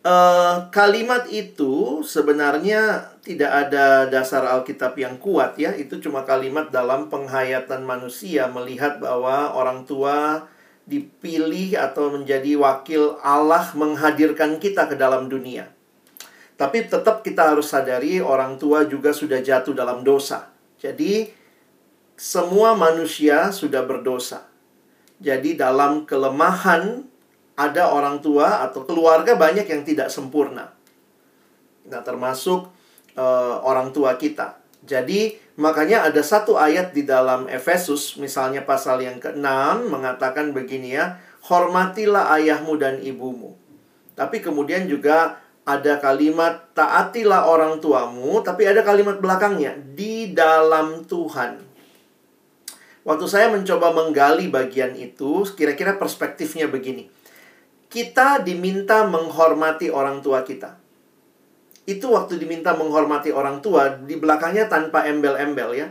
[0.00, 5.76] Uh, kalimat itu sebenarnya tidak ada dasar Alkitab yang kuat ya.
[5.76, 10.48] Itu cuma kalimat dalam penghayatan manusia melihat bahwa orang tua
[10.88, 15.68] dipilih atau menjadi wakil Allah menghadirkan kita ke dalam dunia.
[16.56, 20.48] Tapi tetap kita harus sadari orang tua juga sudah jatuh dalam dosa.
[20.80, 21.28] Jadi
[22.16, 24.48] semua manusia sudah berdosa.
[25.20, 27.04] Jadi dalam kelemahan
[27.60, 30.72] ada orang tua atau keluarga banyak yang tidak sempurna.
[31.84, 32.72] Nah, termasuk
[33.20, 34.56] uh, orang tua kita.
[34.80, 39.44] Jadi, makanya ada satu ayat di dalam Efesus, misalnya pasal yang ke-6
[39.92, 43.60] mengatakan begini ya, hormatilah ayahmu dan ibumu.
[44.16, 45.36] Tapi kemudian juga
[45.68, 51.60] ada kalimat taatilah orang tuamu, tapi ada kalimat belakangnya di dalam Tuhan.
[53.04, 57.19] Waktu saya mencoba menggali bagian itu, kira-kira perspektifnya begini.
[57.90, 60.80] Kita diminta menghormati orang tua kita
[61.90, 65.88] itu waktu diminta menghormati orang tua, di belakangnya tanpa embel-embel ya.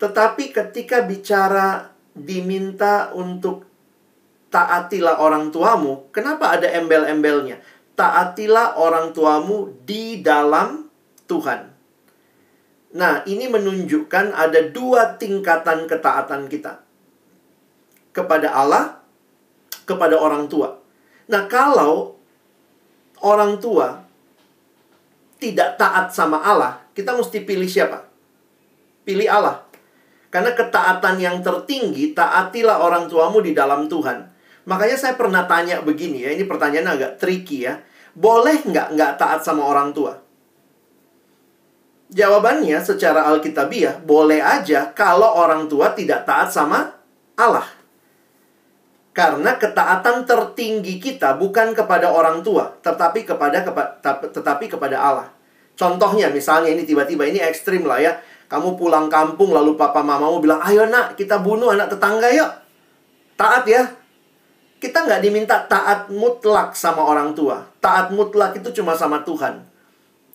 [0.00, 3.68] Tetapi ketika bicara diminta untuk
[4.48, 7.60] taatilah orang tuamu, kenapa ada embel-embelnya?
[7.92, 10.88] Taatilah orang tuamu di dalam
[11.28, 11.68] Tuhan.
[12.96, 16.80] Nah, ini menunjukkan ada dua tingkatan ketaatan kita.
[18.12, 19.00] Kepada Allah,
[19.88, 20.81] kepada orang tua.
[21.32, 22.20] Nah, kalau
[23.24, 24.04] orang tua
[25.40, 28.04] tidak taat sama Allah, kita mesti pilih siapa?
[29.08, 29.64] Pilih Allah.
[30.28, 34.28] Karena ketaatan yang tertinggi, taatilah orang tuamu di dalam Tuhan.
[34.68, 37.80] Makanya saya pernah tanya begini ya, ini pertanyaan agak tricky ya.
[38.12, 40.20] Boleh nggak nggak taat sama orang tua?
[42.12, 46.92] Jawabannya secara alkitabiah, boleh aja kalau orang tua tidak taat sama
[47.40, 47.81] Allah.
[49.12, 54.00] Karena ketaatan tertinggi kita bukan kepada orang tua, tetapi kepada kepa,
[54.32, 55.28] tetapi kepada Allah.
[55.76, 58.16] Contohnya misalnya ini tiba-tiba ini ekstrim lah ya.
[58.48, 62.52] Kamu pulang kampung lalu papa mamamu bilang, "Ayo nak, kita bunuh anak tetangga yuk."
[63.36, 63.84] Taat ya.
[64.76, 67.64] Kita nggak diminta taat mutlak sama orang tua.
[67.80, 69.64] Taat mutlak itu cuma sama Tuhan.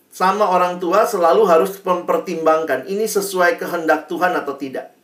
[0.10, 4.97] Sama orang tua selalu harus mempertimbangkan ini sesuai kehendak Tuhan atau tidak.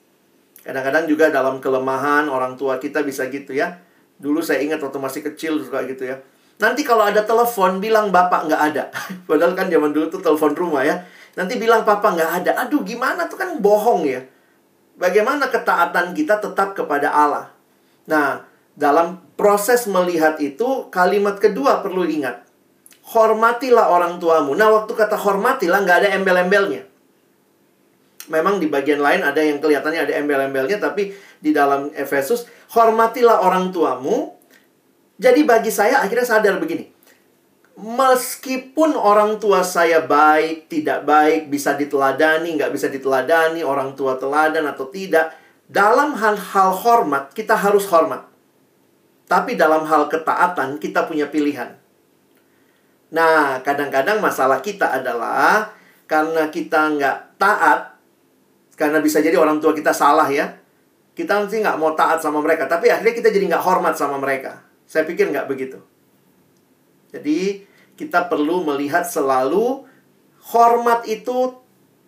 [0.64, 3.84] Kadang-kadang juga dalam kelemahan orang tua kita bisa gitu ya.
[4.16, 6.24] Dulu saya ingat waktu masih kecil suka gitu ya.
[6.64, 8.84] Nanti kalau ada telepon bilang bapak nggak ada.
[9.28, 11.04] Padahal kan zaman dulu tuh telepon rumah ya.
[11.36, 12.52] Nanti bilang papa nggak ada.
[12.64, 14.24] Aduh gimana tuh kan bohong ya.
[14.96, 17.52] Bagaimana ketaatan kita tetap kepada Allah.
[18.08, 22.46] Nah, dalam proses melihat itu kalimat kedua perlu ingat.
[23.04, 24.56] Hormatilah orang tuamu.
[24.56, 26.93] Nah, waktu kata hormatilah nggak ada embel-embelnya
[28.32, 33.72] memang di bagian lain ada yang kelihatannya ada embel-embelnya tapi di dalam Efesus hormatilah orang
[33.74, 34.36] tuamu.
[35.20, 36.90] Jadi bagi saya akhirnya sadar begini.
[37.74, 44.70] Meskipun orang tua saya baik, tidak baik, bisa diteladani, nggak bisa diteladani, orang tua teladan
[44.70, 45.34] atau tidak,
[45.66, 48.30] dalam hal-hal hormat kita harus hormat.
[49.26, 51.74] Tapi dalam hal ketaatan kita punya pilihan.
[53.14, 55.74] Nah, kadang-kadang masalah kita adalah
[56.10, 57.93] karena kita nggak taat,
[58.74, 60.50] karena bisa jadi orang tua kita salah ya.
[61.14, 62.66] Kita nanti nggak mau taat sama mereka.
[62.66, 64.66] Tapi akhirnya kita jadi nggak hormat sama mereka.
[64.90, 65.78] Saya pikir nggak begitu.
[67.14, 69.86] Jadi kita perlu melihat selalu
[70.50, 71.54] hormat itu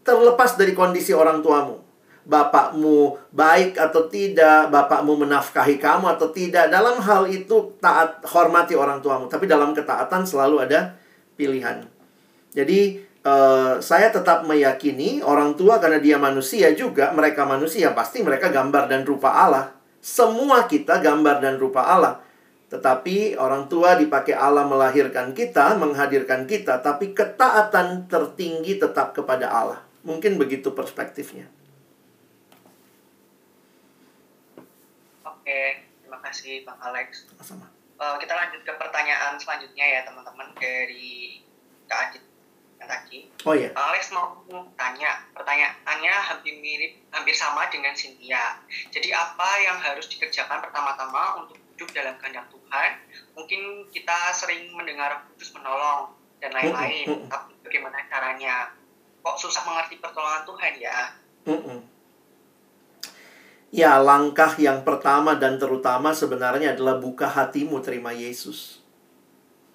[0.02, 1.86] terlepas dari kondisi orang tuamu.
[2.26, 6.74] Bapakmu baik atau tidak, bapakmu menafkahi kamu atau tidak.
[6.74, 9.30] Dalam hal itu taat hormati orang tuamu.
[9.30, 10.98] Tapi dalam ketaatan selalu ada
[11.38, 11.86] pilihan.
[12.58, 18.54] Jadi Uh, saya tetap meyakini orang tua karena dia manusia juga, mereka manusia, pasti mereka
[18.54, 19.74] gambar dan rupa Allah.
[19.98, 22.22] Semua kita gambar dan rupa Allah.
[22.70, 29.82] Tetapi orang tua dipakai Allah melahirkan kita, menghadirkan kita, tapi ketaatan tertinggi tetap kepada Allah.
[30.06, 31.50] Mungkin begitu perspektifnya.
[35.26, 37.26] Oke, terima kasih Bang Alex.
[37.34, 37.74] Sama-sama.
[37.98, 41.42] Uh, kita lanjut ke pertanyaan selanjutnya ya teman-teman dari
[41.90, 42.35] Kak Adit
[42.86, 43.30] tadi.
[43.46, 43.70] Oh iya.
[43.74, 44.42] Alex mau
[44.80, 48.58] tanya, pertanyaannya hampir mirip, hampir sama dengan Cynthia.
[48.90, 52.92] Jadi apa yang harus dikerjakan pertama-tama untuk hidup dalam kehendak Tuhan?
[53.36, 57.30] Mungkin kita sering mendengar kudus menolong dan lain-lain, mm -hmm.
[57.30, 58.72] tapi bagaimana caranya?
[59.26, 60.98] Kok susah mengerti pertolongan Tuhan ya?
[61.46, 61.80] Mm -hmm.
[63.76, 68.80] Ya, langkah yang pertama dan terutama sebenarnya adalah buka hatimu terima Yesus.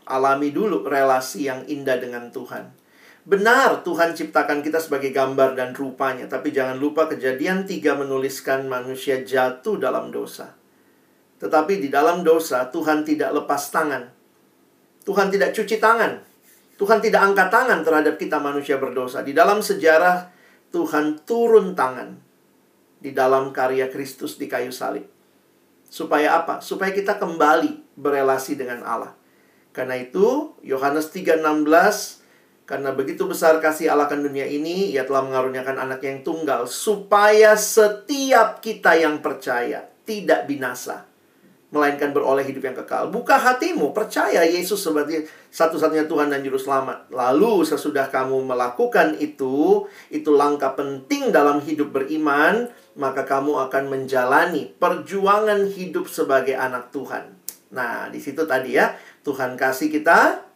[0.08, 2.79] Alami dulu relasi yang indah dengan Tuhan.
[3.28, 9.20] Benar Tuhan ciptakan kita sebagai gambar dan rupanya, tapi jangan lupa kejadian tiga menuliskan manusia
[9.20, 10.56] jatuh dalam dosa.
[11.40, 14.08] Tetapi di dalam dosa Tuhan tidak lepas tangan.
[15.04, 16.20] Tuhan tidak cuci tangan.
[16.80, 19.20] Tuhan tidak angkat tangan terhadap kita manusia berdosa.
[19.20, 20.32] Di dalam sejarah
[20.72, 22.16] Tuhan turun tangan
[23.00, 25.04] di dalam karya Kristus di kayu salib.
[25.88, 26.60] Supaya apa?
[26.60, 29.16] Supaya kita kembali berelasi dengan Allah.
[29.72, 32.19] Karena itu, Yohanes 3:16
[32.70, 37.58] karena begitu besar kasih Allah akan dunia ini, ia telah mengaruniakan anak yang tunggal supaya
[37.58, 41.02] setiap kita yang percaya tidak binasa,
[41.74, 43.10] melainkan beroleh hidup yang kekal.
[43.10, 47.10] Buka hatimu, percaya Yesus sebagai satu-satunya Tuhan dan Juru Selamat.
[47.10, 54.70] Lalu sesudah kamu melakukan itu, itu langkah penting dalam hidup beriman, maka kamu akan menjalani
[54.78, 57.34] perjuangan hidup sebagai anak Tuhan.
[57.74, 58.94] Nah, di situ tadi ya,
[59.26, 60.49] Tuhan kasih kita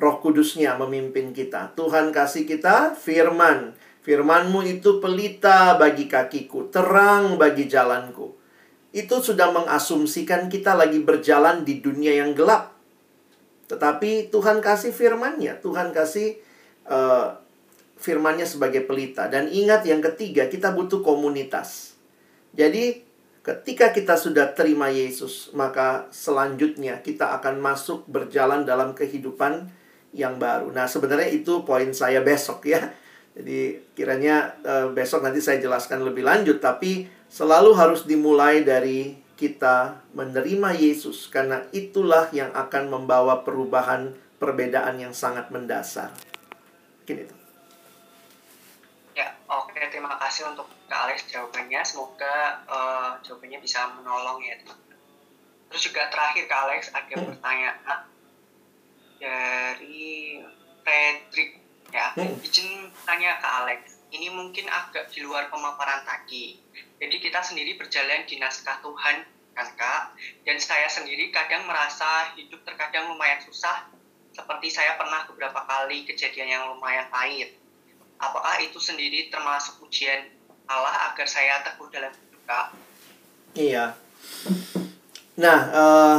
[0.00, 1.76] Roh Kudusnya memimpin kita.
[1.76, 3.76] Tuhan kasih kita firman.
[4.00, 8.40] Firmanmu itu pelita bagi kakiku, terang bagi jalanku
[8.90, 12.74] itu sudah mengasumsikan kita lagi berjalan di dunia yang gelap.
[13.70, 16.42] Tetapi Tuhan kasih firman-Nya, Tuhan kasih
[16.90, 17.38] uh,
[18.02, 19.30] firman-Nya sebagai pelita.
[19.30, 21.94] Dan ingat yang ketiga, kita butuh komunitas.
[22.50, 23.06] Jadi
[23.46, 29.70] ketika kita sudah terima Yesus, maka selanjutnya kita akan masuk berjalan dalam kehidupan
[30.10, 30.74] yang baru.
[30.74, 32.82] Nah, sebenarnya itu poin saya besok ya.
[33.30, 40.04] Jadi kiranya uh, besok nanti saya jelaskan lebih lanjut, tapi selalu harus dimulai dari kita
[40.12, 46.12] menerima Yesus karena itulah yang akan membawa perubahan perbedaan yang sangat mendasar.
[47.00, 47.36] Mungkin itu.
[49.16, 51.80] Ya, oke terima kasih untuk Kak Alex jawabannya.
[51.86, 54.58] Semoga uh, jawabannya bisa menolong ya
[55.70, 57.26] Terus juga terakhir Kak Alex ada hmm.
[57.30, 58.09] pertanyaan
[59.20, 60.40] dari
[60.82, 61.60] Frederick
[61.92, 62.16] ya.
[62.16, 62.40] Hmm.
[62.40, 66.58] Izin tanya Kak Alex ini mungkin agak di luar pemaparan tadi.
[67.00, 69.22] Jadi kita sendiri berjalan di naskah Tuhan,
[69.54, 70.02] kan Kak?
[70.44, 73.86] Dan saya sendiri kadang merasa hidup terkadang lumayan susah,
[74.34, 77.54] seperti saya pernah beberapa kali kejadian yang lumayan pahit.
[78.20, 80.28] Apakah itu sendiri termasuk ujian
[80.68, 82.66] Allah agar saya teguh dalam hidup, Kak?
[83.56, 83.84] Iya.
[85.40, 86.18] Nah, uh,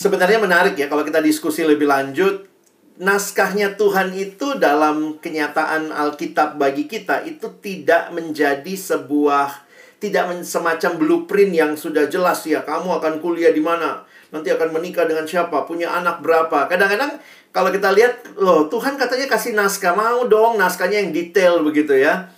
[0.00, 2.48] sebenarnya menarik ya kalau kita diskusi lebih lanjut
[2.96, 9.68] naskahnya Tuhan itu dalam kenyataan Alkitab bagi kita itu tidak menjadi sebuah
[10.00, 14.08] tidak men, semacam blueprint yang sudah jelas ya kamu akan kuliah di mana?
[14.32, 15.68] Nanti akan menikah dengan siapa?
[15.68, 16.64] Punya anak berapa?
[16.72, 17.20] Kadang-kadang
[17.52, 22.32] kalau kita lihat loh Tuhan katanya kasih naskah mau dong naskahnya yang detail begitu ya.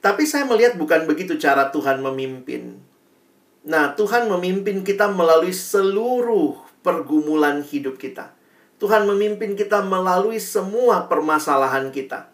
[0.00, 2.80] Tapi saya melihat bukan begitu cara Tuhan memimpin.
[3.68, 8.34] Nah Tuhan memimpin kita melalui seluruh pergumulan hidup kita
[8.82, 12.26] Tuhan memimpin kita melalui semua permasalahan kita.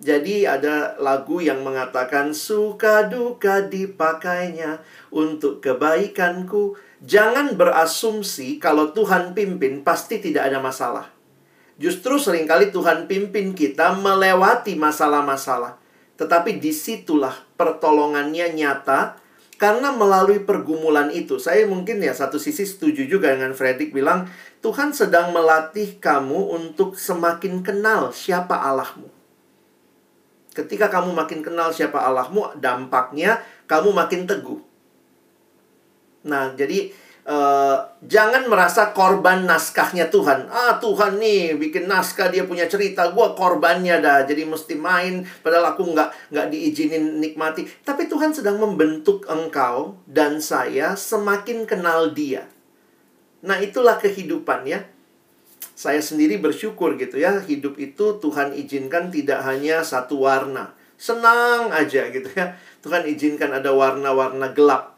[0.00, 4.80] Jadi ada lagu yang mengatakan suka duka dipakainya
[5.12, 6.80] untuk kebaikanku.
[7.04, 11.12] Jangan berasumsi kalau Tuhan pimpin pasti tidak ada masalah.
[11.76, 15.76] Justru sering kali Tuhan pimpin kita melewati masalah-masalah.
[16.16, 19.20] Tetapi di situlah pertolongannya nyata
[19.64, 24.28] karena melalui pergumulan itu, saya mungkin ya satu sisi setuju juga dengan Fredrik bilang,
[24.60, 29.08] Tuhan sedang melatih kamu untuk semakin kenal siapa Allahmu.
[30.52, 34.60] Ketika kamu makin kenal siapa Allahmu, dampaknya kamu makin teguh.
[36.28, 36.92] Nah, jadi
[37.24, 40.44] Uh, jangan merasa korban naskahnya Tuhan.
[40.52, 44.28] Ah, Tuhan nih bikin naskah dia punya cerita, gue korbannya dah.
[44.28, 47.64] Jadi mesti main, padahal aku nggak nggak diizinin nikmati.
[47.80, 52.44] Tapi Tuhan sedang membentuk engkau dan saya semakin kenal Dia.
[53.40, 54.84] Nah, itulah kehidupan ya.
[55.72, 60.76] Saya sendiri bersyukur gitu ya, hidup itu Tuhan izinkan tidak hanya satu warna.
[61.00, 62.52] Senang aja gitu ya.
[62.84, 64.93] Tuhan izinkan ada warna-warna gelap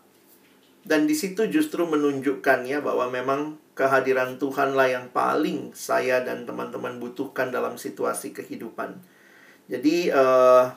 [0.86, 7.02] dan di situ justru menunjukkan ya bahwa memang kehadiran Tuhanlah yang paling saya dan teman-teman
[7.02, 8.94] butuhkan dalam situasi kehidupan.
[9.66, 10.70] Jadi uh,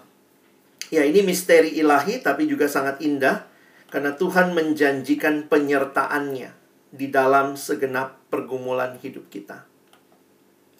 [0.90, 3.46] ya ini misteri ilahi tapi juga sangat indah
[3.94, 6.58] karena Tuhan menjanjikan penyertaannya
[6.90, 9.62] di dalam segenap pergumulan hidup kita.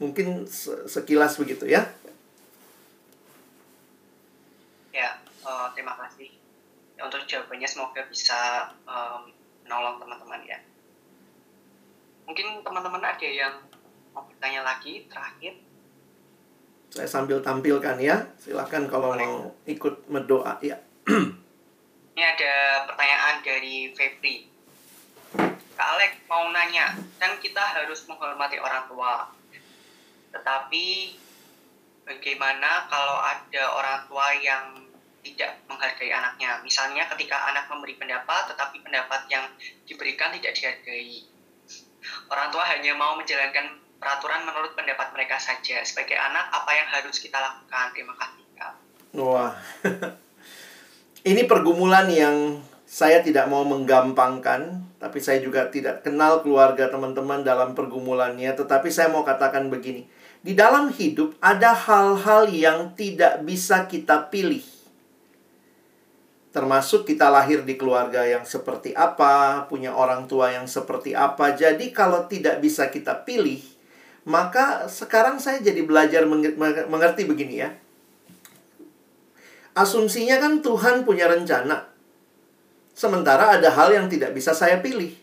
[0.02, 0.50] Mungkin
[0.90, 1.86] sekilas begitu ya.
[4.90, 6.39] Ya, uh, terima kasih
[7.04, 9.32] untuk jawabannya semoga bisa um,
[9.64, 10.60] menolong teman-teman ya.
[12.26, 13.56] Mungkin teman-teman ada yang
[14.14, 15.58] mau bertanya lagi terakhir?
[16.90, 18.34] Saya sambil tampilkan ya.
[18.42, 19.26] Silakan kalau Boleh.
[19.26, 19.36] mau
[19.70, 20.78] ikut berdoa ya.
[22.18, 22.54] Ini ada
[22.90, 24.50] pertanyaan dari Febri.
[25.80, 29.32] Kak Alex mau nanya kan kita harus menghormati orang tua.
[30.36, 31.16] Tetapi
[32.04, 34.89] bagaimana kalau ada orang tua yang
[35.24, 36.60] tidak menghargai anaknya.
[36.64, 39.46] Misalnya ketika anak memberi pendapat, tetapi pendapat yang
[39.84, 41.28] diberikan tidak dihargai.
[42.32, 45.84] Orang tua hanya mau menjalankan peraturan menurut pendapat mereka saja.
[45.84, 47.92] Sebagai anak, apa yang harus kita lakukan?
[47.92, 48.40] Terima kasih.
[49.18, 49.58] Wah,
[51.32, 57.74] ini pergumulan yang saya tidak mau menggampangkan, tapi saya juga tidak kenal keluarga teman-teman dalam
[57.74, 58.54] pergumulannya.
[58.54, 60.06] Tetapi saya mau katakan begini:
[60.46, 64.62] di dalam hidup ada hal-hal yang tidak bisa kita pilih,
[66.50, 71.54] termasuk kita lahir di keluarga yang seperti apa, punya orang tua yang seperti apa.
[71.54, 73.62] Jadi, kalau tidak bisa kita pilih,
[74.26, 76.26] maka sekarang saya jadi belajar
[76.90, 77.70] mengerti begini ya.
[79.78, 81.90] Asumsinya kan Tuhan punya rencana
[83.00, 85.16] Sementara ada hal yang tidak bisa saya pilih.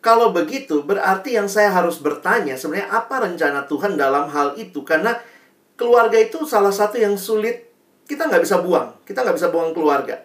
[0.00, 4.80] Kalau begitu, berarti yang saya harus bertanya sebenarnya apa rencana Tuhan dalam hal itu?
[4.80, 5.12] Karena
[5.76, 7.68] keluarga itu salah satu yang sulit
[8.10, 9.06] kita nggak bisa buang.
[9.06, 10.18] Kita nggak bisa buang keluarga.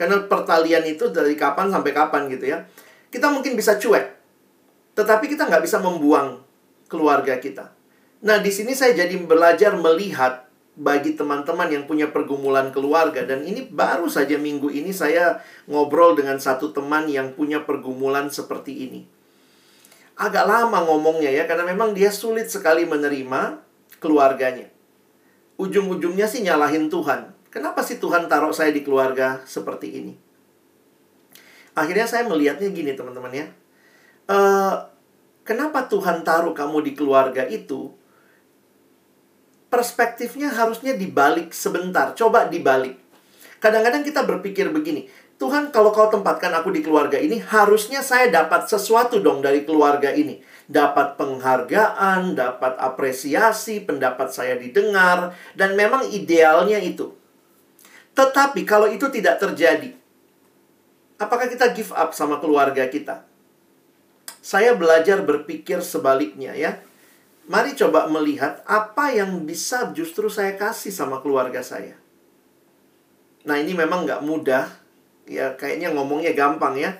[0.00, 2.64] Karena pertalian itu dari kapan sampai kapan gitu ya.
[3.12, 4.16] Kita mungkin bisa cuek.
[4.96, 6.40] Tetapi kita nggak bisa membuang
[6.88, 7.76] keluarga kita.
[8.24, 13.64] Nah, di sini saya jadi belajar melihat bagi teman-teman yang punya pergumulan keluarga dan ini
[13.64, 19.08] baru saja minggu ini saya ngobrol dengan satu teman yang punya pergumulan seperti ini.
[20.20, 23.60] Agak lama ngomongnya ya karena memang dia sulit sekali menerima
[24.00, 24.75] keluarganya.
[25.56, 27.32] Ujung-ujungnya sih nyalahin Tuhan.
[27.48, 30.12] Kenapa sih Tuhan taruh saya di keluarga seperti ini?
[31.72, 33.46] Akhirnya saya melihatnya gini teman-teman ya.
[34.28, 34.84] Uh,
[35.44, 37.96] kenapa Tuhan taruh kamu di keluarga itu?
[39.76, 42.14] perspektifnya harusnya dibalik sebentar.
[42.16, 42.96] Coba dibalik.
[43.58, 48.68] Kadang-kadang kita berpikir begini, Tuhan kalau kau tempatkan aku di keluarga ini, harusnya saya dapat
[48.70, 50.40] sesuatu dong dari keluarga ini.
[50.66, 57.14] Dapat penghargaan, dapat apresiasi, pendapat saya didengar, dan memang idealnya itu.
[58.16, 59.94] Tetapi kalau itu tidak terjadi,
[61.22, 63.22] apakah kita give up sama keluarga kita?
[64.42, 66.82] Saya belajar berpikir sebaliknya ya.
[67.46, 71.94] Mari coba melihat apa yang bisa justru saya kasih sama keluarga saya.
[73.46, 74.66] Nah ini memang nggak mudah.
[75.26, 76.94] Ya kayaknya ngomongnya gampang ya.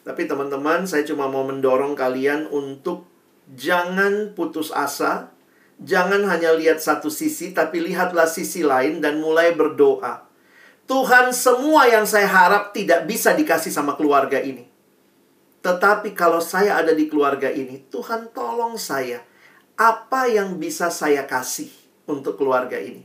[0.00, 3.04] Tapi teman-teman saya cuma mau mendorong kalian untuk
[3.52, 5.32] jangan putus asa.
[5.80, 10.28] Jangan hanya lihat satu sisi, tapi lihatlah sisi lain dan mulai berdoa.
[10.84, 14.68] Tuhan semua yang saya harap tidak bisa dikasih sama keluarga ini.
[15.64, 19.24] Tetapi kalau saya ada di keluarga ini, Tuhan tolong saya
[19.80, 21.72] apa yang bisa saya kasih
[22.04, 23.00] untuk keluarga ini?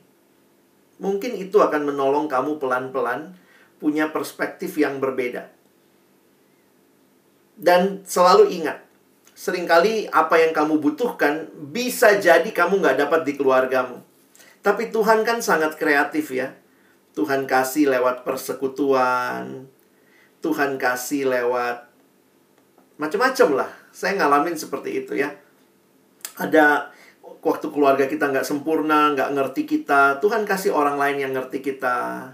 [1.00, 3.40] Mungkin itu akan menolong kamu pelan-pelan
[3.80, 5.55] punya perspektif yang berbeda.
[7.56, 8.84] Dan selalu ingat,
[9.32, 14.04] sering kali apa yang kamu butuhkan bisa jadi kamu nggak dapat di keluargamu.
[14.60, 16.52] Tapi Tuhan kan sangat kreatif ya.
[17.16, 19.72] Tuhan kasih lewat persekutuan.
[20.44, 21.88] Tuhan kasih lewat
[23.00, 23.72] macam-macam lah.
[23.96, 25.32] Saya ngalamin seperti itu ya
[26.36, 26.92] ada
[27.24, 32.32] waktu keluarga kita nggak sempurna, nggak ngerti kita, Tuhan kasih orang lain yang ngerti kita.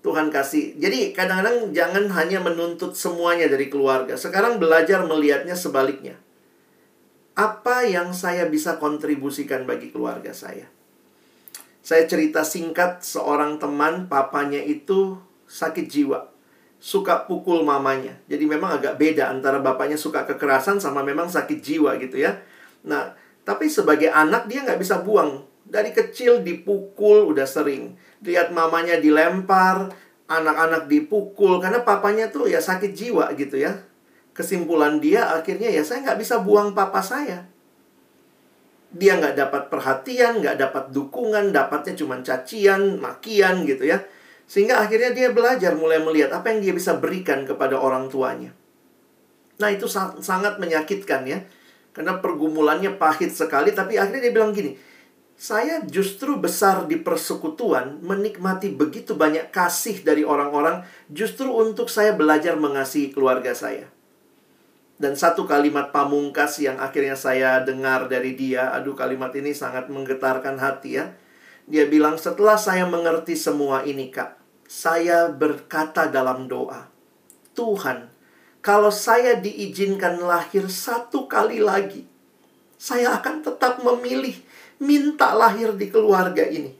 [0.00, 0.80] Tuhan kasih.
[0.80, 4.16] Jadi kadang-kadang jangan hanya menuntut semuanya dari keluarga.
[4.16, 6.16] Sekarang belajar melihatnya sebaliknya.
[7.36, 10.68] Apa yang saya bisa kontribusikan bagi keluarga saya?
[11.80, 16.28] Saya cerita singkat seorang teman papanya itu sakit jiwa.
[16.80, 18.16] Suka pukul mamanya.
[18.24, 22.40] Jadi memang agak beda antara bapaknya suka kekerasan sama memang sakit jiwa gitu ya.
[22.88, 23.12] Nah,
[23.44, 25.44] tapi sebagai anak dia nggak bisa buang.
[25.68, 28.00] Dari kecil dipukul udah sering.
[28.20, 29.92] Lihat mamanya dilempar,
[30.28, 31.58] anak-anak dipukul.
[31.58, 33.76] Karena papanya tuh ya sakit jiwa gitu ya.
[34.36, 37.48] Kesimpulan dia akhirnya ya saya nggak bisa buang papa saya.
[38.90, 44.02] Dia nggak dapat perhatian, nggak dapat dukungan, dapatnya cuma cacian, makian gitu ya.
[44.50, 48.50] Sehingga akhirnya dia belajar mulai melihat apa yang dia bisa berikan kepada orang tuanya.
[49.62, 49.86] Nah itu
[50.18, 51.38] sangat menyakitkan ya
[51.94, 54.74] karena pergumulannya pahit sekali, tapi akhirnya dia bilang gini,
[55.40, 62.60] saya justru besar di persekutuan, menikmati begitu banyak kasih dari orang-orang, justru untuk saya belajar
[62.60, 63.88] mengasihi keluarga saya.
[65.00, 70.60] Dan satu kalimat pamungkas yang akhirnya saya dengar dari dia, aduh kalimat ini sangat menggetarkan
[70.60, 71.16] hati ya.
[71.64, 74.36] Dia bilang, setelah saya mengerti semua ini kak,
[74.68, 76.84] saya berkata dalam doa,
[77.56, 78.12] Tuhan,
[78.60, 82.04] kalau saya diizinkan lahir satu kali lagi,
[82.76, 84.36] saya akan tetap memilih
[84.80, 86.72] minta lahir di keluarga ini.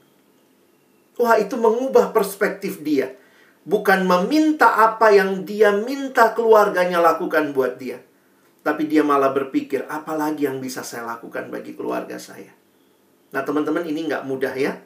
[1.21, 3.13] Wah, itu mengubah perspektif dia.
[3.61, 8.01] Bukan meminta apa yang dia minta keluarganya lakukan buat dia.
[8.65, 12.49] Tapi dia malah berpikir, apalagi yang bisa saya lakukan bagi keluarga saya.
[13.31, 14.81] Nah, teman-teman, ini nggak mudah ya.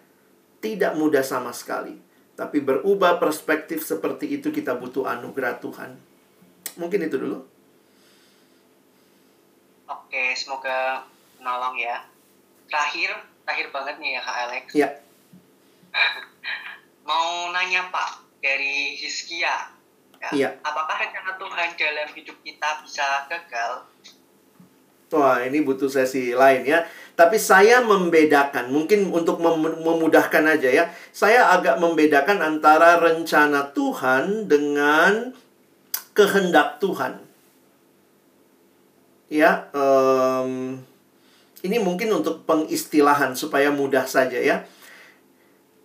[0.59, 1.95] Tidak mudah sama sekali.
[2.35, 5.95] Tapi berubah perspektif seperti itu kita butuh anugerah Tuhan.
[6.75, 7.39] Mungkin itu dulu.
[9.87, 11.07] Oke, semoga
[11.39, 12.03] menolong ya.
[12.67, 13.09] Terakhir,
[13.45, 14.65] terakhir banget nih ya Kak Alex.
[14.73, 14.89] Iya.
[17.09, 19.71] Mau nanya Pak, dari Hiskia.
[20.17, 20.49] Ya, Iya.
[20.65, 23.85] Apakah rencana Tuhan dalam hidup kita bisa gagal?
[25.13, 26.83] Wah, ini butuh sesi lain ya.
[27.15, 30.83] Tapi saya membedakan, mungkin untuk mem- memudahkan aja ya.
[31.15, 35.31] Saya agak membedakan antara rencana Tuhan dengan
[36.11, 37.21] kehendak Tuhan.
[39.31, 40.81] Ya, em,
[41.65, 44.63] ini mungkin untuk pengistilahan supaya mudah saja ya.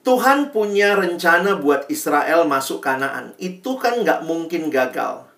[0.01, 3.37] Tuhan punya rencana buat Israel masuk Kanaan.
[3.37, 5.29] Itu kan nggak mungkin gagal.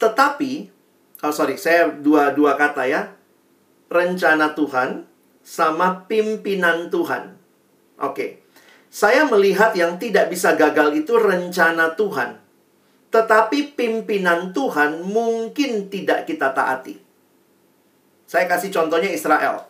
[0.00, 0.72] Tetapi,
[1.20, 3.12] oh sorry, saya dua, dua kata ya.
[3.92, 5.04] Rencana Tuhan
[5.44, 7.36] sama pimpinan Tuhan.
[8.00, 8.40] Oke.
[8.90, 12.40] Saya melihat yang tidak bisa gagal itu rencana Tuhan.
[13.14, 16.98] Tetapi pimpinan Tuhan mungkin tidak kita taati.
[18.26, 19.69] Saya kasih contohnya Israel.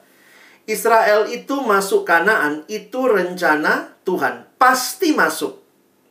[0.71, 4.47] Israel itu masuk Kanaan itu rencana Tuhan.
[4.55, 5.59] Pasti masuk.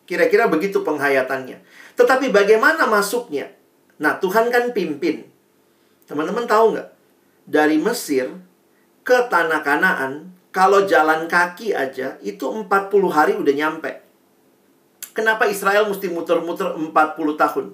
[0.03, 1.63] Kira-kira begitu penghayatannya.
[1.95, 3.55] Tetapi bagaimana masuknya?
[4.03, 5.23] Nah, Tuhan kan pimpin.
[6.11, 6.89] Teman-teman tahu nggak?
[7.47, 8.35] Dari Mesir
[9.07, 12.67] ke Tanah Kanaan, kalau jalan kaki aja, itu 40
[13.07, 14.01] hari udah nyampe.
[15.15, 16.91] Kenapa Israel mesti muter-muter 40
[17.39, 17.65] tahun?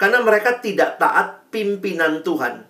[0.00, 2.68] Karena mereka tidak taat pimpinan Tuhan.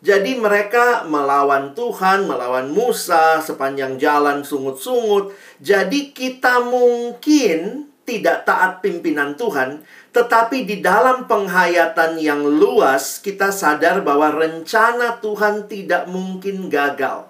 [0.00, 5.36] Jadi mereka melawan Tuhan, melawan Musa sepanjang jalan sungut-sungut.
[5.60, 14.02] Jadi kita mungkin tidak taat pimpinan Tuhan, tetapi di dalam penghayatan yang luas kita sadar
[14.02, 17.29] bahwa rencana Tuhan tidak mungkin gagal.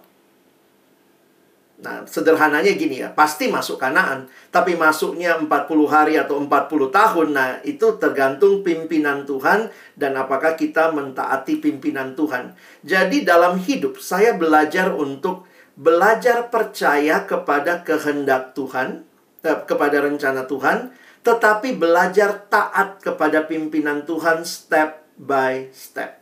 [1.81, 5.48] Nah, sederhananya gini ya, pasti masuk Kanaan, tapi masuknya 40
[5.89, 7.28] hari atau 40 tahun.
[7.32, 12.52] Nah, itu tergantung pimpinan Tuhan dan apakah kita mentaati pimpinan Tuhan.
[12.85, 19.09] Jadi dalam hidup saya belajar untuk belajar percaya kepada kehendak Tuhan,
[19.40, 20.93] eh, kepada rencana Tuhan,
[21.24, 26.20] tetapi belajar taat kepada pimpinan Tuhan step by step.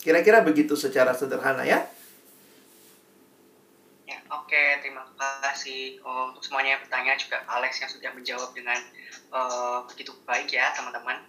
[0.00, 1.84] Kira-kira begitu secara sederhana ya.
[4.50, 8.82] Oke, terima kasih oh, untuk semuanya yang bertanya juga Alex yang sudah menjawab dengan
[9.30, 11.22] eh, begitu baik ya, teman-teman.